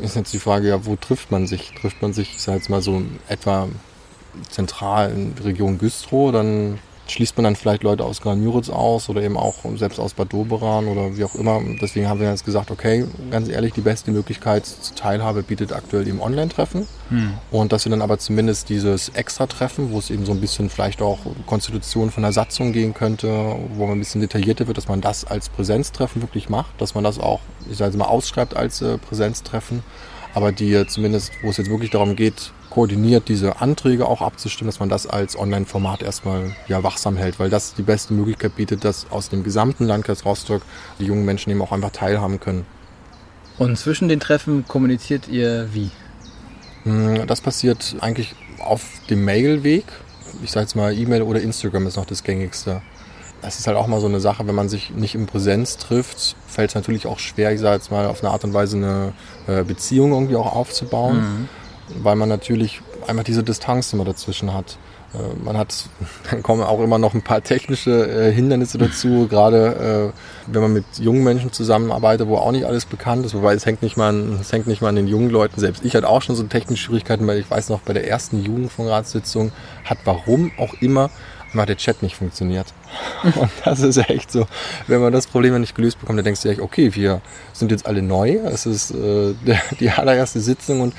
ist 0.00 0.16
jetzt 0.16 0.32
die 0.32 0.38
Frage, 0.38 0.68
ja, 0.68 0.84
wo 0.86 0.96
trifft 0.96 1.30
man 1.30 1.46
sich? 1.46 1.72
Trifft 1.80 2.02
man 2.02 2.12
sich, 2.12 2.34
ich 2.36 2.42
sag 2.42 2.54
jetzt 2.54 2.70
mal 2.70 2.82
so 2.82 3.02
etwa 3.28 3.68
zentral 4.48 5.10
in 5.12 5.34
Region 5.44 5.78
Güstrow, 5.78 6.32
dann 6.32 6.78
schließt 7.08 7.36
man 7.36 7.44
dann 7.44 7.56
vielleicht 7.56 7.82
Leute 7.82 8.04
aus 8.04 8.20
Gran-Müritz 8.20 8.70
aus 8.70 9.08
oder 9.08 9.22
eben 9.22 9.36
auch 9.36 9.56
selbst 9.76 9.98
aus 9.98 10.14
Bad 10.14 10.32
Doberan 10.32 10.86
oder 10.86 11.16
wie 11.16 11.24
auch 11.24 11.34
immer. 11.34 11.60
Deswegen 11.80 12.08
haben 12.08 12.20
wir 12.20 12.30
jetzt 12.30 12.44
gesagt, 12.44 12.70
okay, 12.70 13.04
ganz 13.30 13.48
ehrlich, 13.48 13.72
die 13.72 13.80
beste 13.80 14.10
Möglichkeit 14.10 14.66
zur 14.66 14.94
Teilhabe 14.94 15.42
bietet 15.42 15.72
aktuell 15.72 16.06
eben 16.06 16.20
Online-Treffen. 16.20 16.86
Hm. 17.08 17.34
Und 17.50 17.72
dass 17.72 17.84
wir 17.84 17.90
dann 17.90 18.02
aber 18.02 18.18
zumindest 18.18 18.68
dieses 18.68 19.10
Extra-Treffen, 19.10 19.90
wo 19.90 19.98
es 19.98 20.10
eben 20.10 20.24
so 20.24 20.32
ein 20.32 20.40
bisschen 20.40 20.70
vielleicht 20.70 21.02
auch 21.02 21.18
Konstitution 21.46 22.10
von 22.10 22.22
der 22.22 22.32
Satzung 22.32 22.72
gehen 22.72 22.94
könnte, 22.94 23.56
wo 23.74 23.86
man 23.86 23.96
ein 23.96 24.00
bisschen 24.00 24.20
detaillierter 24.20 24.66
wird, 24.66 24.78
dass 24.78 24.88
man 24.88 25.00
das 25.00 25.24
als 25.24 25.48
Präsenztreffen 25.48 26.22
wirklich 26.22 26.48
macht, 26.48 26.80
dass 26.80 26.94
man 26.94 27.04
das 27.04 27.18
auch, 27.18 27.40
ich 27.70 27.76
sage 27.76 27.96
mal, 27.96 28.06
ausschreibt 28.06 28.56
als 28.56 28.80
äh, 28.80 28.98
Präsenztreffen 28.98 29.82
aber 30.34 30.52
die 30.52 30.86
zumindest, 30.86 31.32
wo 31.42 31.50
es 31.50 31.56
jetzt 31.56 31.70
wirklich 31.70 31.90
darum 31.90 32.16
geht, 32.16 32.52
koordiniert 32.72 33.28
diese 33.28 33.60
Anträge 33.60 34.06
auch 34.06 34.22
abzustimmen, 34.22 34.68
dass 34.68 34.80
man 34.80 34.88
das 34.88 35.06
als 35.06 35.38
Online-Format 35.38 36.02
erstmal 36.02 36.56
ja, 36.68 36.82
wachsam 36.82 37.18
hält, 37.18 37.38
weil 37.38 37.50
das 37.50 37.74
die 37.74 37.82
beste 37.82 38.14
Möglichkeit 38.14 38.56
bietet, 38.56 38.82
dass 38.84 39.10
aus 39.10 39.28
dem 39.28 39.44
gesamten 39.44 39.84
Landkreis 39.84 40.24
Rostock 40.24 40.62
die 40.98 41.04
jungen 41.04 41.26
Menschen 41.26 41.50
eben 41.50 41.60
auch 41.60 41.72
einfach 41.72 41.90
teilhaben 41.90 42.40
können. 42.40 42.64
Und 43.58 43.76
zwischen 43.76 44.08
den 44.08 44.20
Treffen 44.20 44.66
kommuniziert 44.66 45.28
ihr 45.28 45.68
wie? 45.74 45.90
Hm, 46.84 47.26
das 47.26 47.42
passiert 47.42 47.96
eigentlich 48.00 48.34
auf 48.58 48.82
dem 49.10 49.22
Mailweg. 49.26 49.84
Ich 50.42 50.50
sage 50.50 50.64
jetzt 50.64 50.74
mal, 50.74 50.96
E-Mail 50.96 51.20
oder 51.22 51.42
Instagram 51.42 51.86
ist 51.86 51.96
noch 51.96 52.06
das 52.06 52.24
gängigste 52.24 52.80
das 53.42 53.58
ist 53.58 53.66
halt 53.66 53.76
auch 53.76 53.88
mal 53.88 54.00
so 54.00 54.06
eine 54.06 54.20
Sache, 54.20 54.46
wenn 54.46 54.54
man 54.54 54.68
sich 54.68 54.90
nicht 54.90 55.16
in 55.16 55.26
Präsenz 55.26 55.76
trifft, 55.76 56.36
fällt 56.46 56.70
es 56.70 56.74
natürlich 56.76 57.06
auch 57.06 57.18
schwer, 57.18 57.52
ich 57.52 57.60
sage 57.60 57.74
jetzt 57.74 57.90
mal, 57.90 58.06
auf 58.06 58.22
eine 58.22 58.32
Art 58.32 58.44
und 58.44 58.54
Weise 58.54 58.76
eine 58.76 59.12
äh, 59.48 59.64
Beziehung 59.64 60.12
irgendwie 60.12 60.36
auch 60.36 60.54
aufzubauen, 60.54 61.16
mhm. 61.16 61.48
Weil 62.02 62.16
man 62.16 62.28
natürlich 62.28 62.80
einfach 63.06 63.24
diese 63.24 63.42
Distanz 63.42 63.92
immer 63.92 64.04
dazwischen 64.04 64.54
hat. 64.54 64.78
Äh, 65.14 65.44
man 65.44 65.56
hat, 65.56 65.86
dann 66.30 66.42
kommen 66.42 66.62
auch 66.62 66.80
immer 66.80 66.98
noch 66.98 67.14
ein 67.14 67.22
paar 67.22 67.42
technische 67.42 67.90
äh, 67.90 68.32
Hindernisse 68.32 68.78
dazu, 68.78 69.26
gerade 69.30 70.12
äh, 70.12 70.52
wenn 70.52 70.62
man 70.62 70.72
mit 70.72 70.84
jungen 70.98 71.24
Menschen 71.24 71.52
zusammenarbeitet, 71.52 72.28
wo 72.28 72.36
auch 72.36 72.52
nicht 72.52 72.64
alles 72.64 72.86
bekannt 72.86 73.26
ist, 73.26 73.34
wobei 73.34 73.54
es 73.54 73.66
hängt 73.66 73.82
nicht 73.82 73.96
mal 73.96 74.10
an, 74.10 74.38
es 74.40 74.52
hängt 74.52 74.66
nicht 74.66 74.82
mal 74.82 74.88
an 74.88 74.96
den 74.96 75.08
jungen 75.08 75.30
Leuten 75.30 75.60
selbst. 75.60 75.84
Ich 75.84 75.94
hatte 75.94 76.08
auch 76.08 76.22
schon 76.22 76.36
so 76.36 76.42
technische 76.44 76.84
Schwierigkeiten, 76.84 77.26
weil 77.26 77.38
ich 77.38 77.50
weiß 77.50 77.68
noch, 77.68 77.80
bei 77.80 77.92
der 77.92 78.08
ersten 78.08 78.42
Jugendfondsratssitzung 78.42 79.52
hat 79.84 79.98
warum 80.04 80.52
auch 80.58 80.74
immer 80.80 81.10
einfach 81.52 81.66
der 81.66 81.76
Chat 81.76 82.02
nicht 82.02 82.16
funktioniert. 82.16 82.66
Und 83.22 83.50
das 83.64 83.80
ist 83.80 83.98
echt 84.08 84.32
so, 84.32 84.46
wenn 84.86 85.00
man 85.00 85.12
das 85.12 85.26
Problem 85.26 85.58
nicht 85.60 85.74
gelöst 85.74 86.00
bekommt, 86.00 86.18
dann 86.18 86.24
denkst 86.24 86.42
du 86.42 86.48
echt, 86.48 86.60
okay, 86.60 86.94
wir 86.94 87.20
sind 87.52 87.70
jetzt 87.70 87.86
alle 87.86 88.02
neu, 88.02 88.38
es 88.44 88.66
ist 88.66 88.92
äh, 88.92 89.34
die 89.78 89.90
allererste 89.90 90.40
Sitzung 90.40 90.80
und 90.80 90.94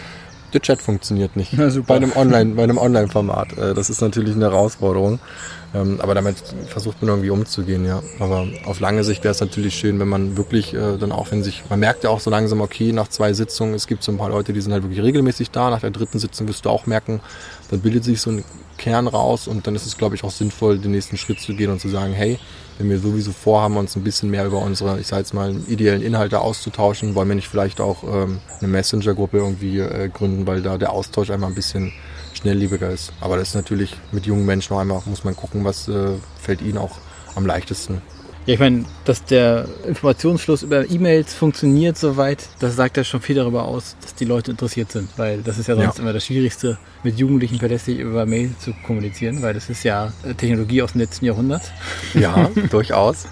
der 0.53 0.61
Chat 0.61 0.81
funktioniert 0.81 1.35
nicht. 1.35 1.53
Ja, 1.53 1.69
bei 1.87 1.95
einem 1.95 2.11
Online, 2.15 2.55
bei 2.55 2.63
einem 2.63 2.77
Online-Format. 2.77 3.57
Äh, 3.57 3.73
das 3.73 3.89
ist 3.89 4.01
natürlich 4.01 4.35
eine 4.35 4.45
Herausforderung. 4.45 5.19
Ähm, 5.75 5.99
aber 6.01 6.13
damit 6.13 6.35
versucht 6.67 7.01
man 7.01 7.09
irgendwie 7.09 7.31
umzugehen, 7.31 7.85
ja. 7.85 8.03
Aber 8.19 8.47
auf 8.65 8.79
lange 8.79 9.03
Sicht 9.03 9.23
wäre 9.23 9.31
es 9.31 9.41
natürlich 9.41 9.75
schön, 9.75 9.99
wenn 9.99 10.07
man 10.07 10.37
wirklich 10.37 10.73
äh, 10.73 10.97
dann 10.99 11.11
auch, 11.11 11.31
wenn 11.31 11.41
sich, 11.41 11.63
man 11.69 11.79
merkt 11.79 12.03
ja 12.03 12.11
auch 12.11 12.19
so 12.19 12.29
langsam, 12.29 12.61
okay, 12.61 12.91
nach 12.91 13.07
zwei 13.07 13.33
Sitzungen, 13.33 13.73
es 13.73 13.87
gibt 13.87 14.03
so 14.03 14.11
ein 14.11 14.17
paar 14.17 14.29
Leute, 14.29 14.53
die 14.53 14.61
sind 14.61 14.71
halt 14.71 14.83
wirklich 14.83 15.01
regelmäßig 15.01 15.49
da. 15.49 15.71
Nach 15.71 15.79
der 15.79 15.89
dritten 15.89 16.19
Sitzung 16.19 16.47
wirst 16.47 16.65
du 16.65 16.69
auch 16.69 16.85
merken, 16.85 17.21
dann 17.71 17.79
bildet 17.79 18.03
sich 18.03 18.21
so 18.21 18.29
ein 18.29 18.43
Kern 18.77 19.07
raus 19.07 19.47
und 19.47 19.65
dann 19.65 19.75
ist 19.75 19.87
es, 19.87 19.97
glaube 19.97 20.15
ich, 20.15 20.23
auch 20.23 20.31
sinnvoll, 20.31 20.77
den 20.77 20.91
nächsten 20.91 21.17
Schritt 21.17 21.39
zu 21.39 21.55
gehen 21.55 21.71
und 21.71 21.79
zu 21.79 21.89
sagen, 21.89 22.13
hey, 22.13 22.37
wenn 22.77 22.89
wir 22.89 22.99
sowieso 22.99 23.31
vorhaben, 23.31 23.77
uns 23.77 23.95
ein 23.95 24.03
bisschen 24.03 24.29
mehr 24.29 24.45
über 24.45 24.59
unsere, 24.59 24.99
ich 24.99 25.07
sage 25.07 25.21
jetzt 25.21 25.33
mal, 25.33 25.55
ideellen 25.67 26.01
Inhalte 26.01 26.39
auszutauschen, 26.41 27.15
wollen 27.15 27.27
wir 27.27 27.35
nicht 27.35 27.47
vielleicht 27.47 27.81
auch 27.81 28.03
ähm, 28.03 28.39
eine 28.59 28.67
Messenger-Gruppe 28.67 29.37
irgendwie 29.37 29.79
äh, 29.79 30.09
gründen, 30.09 30.47
weil 30.47 30.61
da 30.61 30.77
der 30.77 30.91
Austausch 30.91 31.29
einmal 31.29 31.49
ein 31.49 31.55
bisschen 31.55 31.93
schnelllebiger 32.33 32.89
ist. 32.89 33.13
Aber 33.21 33.37
das 33.37 33.49
ist 33.49 33.55
natürlich 33.55 33.95
mit 34.11 34.25
jungen 34.25 34.45
Menschen 34.45 34.75
auch 34.75 34.79
einmal, 34.79 35.01
muss 35.05 35.23
man 35.23 35.35
gucken, 35.35 35.63
was 35.63 35.87
äh, 35.87 36.11
fällt 36.41 36.61
ihnen 36.61 36.77
auch 36.77 36.97
am 37.35 37.45
leichtesten. 37.45 38.01
Ja, 38.45 38.55
ich 38.55 38.59
meine, 38.59 38.83
dass 39.05 39.23
der 39.23 39.65
Informationsfluss 39.87 40.63
über 40.63 40.89
E-Mails 40.89 41.33
funktioniert 41.33 41.97
soweit, 41.97 42.49
das 42.59 42.75
sagt 42.75 42.97
ja 42.97 43.03
schon 43.05 43.21
viel 43.21 43.37
darüber 43.37 43.63
aus, 43.63 43.95
dass 44.01 44.15
die 44.15 44.25
Leute 44.25 44.51
interessiert 44.51 44.91
sind. 44.91 45.09
Weil 45.15 45.41
das 45.41 45.57
ist 45.57 45.67
ja 45.67 45.75
sonst 45.75 45.97
ja. 45.97 46.03
immer 46.03 46.11
das 46.11 46.25
Schwierigste, 46.25 46.77
mit 47.03 47.17
Jugendlichen 47.17 47.59
verlässlich 47.59 47.99
über 47.99 48.25
Mail 48.25 48.51
zu 48.59 48.73
kommunizieren, 48.85 49.41
weil 49.41 49.53
das 49.53 49.69
ist 49.69 49.83
ja 49.83 50.11
Technologie 50.37 50.81
aus 50.81 50.91
dem 50.91 51.01
letzten 51.01 51.25
Jahrhundert. 51.25 51.61
Ja, 52.13 52.49
durchaus. 52.69 53.27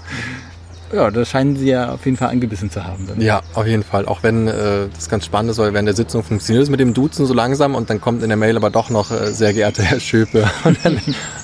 Ja, 0.94 1.10
da 1.10 1.24
scheinen 1.26 1.56
sie 1.56 1.70
ja 1.70 1.94
auf 1.94 2.06
jeden 2.06 2.18
Fall 2.18 2.30
angebissen 2.30 2.70
zu 2.70 2.84
haben. 2.84 3.08
Dann. 3.08 3.22
Ja, 3.22 3.42
auf 3.54 3.66
jeden 3.66 3.84
Fall. 3.84 4.06
Auch 4.06 4.24
wenn 4.24 4.48
äh, 4.48 4.88
das 4.94 5.10
ganz 5.10 5.26
spannend 5.26 5.52
ist, 5.52 5.58
weil 5.58 5.74
während 5.74 5.88
der 5.88 5.96
Sitzung 5.96 6.24
funktioniert 6.24 6.64
es 6.64 6.70
mit 6.70 6.80
dem 6.80 6.94
Duzen 6.94 7.26
so 7.26 7.34
langsam 7.34 7.76
und 7.76 7.90
dann 7.90 8.02
kommt 8.02 8.24
in 8.24 8.30
der 8.30 8.38
Mail 8.38 8.58
aber 8.58 8.70
doch 8.70 8.90
noch 8.90 9.12
äh, 9.12 9.32
sehr 9.32 9.54
geehrter 9.54 9.84
Herr 9.84 10.00
Schöpe. 10.00 10.50
Und 10.64 10.78
dann 10.84 11.00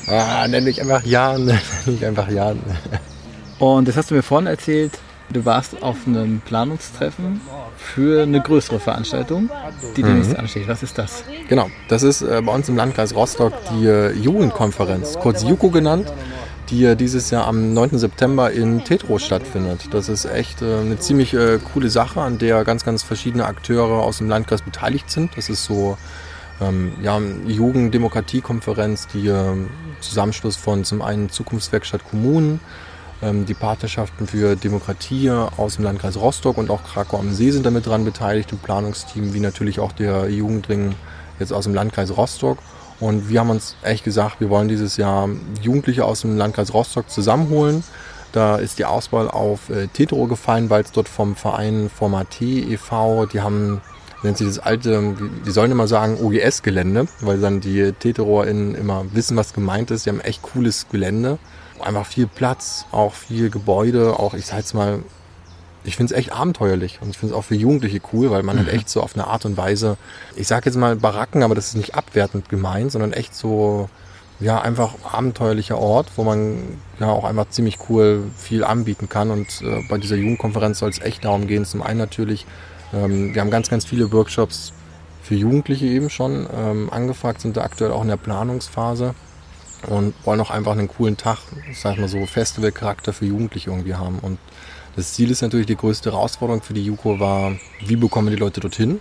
ah, 0.07 0.47
nenne 0.47 0.69
ich 0.69 0.81
einfach 0.81 1.03
Jan, 1.05 1.45
nenne 1.45 1.61
ich 1.87 2.05
einfach 2.05 2.29
Jan. 2.29 2.59
Und 3.59 3.87
das 3.87 3.97
hast 3.97 4.11
du 4.11 4.15
mir 4.15 4.23
vorhin 4.23 4.47
erzählt, 4.47 4.99
Du 5.29 5.43
warst 5.43 5.83
auf 5.83 6.07
einem 6.07 6.39
Planungstreffen 6.39 7.41
für 7.75 8.23
eine 8.23 8.41
größere 8.41 8.79
Veranstaltung, 8.79 9.49
die 9.97 10.03
demnächst 10.03 10.31
mhm. 10.31 10.37
ansteht. 10.37 10.67
Was 10.69 10.83
ist 10.83 10.97
das? 10.97 11.25
Genau, 11.49 11.69
das 11.89 12.03
ist 12.03 12.21
äh, 12.21 12.41
bei 12.41 12.53
uns 12.53 12.69
im 12.69 12.77
Landkreis 12.77 13.13
Rostock 13.13 13.51
die 13.71 13.87
äh, 13.87 14.13
Jugendkonferenz, 14.13 15.19
kurz 15.19 15.43
JUKO 15.43 15.69
genannt, 15.69 16.13
die 16.69 16.85
äh, 16.85 16.95
dieses 16.95 17.29
Jahr 17.29 17.45
am 17.45 17.73
9. 17.73 17.97
September 17.97 18.51
in 18.51 18.85
Tetro 18.85 19.19
stattfindet. 19.19 19.93
Das 19.93 20.07
ist 20.07 20.23
echt 20.23 20.61
äh, 20.61 20.79
eine 20.79 20.97
ziemlich 20.97 21.33
äh, 21.33 21.59
coole 21.73 21.89
Sache, 21.89 22.21
an 22.21 22.37
der 22.37 22.63
ganz, 22.63 22.85
ganz 22.85 23.03
verschiedene 23.03 23.45
Akteure 23.45 24.03
aus 24.03 24.19
dem 24.19 24.29
Landkreis 24.29 24.61
beteiligt 24.61 25.11
sind. 25.11 25.35
Das 25.35 25.49
ist 25.49 25.65
so 25.65 25.97
ähm, 26.61 26.93
ja, 27.01 27.19
Jugenddemokratiekonferenz, 27.45 29.07
die 29.07 29.27
ähm, 29.27 29.67
Zusammenschluss 29.99 30.55
von 30.55 30.85
zum 30.85 31.01
einen 31.01 31.29
Zukunftswerkstatt 31.29 32.05
Kommunen, 32.09 32.61
die 33.21 33.53
Partnerschaften 33.55 34.27
für 34.27 34.55
Demokratie 34.55 35.31
aus 35.31 35.77
dem 35.77 35.85
Landkreis 35.85 36.17
Rostock 36.17 36.57
und 36.57 36.69
auch 36.69 36.83
Krakau 36.83 37.17
am 37.17 37.33
See 37.33 37.49
sind 37.49 37.65
damit 37.65 37.87
dran 37.87 38.05
beteiligt, 38.05 38.51
im 38.51 38.59
Planungsteam, 38.59 39.33
wie 39.33 39.39
natürlich 39.39 39.79
auch 39.79 39.91
der 39.91 40.29
Jugendring 40.29 40.93
jetzt 41.39 41.51
aus 41.51 41.63
dem 41.63 41.73
Landkreis 41.73 42.15
Rostock. 42.15 42.59
Und 42.99 43.29
wir 43.29 43.39
haben 43.39 43.49
uns 43.49 43.75
echt 43.81 44.03
gesagt, 44.03 44.39
wir 44.39 44.49
wollen 44.49 44.67
dieses 44.67 44.97
Jahr 44.97 45.29
Jugendliche 45.61 46.05
aus 46.05 46.21
dem 46.21 46.37
Landkreis 46.37 46.73
Rostock 46.73 47.09
zusammenholen. 47.09 47.83
Da 48.31 48.57
ist 48.57 48.79
die 48.79 48.85
Auswahl 48.85 49.29
auf 49.29 49.69
äh, 49.69 49.87
Tetro 49.87 50.27
gefallen, 50.27 50.69
weil 50.69 50.83
es 50.83 50.91
dort 50.91 51.07
vom 51.07 51.35
Verein 51.35 51.89
Format 51.89 52.41
e.V., 52.41 53.25
die 53.25 53.41
haben 53.41 53.81
nennt 54.23 54.37
sich 54.37 54.47
das 54.47 54.59
alte, 54.59 55.15
die 55.45 55.51
sollen 55.51 55.71
immer 55.71 55.87
sagen 55.87 56.17
OGS-Gelände, 56.21 57.07
weil 57.21 57.39
dann 57.39 57.61
die 57.61 57.93
TTROerInnen 57.93 58.75
immer 58.75 59.05
wissen, 59.13 59.37
was 59.37 59.53
gemeint 59.53 59.91
ist. 59.91 60.05
Die 60.05 60.09
haben 60.09 60.21
echt 60.21 60.41
cooles 60.41 60.87
Gelände. 60.89 61.37
Einfach 61.79 62.05
viel 62.05 62.27
Platz, 62.27 62.85
auch 62.91 63.13
viel 63.13 63.49
Gebäude, 63.49 64.17
auch 64.19 64.33
ich 64.33 64.47
sag 64.47 64.57
jetzt 64.57 64.73
mal, 64.73 64.99
ich 65.83 65.95
finde 65.95 66.13
es 66.13 66.19
echt 66.19 66.33
abenteuerlich 66.33 66.99
und 67.01 67.11
ich 67.11 67.17
finde 67.17 67.33
es 67.33 67.39
auch 67.39 67.43
für 67.43 67.55
Jugendliche 67.55 68.01
cool, 68.11 68.31
weil 68.31 68.41
man 68.41 68.57
halt 68.57 68.67
mhm. 68.67 68.71
halt 68.71 68.81
echt 68.81 68.89
so 68.89 69.01
auf 69.01 69.13
eine 69.13 69.27
Art 69.27 69.45
und 69.45 69.57
Weise, 69.57 69.97
ich 70.35 70.47
sage 70.47 70.65
jetzt 70.65 70.75
mal 70.75 70.95
Baracken, 70.95 71.43
aber 71.43 71.53
das 71.53 71.67
ist 71.67 71.75
nicht 71.75 71.93
abwertend 71.93 72.49
gemeint, 72.49 72.91
sondern 72.91 73.13
echt 73.13 73.35
so, 73.35 73.89
ja, 74.39 74.59
einfach 74.59 74.95
abenteuerlicher 75.11 75.77
Ort, 75.77 76.11
wo 76.15 76.23
man 76.23 76.57
ja 76.99 77.07
auch 77.07 77.23
einfach 77.23 77.49
ziemlich 77.49 77.77
cool 77.89 78.23
viel 78.35 78.63
anbieten 78.63 79.07
kann. 79.07 79.29
Und 79.29 79.61
äh, 79.61 79.83
bei 79.87 79.97
dieser 79.97 80.15
Jugendkonferenz 80.15 80.79
soll 80.79 80.89
es 80.89 80.99
echt 80.99 81.23
darum 81.25 81.47
gehen, 81.47 81.63
zum 81.63 81.81
einen 81.83 81.99
natürlich 81.99 82.45
ähm, 82.93 83.33
wir 83.33 83.41
haben 83.41 83.51
ganz, 83.51 83.69
ganz 83.69 83.85
viele 83.85 84.11
Workshops 84.11 84.73
für 85.21 85.35
Jugendliche 85.35 85.85
eben 85.85 86.09
schon 86.09 86.47
ähm, 86.55 86.89
angefragt, 86.91 87.41
sind 87.41 87.57
da 87.57 87.61
aktuell 87.61 87.91
auch 87.91 88.01
in 88.01 88.07
der 88.07 88.17
Planungsphase 88.17 89.13
und 89.87 90.13
wollen 90.25 90.39
auch 90.39 90.51
einfach 90.51 90.71
einen 90.71 90.87
coolen 90.87 91.17
Tag, 91.17 91.39
sag 91.73 91.97
mal 91.97 92.07
so, 92.07 92.25
Festivalcharakter 92.25 93.13
für 93.13 93.25
Jugendliche 93.25 93.69
irgendwie 93.69 93.95
haben. 93.95 94.19
Und 94.19 94.39
das 94.95 95.13
Ziel 95.13 95.29
ist 95.29 95.41
natürlich, 95.41 95.67
die 95.67 95.75
größte 95.75 96.11
Herausforderung 96.11 96.61
für 96.61 96.73
die 96.73 96.83
JUKO 96.85 97.19
war, 97.19 97.55
wie 97.85 97.95
bekommen 97.95 98.27
wir 98.27 98.35
die 98.35 98.41
Leute 98.41 98.61
dorthin? 98.61 98.99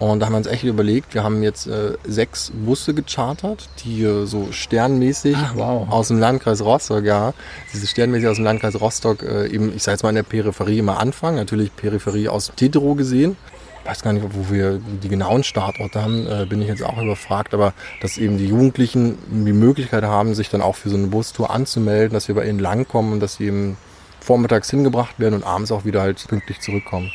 Und 0.00 0.20
da 0.20 0.26
haben 0.26 0.32
wir 0.32 0.38
uns 0.38 0.46
echt 0.46 0.64
überlegt, 0.64 1.12
wir 1.12 1.22
haben 1.22 1.42
jetzt 1.42 1.66
äh, 1.66 1.92
sechs 2.04 2.50
Busse 2.54 2.94
gechartert, 2.94 3.68
die 3.84 4.02
äh, 4.02 4.24
so 4.24 4.50
sternmäßig 4.50 5.36
Ach, 5.38 5.54
wow. 5.54 5.88
aus 5.90 6.08
dem 6.08 6.18
Landkreis 6.18 6.62
Rostock, 6.62 7.04
ja, 7.04 7.34
diese 7.74 7.86
sternmäßig 7.86 8.26
aus 8.26 8.36
dem 8.36 8.46
Landkreis 8.46 8.80
Rostock 8.80 9.22
äh, 9.22 9.48
eben, 9.48 9.76
ich 9.76 9.82
sage 9.82 9.96
jetzt 9.96 10.02
mal 10.02 10.08
in 10.08 10.14
der 10.14 10.22
Peripherie 10.22 10.78
immer 10.78 10.98
anfangen, 10.98 11.36
natürlich 11.36 11.76
Peripherie 11.76 12.30
aus 12.30 12.50
Tetero 12.56 12.94
gesehen. 12.94 13.36
Ich 13.82 13.90
weiß 13.90 14.02
gar 14.02 14.14
nicht, 14.14 14.24
wo 14.30 14.50
wir 14.50 14.80
die 15.02 15.08
genauen 15.10 15.44
Startorte 15.44 16.00
haben, 16.00 16.26
äh, 16.26 16.46
bin 16.46 16.62
ich 16.62 16.68
jetzt 16.68 16.82
auch 16.82 16.96
überfragt, 16.96 17.52
aber 17.52 17.74
dass 18.00 18.16
eben 18.16 18.38
die 18.38 18.46
Jugendlichen 18.46 19.18
die 19.28 19.52
Möglichkeit 19.52 20.04
haben, 20.04 20.34
sich 20.34 20.48
dann 20.48 20.62
auch 20.62 20.76
für 20.76 20.88
so 20.88 20.96
eine 20.96 21.08
Bustour 21.08 21.50
anzumelden, 21.50 22.14
dass 22.14 22.26
wir 22.26 22.34
bei 22.34 22.48
ihnen 22.48 22.58
langkommen 22.58 23.12
und 23.12 23.20
dass 23.20 23.34
sie 23.36 23.48
eben 23.48 23.76
vormittags 24.20 24.70
hingebracht 24.70 25.20
werden 25.20 25.34
und 25.34 25.44
abends 25.44 25.70
auch 25.70 25.84
wieder 25.84 26.00
halt 26.00 26.26
pünktlich 26.26 26.60
zurückkommen. 26.60 27.10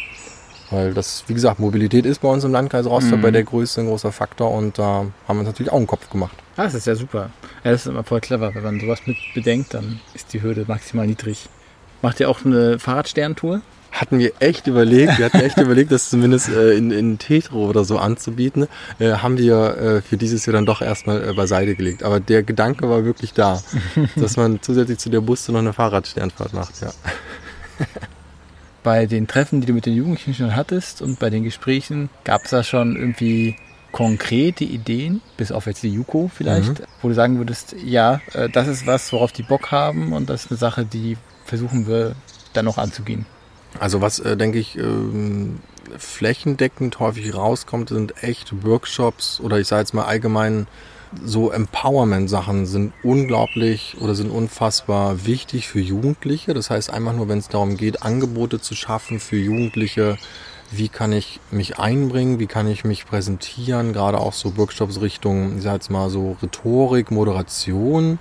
Weil 0.72 0.94
das, 0.94 1.24
wie 1.28 1.34
gesagt, 1.34 1.60
Mobilität 1.60 2.06
ist 2.06 2.22
bei 2.22 2.28
uns 2.28 2.44
im 2.44 2.52
Landkreis 2.52 2.86
Rostock 2.86 3.18
mhm. 3.18 3.22
bei 3.22 3.32
der 3.32 3.44
Größe 3.44 3.82
ein 3.82 3.88
großer 3.88 4.12
Faktor 4.12 4.52
und 4.52 4.80
da 4.80 5.06
haben 5.28 5.38
wir 5.38 5.40
uns 5.40 5.48
natürlich 5.48 5.72
auch 5.72 5.78
einen 5.78 5.88
Kopf 5.88 6.10
gemacht. 6.10 6.36
Ah, 6.58 6.64
das 6.64 6.74
ist 6.74 6.88
ja 6.88 6.96
super. 6.96 7.30
Ja, 7.64 7.72
das 7.72 7.82
ist 7.82 7.88
immer 7.88 8.04
voll 8.04 8.22
clever. 8.22 8.56
Wenn 8.56 8.64
man 8.64 8.80
sowas 8.80 9.02
mit 9.06 9.18
bedenkt, 9.34 9.74
dann 9.74 10.00
ist 10.14 10.34
die 10.34 10.42
Hürde 10.42 10.66
maximal 10.68 11.06
niedrig. 11.06 11.50
Macht 12.02 12.20
ihr 12.20 12.30
auch 12.30 12.46
eine 12.46 12.80
Fahrradsterntour? 12.80 13.62
Hatten 13.92 14.20
wir 14.20 14.34
echt 14.40 14.68
überlegt, 14.68 15.18
wir 15.18 15.26
hatten 15.26 15.40
echt 15.40 15.58
überlegt, 15.62 15.92
das 15.92 16.10
zumindest 16.10 16.50
äh, 16.50 16.74
in, 16.74 16.92
in 16.92 17.18
Tetro 17.18 17.66
oder 17.66 17.86
so 17.86 17.98
anzubieten, 17.98 18.68
äh, 19.00 19.14
haben 19.14 19.38
wir 19.38 19.78
äh, 19.78 20.02
für 20.02 20.18
dieses 20.18 20.46
Jahr 20.46 20.54
dann 20.54 20.66
doch 20.66 20.82
erstmal 20.82 21.30
äh, 21.30 21.34
beiseite 21.34 21.76
gelegt. 21.76 22.04
Aber 22.04 22.20
der 22.20 22.44
Gedanke 22.44 22.90
war 22.90 23.06
wirklich 23.06 23.34
da, 23.34 23.62
dass 24.16 24.36
man 24.36 24.62
zusätzlich 24.62 24.98
zu 24.98 25.10
der 25.10 25.22
Busse 25.22 25.52
noch 25.52 25.60
eine 25.60 25.74
Fahrradsternfahrt 25.74 26.54
macht, 26.54 26.82
ja. 26.82 26.92
bei 28.86 29.08
den 29.08 29.28
Treffen, 29.28 29.62
die 29.62 29.68
du 29.68 29.74
mit 29.74 29.88
den 29.88 29.96
Jugendlichen 29.96 30.36
schon 30.36 30.56
hattest 30.56 31.02
und 31.02 31.18
bei 31.18 31.32
den 31.32 31.44
Gesprächen, 31.44 32.10
gab 32.24 32.44
es 32.44 32.52
da 32.52 32.64
schon 32.64 32.96
irgendwie 32.96 33.56
konkrete 33.92 34.64
Ideen, 34.64 35.22
bis 35.38 35.52
auf 35.52 35.66
jetzt 35.66 35.82
die 35.82 35.90
Juko 35.90 36.30
vielleicht, 36.34 36.80
mhm. 36.80 36.86
wo 37.02 37.08
du 37.08 37.16
sagen 37.16 37.40
würdest, 37.40 37.76
ja, 37.84 38.22
äh, 38.34 38.48
das 38.48 38.68
ist 38.68 38.86
was, 38.86 39.12
worauf 39.12 39.32
die 39.32 39.42
Bock 39.42 39.72
haben 39.72 40.14
und 40.14 40.30
das 40.30 40.46
ist 40.46 40.52
eine 40.52 40.58
Sache, 40.60 40.86
die 40.86 41.18
versuchen 41.46 41.88
wir 41.88 42.16
dann 42.54 42.66
noch 42.66 42.78
anzugehen. 42.78 43.26
Also 43.80 44.02
was, 44.02 44.20
äh, 44.20 44.38
denke 44.38 44.60
ich, 44.60 44.78
ähm, 44.78 45.62
flächendeckend 45.98 47.00
häufig 47.00 47.34
rauskommt, 47.34 47.90
sind 47.90 48.24
echt 48.24 48.66
Workshops 48.66 49.40
oder 49.40 49.58
ich 49.60 49.68
sage 49.68 49.82
jetzt 49.82 49.96
mal 49.96 50.06
allgemein 50.06 50.68
so 51.24 51.52
Empowerment-Sachen 51.52 52.66
sind 52.66 52.94
unglaublich 53.04 53.98
oder 54.00 54.16
sind 54.16 54.30
unfassbar 54.30 55.26
wichtig 55.26 55.68
für 55.68 55.80
Jugendliche. 55.80 56.54
Das 56.54 56.70
heißt 56.70 56.90
einfach 56.90 57.14
nur, 57.14 57.30
wenn 57.30 57.40
es 57.40 57.48
darum 57.48 57.78
geht, 57.78 58.04
Angebote 58.04 58.60
zu 58.60 58.76
schaffen 58.76 59.20
für 59.20 59.38
Jugendliche, 59.38 60.18
wie 60.72 60.90
kann 60.90 61.12
ich 61.12 61.40
mich 61.52 61.80
einbringen, 61.80 62.40
wie 62.40 62.48
kann 62.48 62.68
ich 62.68 62.84
mich 62.84 63.06
präsentieren, 63.06 63.94
gerade 63.94 64.20
auch 64.20 64.34
so 64.34 64.58
Workshops 64.58 65.02
Richtung, 65.02 65.58
ich 65.58 65.64
sag 65.64 65.74
jetzt 65.74 65.92
mal 65.92 66.10
so 66.10 66.38
Rhetorik, 66.42 67.12
Moderation. 67.12 68.20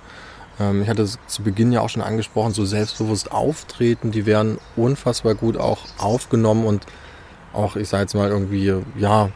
Ähm, 0.59 0.83
ich 0.83 0.89
hatte 0.89 1.01
es 1.01 1.17
zu 1.27 1.43
Beginn 1.43 1.71
ja 1.71 1.81
auch 1.81 1.89
schon 1.89 2.03
angesprochen, 2.03 2.53
so 2.53 2.65
selbstbewusst 2.65 3.31
auftreten, 3.31 4.11
die 4.11 4.25
werden 4.25 4.59
unfassbar 4.75 5.35
gut 5.35 5.57
auch 5.57 5.79
aufgenommen 5.97 6.65
und 6.65 6.85
auch, 7.53 7.75
ich 7.75 7.89
sage 7.89 8.03
jetzt 8.03 8.15
mal 8.15 8.29
irgendwie, 8.29 8.73
ja, 8.97 9.29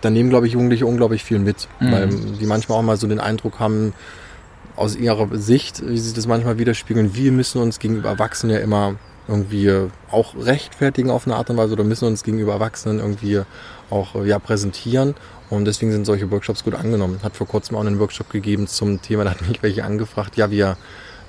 da 0.00 0.10
nehmen, 0.10 0.30
glaube 0.30 0.46
ich, 0.46 0.54
Jugendliche 0.54 0.86
unglaublich 0.86 1.24
viel 1.24 1.38
mit, 1.38 1.68
mhm. 1.78 1.92
weil 1.92 2.08
die 2.08 2.46
manchmal 2.46 2.78
auch 2.78 2.82
mal 2.82 2.96
so 2.96 3.06
den 3.06 3.20
Eindruck 3.20 3.58
haben, 3.60 3.92
aus 4.76 4.96
ihrer 4.96 5.28
Sicht, 5.36 5.86
wie 5.86 5.98
sie 5.98 6.14
das 6.14 6.26
manchmal 6.26 6.58
widerspiegeln, 6.58 7.14
wir 7.14 7.32
müssen 7.32 7.60
uns 7.60 7.78
gegenüber 7.78 8.08
Erwachsenen 8.08 8.56
ja 8.56 8.62
immer 8.62 8.94
irgendwie 9.28 9.70
auch 10.10 10.34
rechtfertigen 10.34 11.10
auf 11.10 11.26
eine 11.26 11.36
Art 11.36 11.50
und 11.50 11.58
Weise 11.58 11.74
oder 11.74 11.84
müssen 11.84 12.06
uns 12.06 12.24
gegenüber 12.24 12.54
Erwachsenen 12.54 12.98
irgendwie 12.98 13.42
auch 13.90 14.24
ja, 14.24 14.38
präsentieren. 14.38 15.14
Und 15.50 15.66
deswegen 15.66 15.92
sind 15.92 16.06
solche 16.06 16.30
Workshops 16.30 16.64
gut 16.64 16.74
angenommen. 16.74 17.20
Hat 17.22 17.36
vor 17.36 17.46
kurzem 17.46 17.76
auch 17.76 17.80
einen 17.80 17.98
Workshop 17.98 18.30
gegeben 18.30 18.66
zum 18.68 19.02
Thema, 19.02 19.24
da 19.24 19.32
hat 19.32 19.46
mich 19.46 19.62
welche 19.62 19.84
angefragt, 19.84 20.36
ja, 20.36 20.50
wir, 20.50 20.76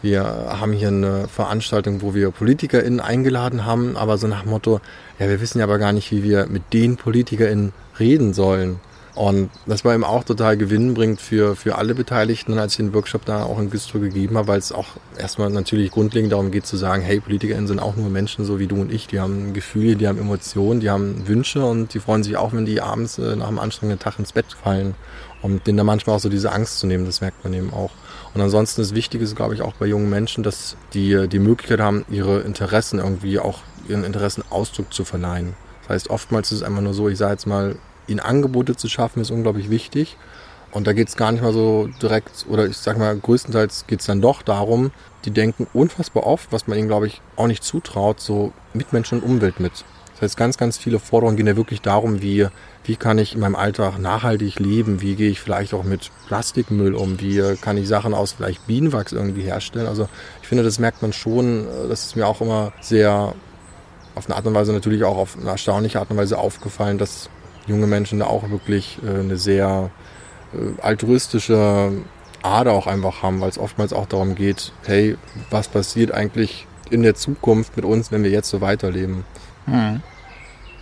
wir 0.02 0.24
haben 0.24 0.74
hier 0.74 0.88
eine 0.88 1.28
Veranstaltung, 1.28 2.02
wo 2.02 2.14
wir 2.16 2.32
PolitikerInnen 2.32 3.00
eingeladen 3.00 3.66
haben, 3.66 3.98
aber 3.98 4.18
so 4.18 4.28
nach 4.28 4.46
Motto, 4.46 4.82
ja, 5.20 5.30
wir 5.30 5.42
wissen 5.42 5.60
ja 5.60 5.66
aber 5.66 5.78
gar 5.78 5.94
nicht, 5.94 6.12
wie 6.12 6.24
wir 6.24 6.48
mit 6.48 6.74
den 6.74 6.98
PolitikerInnen 6.98 7.74
reden 8.00 8.34
sollen. 8.34 8.80
Und 9.14 9.50
das 9.66 9.84
war 9.84 9.94
eben 9.94 10.06
auch 10.06 10.24
total 10.24 10.56
gewinnbringend 10.56 11.20
für, 11.20 11.56
für 11.56 11.76
alle 11.76 11.94
Beteiligten, 11.94 12.58
als 12.58 12.74
ich 12.74 12.78
den 12.78 12.94
Workshop 12.94 13.26
da 13.26 13.44
auch 13.44 13.60
in 13.60 13.70
Güstrow 13.70 14.02
gegeben 14.02 14.38
habe, 14.38 14.48
weil 14.48 14.60
es 14.60 14.72
auch 14.72 14.88
erstmal 15.18 15.50
natürlich 15.50 15.92
grundlegend 15.92 16.32
darum 16.32 16.50
geht 16.50 16.66
zu 16.66 16.78
sagen, 16.78 17.02
hey, 17.02 17.20
PolitikerInnen 17.20 17.68
sind 17.68 17.80
auch 17.80 17.98
nur 17.98 18.10
Menschen, 18.10 18.46
so 18.46 18.58
wie 18.58 18.68
du 18.68 18.80
und 18.80 18.92
ich. 18.92 19.08
Die 19.08 19.20
haben 19.20 19.54
Gefühle, 19.54 19.98
die 19.98 20.08
haben 20.08 20.18
Emotionen, 20.18 20.80
die 20.80 20.90
haben 20.90 21.28
Wünsche 21.28 21.66
und 21.66 21.94
die 21.94 22.00
freuen 22.00 22.24
sich 22.24 22.38
auch, 22.38 22.54
wenn 22.54 22.66
die 22.66 22.80
abends 22.80 23.18
äh, 23.18 23.36
nach 23.36 23.50
einem 23.50 23.60
anstrengenden 23.60 24.00
Tag 24.00 24.18
ins 24.18 24.32
Bett 24.32 24.46
fallen. 24.64 24.96
Und 25.42 25.68
denen 25.68 25.78
da 25.78 25.84
manchmal 25.84 26.16
auch 26.16 26.22
so 26.22 26.30
diese 26.30 26.52
Angst 26.52 26.80
zu 26.80 26.88
nehmen, 26.88 27.06
das 27.06 27.20
merkt 27.20 27.44
man 27.44 27.54
eben 27.54 27.74
auch. 27.74 27.92
Und 28.34 28.42
ansonsten 28.42 28.82
ist 28.82 28.96
wichtig, 28.96 29.22
ist, 29.22 29.36
glaube 29.36 29.54
ich, 29.54 29.62
auch 29.62 29.74
bei 29.74 29.86
jungen 29.86 30.10
Menschen, 30.10 30.44
dass 30.44 30.78
die 30.94 31.28
die 31.28 31.40
Möglichkeit 31.40 31.82
haben, 31.82 32.06
ihre 32.10 32.42
Interessen 32.42 33.00
irgendwie 33.00 33.40
auch 33.40 33.60
ihren 33.88 34.04
Interessen 34.04 34.44
Ausdruck 34.50 34.94
zu 34.94 35.04
verleihen. 35.04 35.54
Das 35.82 35.90
heißt, 35.90 36.10
oftmals 36.10 36.52
ist 36.52 36.60
es 36.60 36.64
einfach 36.64 36.82
nur 36.82 36.94
so, 36.94 37.10
ich 37.10 37.18
sage 37.18 37.34
jetzt 37.34 37.46
mal, 37.46 37.76
ihnen 38.08 38.20
Angebote 38.20 38.76
zu 38.76 38.88
schaffen, 38.88 39.22
ist 39.22 39.32
unglaublich 39.32 39.70
wichtig. 39.70 40.18
Und 40.72 40.88
da 40.88 40.94
geht 40.94 41.10
es 41.10 41.18
gar 41.18 41.32
nicht 41.34 41.42
mal 41.42 41.52
so 41.52 41.90
direkt, 42.02 42.46
oder 42.50 42.66
ich 42.66 42.78
sag 42.78 42.98
mal, 42.98 43.18
größtenteils 43.18 43.86
geht 43.88 44.00
es 44.00 44.06
dann 44.06 44.22
doch 44.22 44.42
darum, 44.42 44.92
die 45.26 45.32
denken 45.32 45.68
unfassbar 45.74 46.26
oft, 46.26 46.52
was 46.52 46.68
man 46.68 46.78
ihnen, 46.78 46.88
glaube 46.88 47.08
ich, 47.08 47.22
auch 47.36 47.48
nicht 47.48 47.64
zutraut, 47.64 48.22
so 48.22 48.54
Mitmenschen 48.74 49.20
und 49.22 49.30
Umwelt 49.30 49.60
mit. 49.60 49.84
Das 50.14 50.22
heißt, 50.22 50.38
ganz, 50.38 50.58
ganz 50.58 50.78
viele 50.78 51.00
Forderungen 51.00 51.36
gehen 51.36 51.48
ja 51.48 51.58
wirklich 51.58 51.82
darum, 51.82 52.22
wie, 52.22 52.48
wie 52.84 52.96
kann 52.96 53.18
ich 53.18 53.36
in 53.36 53.42
meinem 53.42 53.56
Alltag 53.56 54.00
nachhaltig 54.00 54.60
leben, 54.60 55.02
wie 55.02 55.16
gehe 55.16 55.30
ich 55.30 55.40
vielleicht 55.40 55.74
auch 55.74 55.84
mit 55.84 56.10
Plastikmüll 56.28 56.96
um, 56.96 57.20
wie 57.20 57.56
kann 57.62 57.78
ich 57.78 57.88
Sachen 57.88 58.14
aus 58.14 58.34
vielleicht 58.34 58.66
Bienenwachs 58.66 59.12
irgendwie 59.12 59.44
herstellen. 59.44 59.88
Also 59.88 60.10
ich 60.42 60.48
finde, 60.48 60.64
das 60.64 60.80
merkt 60.80 61.02
man 61.02 61.14
schon, 61.14 61.68
das 61.90 62.06
ist 62.06 62.16
mir 62.16 62.28
auch 62.28 62.42
immer 62.42 62.74
sehr 62.82 63.36
auf 64.16 64.26
eine 64.26 64.36
Art 64.36 64.46
und 64.46 64.54
Weise 64.54 64.74
natürlich 64.74 65.04
auch 65.04 65.18
auf 65.18 65.38
eine 65.40 65.50
erstaunliche 65.50 66.00
Art 66.00 66.10
und 66.10 66.18
Weise 66.18 66.38
aufgefallen, 66.38 66.98
dass 66.98 67.30
junge 67.68 67.88
Menschen 67.88 68.20
da 68.20 68.26
auch 68.26 68.50
wirklich 68.50 69.00
äh, 69.06 69.20
eine 69.20 69.38
sehr 69.38 69.92
äh, 70.54 70.82
altruistische 70.82 71.92
Ader 72.44 72.74
auch 72.74 72.88
einfach 72.88 73.22
haben, 73.22 73.40
weil 73.42 73.50
es 73.50 73.60
oftmals 73.60 73.94
auch 73.94 74.08
darum 74.08 74.36
geht, 74.36 74.74
hey, 74.86 75.18
was 75.50 75.68
passiert 75.68 76.12
eigentlich 76.12 76.66
in 76.90 77.04
der 77.04 77.16
Zukunft 77.16 77.76
mit 77.76 77.86
uns, 77.86 78.12
wenn 78.12 78.24
wir 78.24 78.32
jetzt 78.32 78.50
so 78.50 78.62
weiterleben. 78.62 79.24
Hm. 79.66 80.02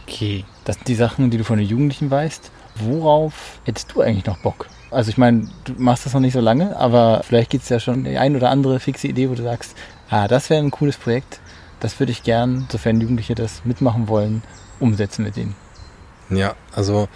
Okay, 0.10 0.44
das 0.66 0.78
sind 0.78 0.88
die 0.88 0.96
Sachen, 0.96 1.30
die 1.30 1.38
du 1.38 1.44
von 1.44 1.60
den 1.60 1.68
Jugendlichen 1.68 2.10
weißt. 2.10 2.50
Worauf 2.76 3.60
hättest 3.64 3.94
du 3.94 4.02
eigentlich 4.02 4.26
noch 4.26 4.40
Bock? 4.40 4.68
Also 4.90 5.12
ich 5.12 5.18
meine, 5.18 5.48
du 5.66 5.74
machst 5.78 6.08
das 6.08 6.16
noch 6.16 6.22
nicht 6.22 6.34
so 6.34 6.40
lange, 6.40 6.76
aber 6.78 7.22
vielleicht 7.24 7.52
gibt 7.52 7.64
es 7.64 7.70
ja 7.70 7.80
schon 7.80 8.06
die 8.06 8.18
ein 8.18 8.36
oder 8.36 8.50
andere 8.50 8.80
fixe 8.80 9.08
Idee, 9.08 9.30
wo 9.30 9.36
du 9.36 9.44
sagst, 9.44 9.76
ah, 10.10 10.28
das 10.28 10.50
wäre 10.50 10.64
ein 10.64 10.72
cooles 10.72 10.98
Projekt, 10.98 11.40
das 11.80 12.00
würde 12.00 12.12
ich 12.12 12.24
gern, 12.24 12.66
sofern 12.72 13.00
Jugendliche 13.00 13.36
das 13.36 13.64
mitmachen 13.66 14.08
wollen, 14.08 14.42
umsetzen 14.80 15.24
mit 15.24 15.36
denen. 15.36 15.56
Ja, 16.32 16.56
also 16.74 17.08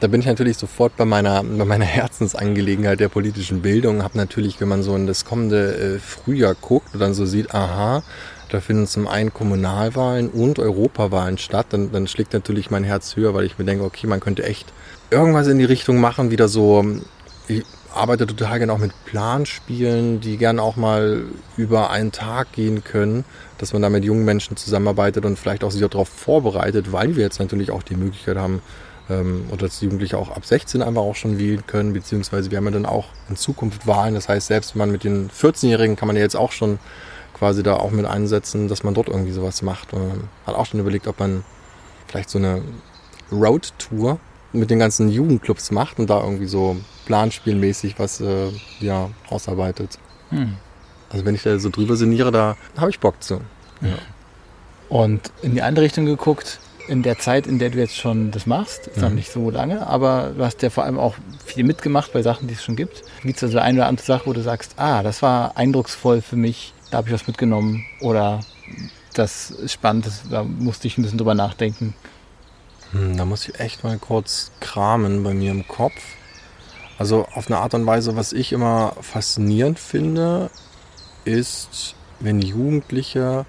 da 0.00 0.08
bin 0.08 0.20
ich 0.20 0.26
natürlich 0.26 0.56
sofort 0.56 0.96
bei 0.96 1.04
meiner, 1.04 1.44
bei 1.44 1.64
meiner 1.64 1.84
Herzensangelegenheit 1.84 2.98
der 2.98 3.08
politischen 3.08 3.62
Bildung. 3.62 4.02
Habe 4.02 4.18
natürlich, 4.18 4.60
wenn 4.60 4.68
man 4.68 4.82
so 4.82 4.96
in 4.96 5.06
das 5.06 5.24
kommende 5.24 5.76
äh, 5.76 5.98
Frühjahr 6.00 6.56
guckt 6.56 6.94
und 6.94 7.00
dann 7.00 7.14
so 7.14 7.26
sieht, 7.26 7.54
aha, 7.54 8.02
da 8.50 8.60
finden 8.60 8.86
zum 8.86 9.06
einen 9.06 9.32
Kommunalwahlen 9.32 10.28
und 10.28 10.58
Europawahlen 10.58 11.38
statt, 11.38 11.66
dann, 11.70 11.92
dann 11.92 12.06
schlägt 12.06 12.32
natürlich 12.32 12.70
mein 12.70 12.84
Herz 12.84 13.16
höher, 13.16 13.34
weil 13.34 13.44
ich 13.44 13.58
mir 13.58 13.64
denke, 13.64 13.84
okay, 13.84 14.06
man 14.06 14.20
könnte 14.20 14.44
echt 14.44 14.72
irgendwas 15.10 15.46
in 15.46 15.58
die 15.58 15.64
Richtung 15.64 15.98
machen, 15.98 16.30
wieder 16.30 16.48
so, 16.48 16.84
ich 17.48 17.64
arbeite 17.92 18.26
total 18.26 18.58
gerne 18.58 18.72
auch 18.72 18.78
mit 18.78 18.92
Planspielen, 19.04 20.20
die 20.20 20.36
gerne 20.36 20.62
auch 20.62 20.76
mal 20.76 21.24
über 21.56 21.90
einen 21.90 22.12
Tag 22.12 22.52
gehen 22.52 22.84
können, 22.84 23.24
dass 23.58 23.72
man 23.72 23.82
da 23.82 23.88
mit 23.88 24.04
jungen 24.04 24.24
Menschen 24.24 24.56
zusammenarbeitet 24.56 25.24
und 25.24 25.38
vielleicht 25.38 25.64
auch 25.64 25.70
sich 25.70 25.80
darauf 25.80 26.08
vorbereitet, 26.08 26.92
weil 26.92 27.16
wir 27.16 27.24
jetzt 27.24 27.40
natürlich 27.40 27.70
auch 27.70 27.82
die 27.82 27.96
Möglichkeit 27.96 28.36
haben, 28.36 28.62
ähm, 29.08 29.46
oder 29.50 29.66
dass 29.66 29.80
Jugendliche 29.80 30.16
auch 30.16 30.30
ab 30.30 30.44
16 30.46 30.82
einfach 30.82 31.02
auch 31.02 31.16
schon 31.16 31.38
wählen 31.38 31.66
können, 31.66 31.92
beziehungsweise 31.92 32.50
wir 32.50 32.58
haben 32.58 32.66
ja 32.66 32.70
dann 32.70 32.86
auch 32.86 33.06
in 33.28 33.36
Zukunft 33.36 33.86
Wahlen. 33.86 34.14
Das 34.14 34.28
heißt, 34.28 34.46
selbst 34.46 34.74
wenn 34.74 34.78
man 34.78 34.92
mit 34.92 35.04
den 35.04 35.30
14-Jährigen 35.30 35.96
kann 35.96 36.06
man 36.06 36.16
ja 36.16 36.22
jetzt 36.22 36.36
auch 36.36 36.52
schon 36.52 36.78
quasi 37.34 37.62
da 37.62 37.76
auch 37.76 37.90
mit 37.90 38.06
einsetzen, 38.06 38.68
dass 38.68 38.82
man 38.82 38.94
dort 38.94 39.08
irgendwie 39.08 39.32
sowas 39.32 39.62
macht. 39.62 39.92
Und 39.92 40.28
hat 40.46 40.54
auch 40.54 40.66
schon 40.66 40.80
überlegt, 40.80 41.06
ob 41.06 41.18
man 41.18 41.44
vielleicht 42.06 42.30
so 42.30 42.38
eine 42.38 42.62
Road-Tour 43.32 44.18
mit 44.52 44.70
den 44.70 44.78
ganzen 44.78 45.08
Jugendclubs 45.08 45.70
macht 45.70 45.98
und 45.98 46.10
da 46.10 46.22
irgendwie 46.22 46.46
so 46.46 46.76
planspielmäßig 47.06 47.98
was 47.98 48.20
äh, 48.20 48.48
ja, 48.80 49.10
ausarbeitet. 49.28 49.98
Hm. 50.30 50.54
Also 51.08 51.24
wenn 51.24 51.34
ich 51.34 51.42
da 51.42 51.58
so 51.58 51.70
drüber 51.70 51.96
sinniere, 51.96 52.30
da 52.32 52.56
habe 52.76 52.90
ich 52.90 53.00
Bock 53.00 53.22
zu. 53.22 53.40
Ja. 53.80 53.94
Und 54.88 55.32
in 55.42 55.54
die 55.54 55.62
andere 55.62 55.84
Richtung 55.84 56.06
geguckt, 56.06 56.58
in 56.88 57.02
der 57.02 57.18
Zeit, 57.18 57.46
in 57.46 57.60
der 57.60 57.70
du 57.70 57.78
jetzt 57.78 57.96
schon 57.96 58.32
das 58.32 58.46
machst, 58.46 58.88
ist 58.88 58.96
mhm. 58.96 59.02
noch 59.02 59.10
nicht 59.10 59.30
so 59.30 59.50
lange, 59.50 59.86
aber 59.86 60.32
du 60.36 60.44
hast 60.44 60.60
ja 60.62 60.70
vor 60.70 60.84
allem 60.84 60.98
auch 60.98 61.14
viel 61.44 61.62
mitgemacht 61.62 62.12
bei 62.12 62.22
Sachen, 62.22 62.48
die 62.48 62.54
es 62.54 62.64
schon 62.64 62.74
gibt. 62.74 63.02
Gibt 63.22 63.36
es 63.36 63.44
also 63.44 63.58
eine 63.58 63.78
oder 63.78 63.86
andere 63.86 64.04
Sache, 64.04 64.26
wo 64.26 64.32
du 64.32 64.42
sagst, 64.42 64.74
ah, 64.76 65.02
das 65.04 65.22
war 65.22 65.56
eindrucksvoll 65.56 66.20
für 66.20 66.34
mich, 66.34 66.74
da 66.90 66.98
habe 66.98 67.08
ich 67.08 67.14
was 67.14 67.26
mitgenommen 67.26 67.84
oder 68.00 68.40
das 69.14 69.50
ist 69.50 69.72
spannend, 69.72 70.06
das, 70.06 70.22
da 70.28 70.44
musste 70.44 70.86
ich 70.86 70.98
ein 70.98 71.02
bisschen 71.02 71.18
drüber 71.18 71.34
nachdenken. 71.34 71.94
Hm, 72.92 73.16
da 73.16 73.24
muss 73.24 73.48
ich 73.48 73.58
echt 73.60 73.84
mal 73.84 73.98
kurz 73.98 74.50
kramen 74.60 75.22
bei 75.22 75.34
mir 75.34 75.50
im 75.50 75.66
Kopf. 75.66 76.00
Also 76.98 77.26
auf 77.34 77.46
eine 77.46 77.58
Art 77.58 77.74
und 77.74 77.86
Weise, 77.86 78.16
was 78.16 78.32
ich 78.32 78.52
immer 78.52 78.94
faszinierend 79.00 79.78
finde, 79.78 80.50
ist, 81.24 81.94
wenn 82.18 82.42
Jugendliche 82.42 83.46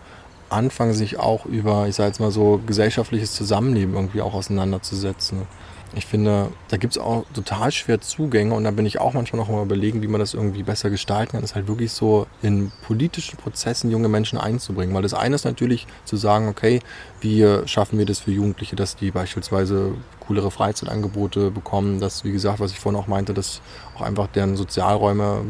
anfangen, 0.49 0.93
sich 0.93 1.17
auch 1.17 1.45
über, 1.45 1.87
ich 1.87 1.95
sage 1.95 2.07
jetzt 2.07 2.19
mal 2.19 2.31
so, 2.31 2.61
gesellschaftliches 2.65 3.33
Zusammenleben 3.33 3.95
irgendwie 3.95 4.21
auch 4.21 4.33
auseinanderzusetzen. 4.33 5.47
Ich 5.93 6.05
finde, 6.05 6.47
da 6.69 6.77
gibt 6.77 6.95
es 6.95 7.01
auch 7.01 7.25
total 7.33 7.69
schwer 7.71 7.99
Zugänge 7.99 8.53
und 8.53 8.63
da 8.63 8.71
bin 8.71 8.85
ich 8.85 9.01
auch 9.01 9.13
manchmal 9.13 9.41
noch 9.41 9.49
mal 9.49 9.61
überlegen, 9.61 10.01
wie 10.01 10.07
man 10.07 10.21
das 10.21 10.33
irgendwie 10.33 10.63
besser 10.63 10.89
gestalten 10.89 11.33
kann, 11.33 11.43
ist 11.43 11.53
halt 11.53 11.67
wirklich 11.67 11.91
so 11.91 12.27
in 12.41 12.71
politischen 12.87 13.35
Prozessen 13.35 13.91
junge 13.91 14.07
Menschen 14.07 14.39
einzubringen. 14.39 14.95
Weil 14.95 15.01
das 15.01 15.13
eine 15.13 15.35
ist 15.35 15.43
natürlich 15.43 15.87
zu 16.05 16.15
sagen, 16.15 16.47
okay, 16.47 16.79
wie 17.19 17.45
schaffen 17.65 17.99
wir 17.99 18.05
das 18.05 18.19
für 18.19 18.31
Jugendliche, 18.31 18.77
dass 18.77 18.95
die 18.95 19.11
beispielsweise 19.11 19.91
coolere 20.21 20.49
Freizeitangebote 20.49 21.51
bekommen, 21.51 21.99
dass, 21.99 22.23
wie 22.23 22.31
gesagt, 22.31 22.61
was 22.61 22.71
ich 22.71 22.79
vorhin 22.79 22.99
auch 22.99 23.07
meinte, 23.07 23.33
dass 23.33 23.61
auch 23.97 24.01
einfach 24.01 24.27
deren 24.27 24.55
Sozialräume, 24.55 25.41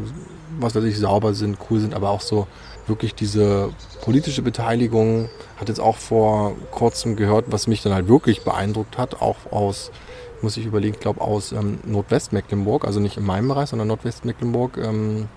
was 0.58 0.74
weiß 0.74 0.82
ich, 0.84 0.98
sauber 0.98 1.34
sind, 1.34 1.58
cool 1.70 1.78
sind, 1.78 1.94
aber 1.94 2.10
auch 2.10 2.20
so 2.20 2.48
wirklich 2.88 3.14
diese 3.14 3.70
politische 4.00 4.42
Beteiligung 4.42 5.28
hat 5.56 5.68
jetzt 5.68 5.78
auch 5.78 5.98
vor 5.98 6.56
kurzem 6.72 7.14
gehört, 7.14 7.44
was 7.48 7.68
mich 7.68 7.80
dann 7.80 7.94
halt 7.94 8.08
wirklich 8.08 8.42
beeindruckt 8.42 8.98
hat, 8.98 9.22
auch 9.22 9.36
aus 9.52 9.92
muss 10.42 10.56
ich 10.56 10.66
überlegen, 10.66 10.94
ich 10.94 11.00
glaube 11.00 11.20
aus 11.20 11.52
ähm, 11.52 11.78
Nordwestmecklenburg, 11.84 12.84
also 12.84 13.00
nicht 13.00 13.16
in 13.16 13.24
meinem 13.24 13.48
Bereich, 13.48 13.68
sondern 13.68 13.88
Nordwestmecklenburg, 13.88 14.78
ähm, 14.78 15.28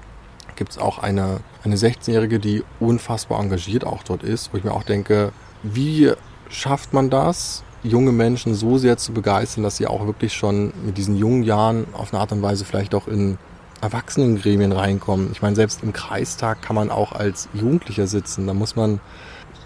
gibt 0.56 0.72
es 0.72 0.78
auch 0.78 1.00
eine, 1.00 1.40
eine 1.64 1.76
16-Jährige, 1.76 2.40
die 2.40 2.64
unfassbar 2.80 3.40
engagiert 3.42 3.86
auch 3.86 4.04
dort 4.04 4.24
ist, 4.24 4.54
wo 4.54 4.58
ich 4.58 4.64
mir 4.64 4.74
auch 4.74 4.84
denke, 4.84 5.32
wie 5.64 6.12
schafft 6.50 6.94
man 6.94 7.10
das, 7.10 7.64
junge 7.84 8.12
Menschen 8.12 8.56
so 8.56 8.78
sehr 8.78 8.98
zu 8.98 9.14
begeistern, 9.14 9.64
dass 9.64 9.78
sie 9.78 9.88
auch 9.88 10.06
wirklich 10.06 10.34
schon 10.34 10.74
mit 10.86 10.98
diesen 10.98 11.16
jungen 11.16 11.44
Jahren 11.44 11.86
auf 11.94 12.14
eine 12.14 12.22
Art 12.22 12.32
und 12.32 12.42
Weise 12.42 12.66
vielleicht 12.66 12.96
auch 12.96 13.08
in 13.08 13.38
Erwachsenengremien 13.82 14.72
reinkommen. 14.72 15.30
Ich 15.32 15.42
meine, 15.42 15.56
selbst 15.56 15.84
im 15.84 15.94
Kreistag 15.94 16.62
kann 16.62 16.76
man 16.76 16.90
auch 16.90 17.12
als 17.12 17.48
Jugendlicher 17.54 18.08
sitzen. 18.08 18.48
Da 18.48 18.54
muss 18.54 18.76
man 18.76 19.00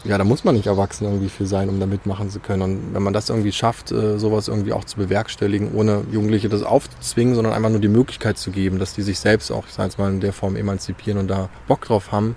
ja, 0.06 0.18
da 0.18 0.24
muss 0.24 0.44
man 0.44 0.56
nicht 0.56 0.68
erwachsen 0.68 1.06
irgendwie 1.06 1.30
für 1.30 1.46
sein, 1.46 1.68
um 1.70 1.80
da 1.80 1.86
mitmachen 1.86 2.30
zu 2.30 2.40
können. 2.40 2.62
Und 2.62 2.94
wenn 2.94 3.04
man 3.04 3.14
das 3.14 3.30
irgendwie 3.30 3.52
schafft, 3.52 3.92
äh, 3.92 4.18
sowas 4.18 4.48
irgendwie 4.48 4.72
auch 4.72 4.86
zu 4.86 4.98
bewerkstelligen, 4.98 5.74
ohne 5.74 6.04
Jugendliche 6.12 6.48
das 6.48 6.64
aufzuzwingen, 6.64 7.36
sondern 7.36 7.54
einfach 7.54 7.70
nur 7.70 7.82
die 7.82 7.90
Möglichkeit 7.90 8.38
zu 8.38 8.52
geben, 8.52 8.80
dass 8.80 8.94
die 8.94 9.02
sich 9.02 9.20
selbst 9.20 9.52
auch, 9.52 9.66
ich 9.68 9.74
sage 9.74 9.90
jetzt 9.90 10.00
mal, 10.00 10.10
in 10.10 10.22
der 10.22 10.34
Form 10.34 10.56
emanzipieren 10.56 11.20
und 11.20 11.28
da 11.28 11.50
Bock 11.68 11.86
drauf 11.86 12.12
haben, 12.12 12.36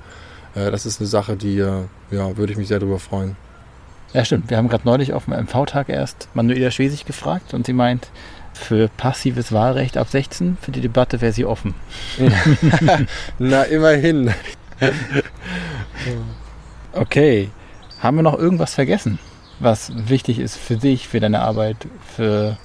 äh, 0.54 0.70
das 0.70 0.86
ist 0.86 1.00
eine 1.00 1.06
Sache, 1.06 1.36
die, 1.36 1.58
äh, 1.58 1.82
ja, 2.10 2.36
würde 2.36 2.52
ich 2.52 2.58
mich 2.58 2.68
sehr 2.68 2.80
darüber 2.80 2.98
freuen. 2.98 3.36
Ja, 4.12 4.24
stimmt. 4.24 4.50
Wir 4.50 4.56
haben 4.56 4.68
gerade 4.68 4.84
neulich 4.84 5.12
auf 5.12 5.24
dem 5.26 5.34
MV-Tag 5.34 5.88
erst 5.88 6.28
Manuela 6.34 6.70
Schwesig 6.70 7.06
gefragt 7.06 7.54
und 7.54 7.66
sie 7.66 7.72
meint, 7.72 8.10
für 8.54 8.88
passives 8.88 9.52
Wahlrecht 9.52 9.96
ab 9.96 10.08
16, 10.10 10.58
für 10.60 10.72
die 10.72 10.82
Debatte 10.82 11.20
wäre 11.20 11.32
sie 11.32 11.46
offen. 11.46 11.74
Na, 13.38 13.62
immerhin. 13.62 14.34
Okay. 16.92 17.50
Haben 18.00 18.16
wir 18.16 18.22
noch 18.22 18.38
irgendwas 18.38 18.74
vergessen, 18.74 19.18
was 19.60 19.92
wichtig 20.08 20.38
ist 20.38 20.56
für 20.56 20.76
dich, 20.76 21.06
für 21.06 21.20
deine 21.20 21.40
Arbeit, 21.40 21.76
für 22.16 22.58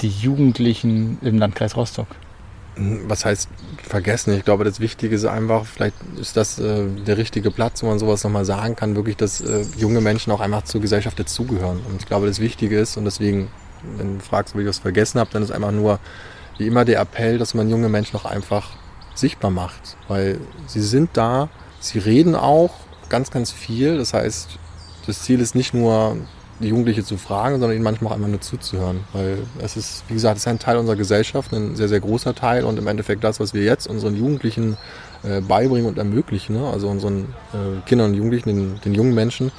die 0.00 0.08
Jugendlichen 0.08 1.18
im 1.22 1.38
Landkreis 1.38 1.76
Rostock? 1.76 2.06
Was 2.76 3.24
heißt 3.24 3.48
vergessen? 3.82 4.36
Ich 4.36 4.44
glaube, 4.44 4.64
das 4.64 4.80
Wichtige 4.80 5.14
ist 5.14 5.24
einfach, 5.24 5.64
vielleicht 5.64 5.96
ist 6.20 6.36
das 6.36 6.58
äh, 6.58 6.86
der 7.06 7.16
richtige 7.16 7.50
Platz, 7.50 7.82
wo 7.82 7.86
man 7.86 7.98
sowas 7.98 8.22
nochmal 8.22 8.44
sagen 8.44 8.76
kann, 8.76 8.94
wirklich, 8.94 9.16
dass 9.16 9.40
äh, 9.40 9.64
junge 9.76 10.02
Menschen 10.02 10.30
auch 10.30 10.40
einfach 10.40 10.62
zur 10.62 10.82
Gesellschaft 10.82 11.18
dazugehören. 11.18 11.80
Und 11.88 12.02
ich 12.02 12.06
glaube, 12.06 12.26
das 12.26 12.38
Wichtige 12.38 12.78
ist, 12.78 12.96
und 12.98 13.06
deswegen, 13.06 13.48
wenn 13.96 14.18
du 14.18 14.24
fragst, 14.24 14.54
ob 14.54 14.60
ich 14.60 14.68
was 14.68 14.78
vergessen 14.78 15.18
habe, 15.18 15.30
dann 15.32 15.42
ist 15.42 15.50
einfach 15.50 15.72
nur 15.72 15.98
wie 16.58 16.66
immer 16.66 16.84
der 16.84 17.00
Appell, 17.00 17.38
dass 17.38 17.54
man 17.54 17.70
junge 17.70 17.88
Menschen 17.88 18.16
auch 18.16 18.26
einfach 18.26 18.70
sichtbar 19.14 19.50
macht. 19.50 19.96
Weil 20.06 20.38
sie 20.66 20.82
sind 20.82 21.10
da, 21.14 21.48
sie 21.80 21.98
reden 21.98 22.34
auch, 22.34 22.74
ganz, 23.08 23.30
ganz 23.30 23.50
viel. 23.52 23.98
Das 23.98 24.14
heißt, 24.14 24.58
das 25.06 25.22
Ziel 25.22 25.40
ist 25.40 25.54
nicht 25.54 25.74
nur, 25.74 26.16
die 26.60 26.68
Jugendliche 26.68 27.04
zu 27.04 27.16
fragen, 27.16 27.54
sondern 27.54 27.72
ihnen 27.72 27.84
manchmal 27.84 28.12
auch 28.12 28.16
einfach 28.16 28.28
nur 28.28 28.40
zuzuhören. 28.40 29.00
Weil 29.12 29.38
es 29.58 29.76
ist, 29.76 30.04
wie 30.08 30.14
gesagt, 30.14 30.36
es 30.36 30.42
ist 30.42 30.48
ein 30.48 30.58
Teil 30.58 30.76
unserer 30.76 30.96
Gesellschaft, 30.96 31.52
ein 31.52 31.76
sehr, 31.76 31.88
sehr 31.88 32.00
großer 32.00 32.34
Teil 32.34 32.64
und 32.64 32.78
im 32.78 32.86
Endeffekt 32.86 33.24
das, 33.24 33.40
was 33.40 33.52
wir 33.52 33.62
jetzt 33.62 33.86
unseren 33.86 34.16
Jugendlichen 34.16 34.76
äh, 35.22 35.40
beibringen 35.40 35.86
und 35.86 35.98
ermöglichen, 35.98 36.56
ne? 36.56 36.66
also 36.68 36.88
unseren 36.88 37.34
äh, 37.52 37.86
Kindern 37.86 38.10
und 38.10 38.14
Jugendlichen, 38.14 38.48
den, 38.48 38.80
den 38.84 38.94
jungen 38.94 39.14
Menschen, 39.14 39.52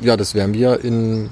ja, 0.00 0.16
das 0.16 0.34
werden 0.34 0.52
wir 0.52 0.84
in 0.84 1.30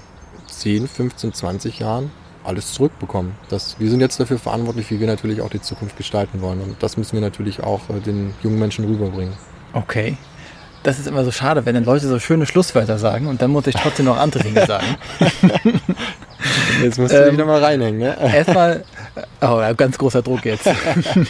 10, 0.48 0.86
15, 0.86 1.34
20 1.34 1.80
Jahren 1.80 2.10
alles 2.44 2.72
zurückbekommen. 2.72 3.32
Das, 3.48 3.80
wir 3.80 3.90
sind 3.90 4.00
jetzt 4.00 4.20
dafür 4.20 4.38
verantwortlich, 4.38 4.90
wie 4.90 5.00
wir 5.00 5.06
natürlich 5.06 5.40
auch 5.40 5.50
die 5.50 5.60
Zukunft 5.60 5.96
gestalten 5.96 6.40
wollen. 6.40 6.60
Und 6.60 6.82
das 6.82 6.96
müssen 6.96 7.14
wir 7.14 7.20
natürlich 7.20 7.62
auch 7.62 7.80
äh, 7.90 8.00
den 8.00 8.34
jungen 8.42 8.58
Menschen 8.58 8.84
rüberbringen. 8.84 9.34
Okay 9.72 10.16
das 10.84 10.98
ist 10.98 11.08
immer 11.08 11.24
so 11.24 11.32
schade, 11.32 11.66
wenn 11.66 11.74
dann 11.74 11.84
Leute 11.84 12.06
so 12.06 12.18
schöne 12.18 12.46
Schlusswörter 12.46 12.98
sagen 12.98 13.26
und 13.26 13.42
dann 13.42 13.50
muss 13.50 13.66
ich 13.66 13.74
trotzdem 13.74 14.06
noch 14.06 14.18
andere 14.18 14.42
Dinge 14.44 14.66
sagen. 14.66 14.86
Jetzt 16.82 16.98
musst 16.98 17.14
du 17.14 17.22
ähm, 17.22 17.30
dich 17.30 17.38
nochmal 17.38 17.64
reinhängen, 17.64 18.00
ne? 18.00 18.16
Erstmal, 18.34 18.84
oh, 19.40 19.60
ganz 19.76 19.96
großer 19.96 20.20
Druck 20.20 20.44
jetzt. 20.44 20.68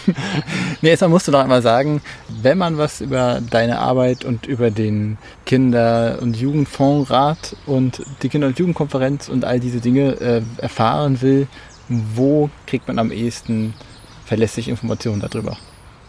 nee, 0.83 0.91
erstmal 0.91 1.11
musst 1.11 1.29
du 1.29 1.33
noch 1.33 1.41
einmal 1.41 1.63
sagen, 1.63 2.03
wenn 2.43 2.59
man 2.59 2.79
was 2.79 3.01
über 3.01 3.41
deine 3.49 3.79
Arbeit 3.79 4.25
und 4.25 4.47
über 4.47 4.73
den 4.73 5.19
Kinder- 5.47 6.19
und 6.21 6.37
Jugendfondsrat 6.37 7.57
und 7.67 8.03
die 8.23 8.29
Kinder- 8.29 8.49
und 8.49 8.59
Jugendkonferenz 8.59 9.29
und 9.29 9.45
all 9.45 9.61
diese 9.61 9.81
Dinge 9.81 10.21
äh, 10.21 10.43
erfahren 10.59 11.23
will, 11.23 11.47
wo 11.89 12.51
kriegt 12.67 12.89
man 12.89 12.99
am 12.99 13.13
ehesten 13.13 13.75
verlässliche 14.25 14.71
Informationen 14.71 15.21
darüber? 15.21 15.57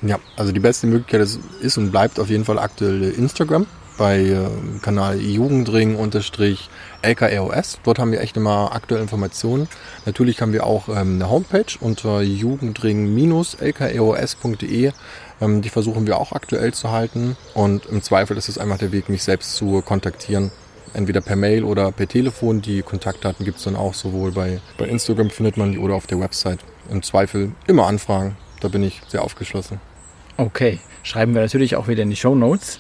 Ja, 0.02 0.20
also 0.36 0.52
die 0.52 0.60
beste 0.60 0.88
Möglichkeit 0.88 1.22
ist, 1.22 1.40
ist 1.62 1.78
und 1.78 1.92
bleibt 1.92 2.20
auf 2.20 2.30
jeden 2.30 2.46
Fall 2.46 2.60
aktuell 2.60 3.12
Instagram 3.12 3.66
bei 3.98 4.20
äh, 4.20 4.48
Kanal 4.82 5.20
Jugendring-LKROS. 5.20 7.80
Dort 7.84 8.00
haben 8.00 8.12
wir 8.12 8.22
echt 8.22 8.38
immer 8.38 8.74
aktuelle 8.74 9.04
Informationen. 9.04 9.68
Natürlich 10.06 10.42
haben 10.42 10.54
wir 10.54 10.66
auch 10.66 10.88
ähm, 10.90 11.16
eine 11.16 11.30
Homepage 11.30 11.78
unter 11.80 12.22
jugendring-lkros.de. 12.22 14.92
Ähm, 15.42 15.62
die 15.62 15.70
versuchen 15.70 16.08
wir 16.08 16.18
auch 16.18 16.32
aktuell 16.34 16.74
zu 16.74 16.92
halten. 16.92 17.38
Und 17.54 17.86
im 17.86 18.02
Zweifel 18.02 18.36
ist 18.38 18.50
es 18.50 18.58
einfach 18.58 18.78
der 18.78 18.92
Weg, 18.92 19.08
mich 19.10 19.24
selbst 19.24 19.56
zu 19.56 19.82
kontaktieren. 19.82 20.52
Entweder 20.94 21.22
per 21.22 21.36
Mail 21.36 21.64
oder 21.64 21.92
per 21.92 22.08
Telefon. 22.08 22.62
Die 22.62 22.82
Kontaktdaten 22.82 23.46
gibt 23.46 23.58
es 23.58 23.66
dann 23.66 23.76
auch 23.76 23.94
sowohl 23.94 24.32
bei, 24.32 24.62
bei 24.78 24.86
Instagram 24.86 25.30
findet 25.30 25.58
man 25.58 25.74
die 25.74 25.78
oder 25.78 25.94
auf 25.96 26.08
der 26.08 26.20
Website. 26.20 26.60
Im 26.90 27.04
Zweifel 27.04 27.52
immer 27.68 27.86
anfragen. 27.88 28.38
Da 28.66 28.70
bin 28.70 28.82
ich 28.82 29.00
sehr 29.08 29.22
aufgeschlossen. 29.22 29.80
Okay, 30.38 30.80
schreiben 31.04 31.36
wir 31.36 31.44
natürlich 31.44 31.76
auch 31.76 31.88
wieder 31.88 32.02
in 32.02 32.10
die 32.10 32.16
Show 32.16 32.34
Notes. 32.34 32.80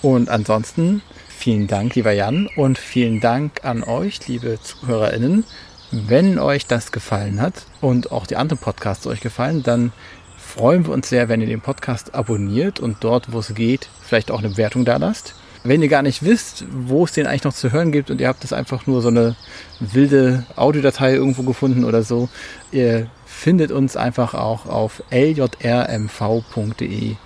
Und 0.00 0.28
ansonsten 0.28 1.02
vielen 1.28 1.66
Dank, 1.66 1.96
lieber 1.96 2.12
Jan, 2.12 2.48
und 2.54 2.78
vielen 2.78 3.18
Dank 3.18 3.64
an 3.64 3.82
euch, 3.82 4.28
liebe 4.28 4.60
ZuhörerInnen. 4.62 5.42
Wenn 5.90 6.38
euch 6.38 6.68
das 6.68 6.92
gefallen 6.92 7.42
hat 7.42 7.64
und 7.80 8.12
auch 8.12 8.28
die 8.28 8.36
anderen 8.36 8.60
Podcasts 8.60 9.08
euch 9.08 9.20
gefallen, 9.20 9.64
dann 9.64 9.90
freuen 10.36 10.86
wir 10.86 10.92
uns 10.92 11.08
sehr, 11.08 11.28
wenn 11.28 11.40
ihr 11.40 11.48
den 11.48 11.62
Podcast 11.62 12.14
abonniert 12.14 12.78
und 12.78 12.98
dort, 13.00 13.32
wo 13.32 13.40
es 13.40 13.52
geht, 13.56 13.88
vielleicht 14.00 14.30
auch 14.30 14.38
eine 14.38 14.50
Bewertung 14.50 14.84
da 14.84 14.98
lasst. 14.98 15.34
Wenn 15.64 15.82
ihr 15.82 15.88
gar 15.88 16.02
nicht 16.02 16.22
wisst, 16.22 16.64
wo 16.70 17.02
es 17.02 17.10
den 17.10 17.26
eigentlich 17.26 17.42
noch 17.42 17.54
zu 17.54 17.72
hören 17.72 17.90
gibt 17.90 18.12
und 18.12 18.20
ihr 18.20 18.28
habt 18.28 18.44
das 18.44 18.52
einfach 18.52 18.86
nur 18.86 19.02
so 19.02 19.08
eine 19.08 19.34
wilde 19.80 20.46
Audiodatei 20.54 21.14
irgendwo 21.14 21.42
gefunden 21.42 21.84
oder 21.84 22.04
so, 22.04 22.28
ihr 22.70 23.08
findet 23.38 23.70
uns 23.70 23.96
einfach 23.96 24.34
auch 24.34 24.66
auf 24.66 25.02
ljrmv.de 25.12 25.46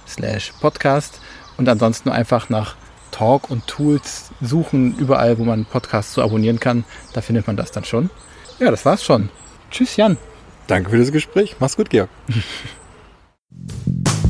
slash 0.07 0.53
podcast 0.61 1.21
und 1.57 1.69
ansonsten 1.69 2.11
einfach 2.11 2.51
nach 2.51 2.77
Talk 3.11 3.51
und 3.51 3.67
Tools 3.67 4.31
suchen, 4.43 4.95
überall, 4.99 5.39
wo 5.39 5.45
man 5.45 5.65
Podcasts 5.65 6.13
so 6.13 6.23
abonnieren 6.23 6.61
kann. 6.61 6.85
Da 7.15 7.23
findet 7.23 7.47
man 7.47 7.57
das 7.57 7.73
dann 7.73 7.85
schon. 7.85 8.11
Ja, 8.59 8.71
das 8.71 8.85
war's 8.85 9.03
schon. 9.03 9.31
Tschüss, 9.71 9.97
Jan. 9.97 10.19
Danke 10.67 10.91
für 10.91 10.99
das 10.99 11.13
Gespräch. 11.13 11.57
Mach's 11.59 11.77
gut, 11.77 11.89
Georg. 11.89 12.11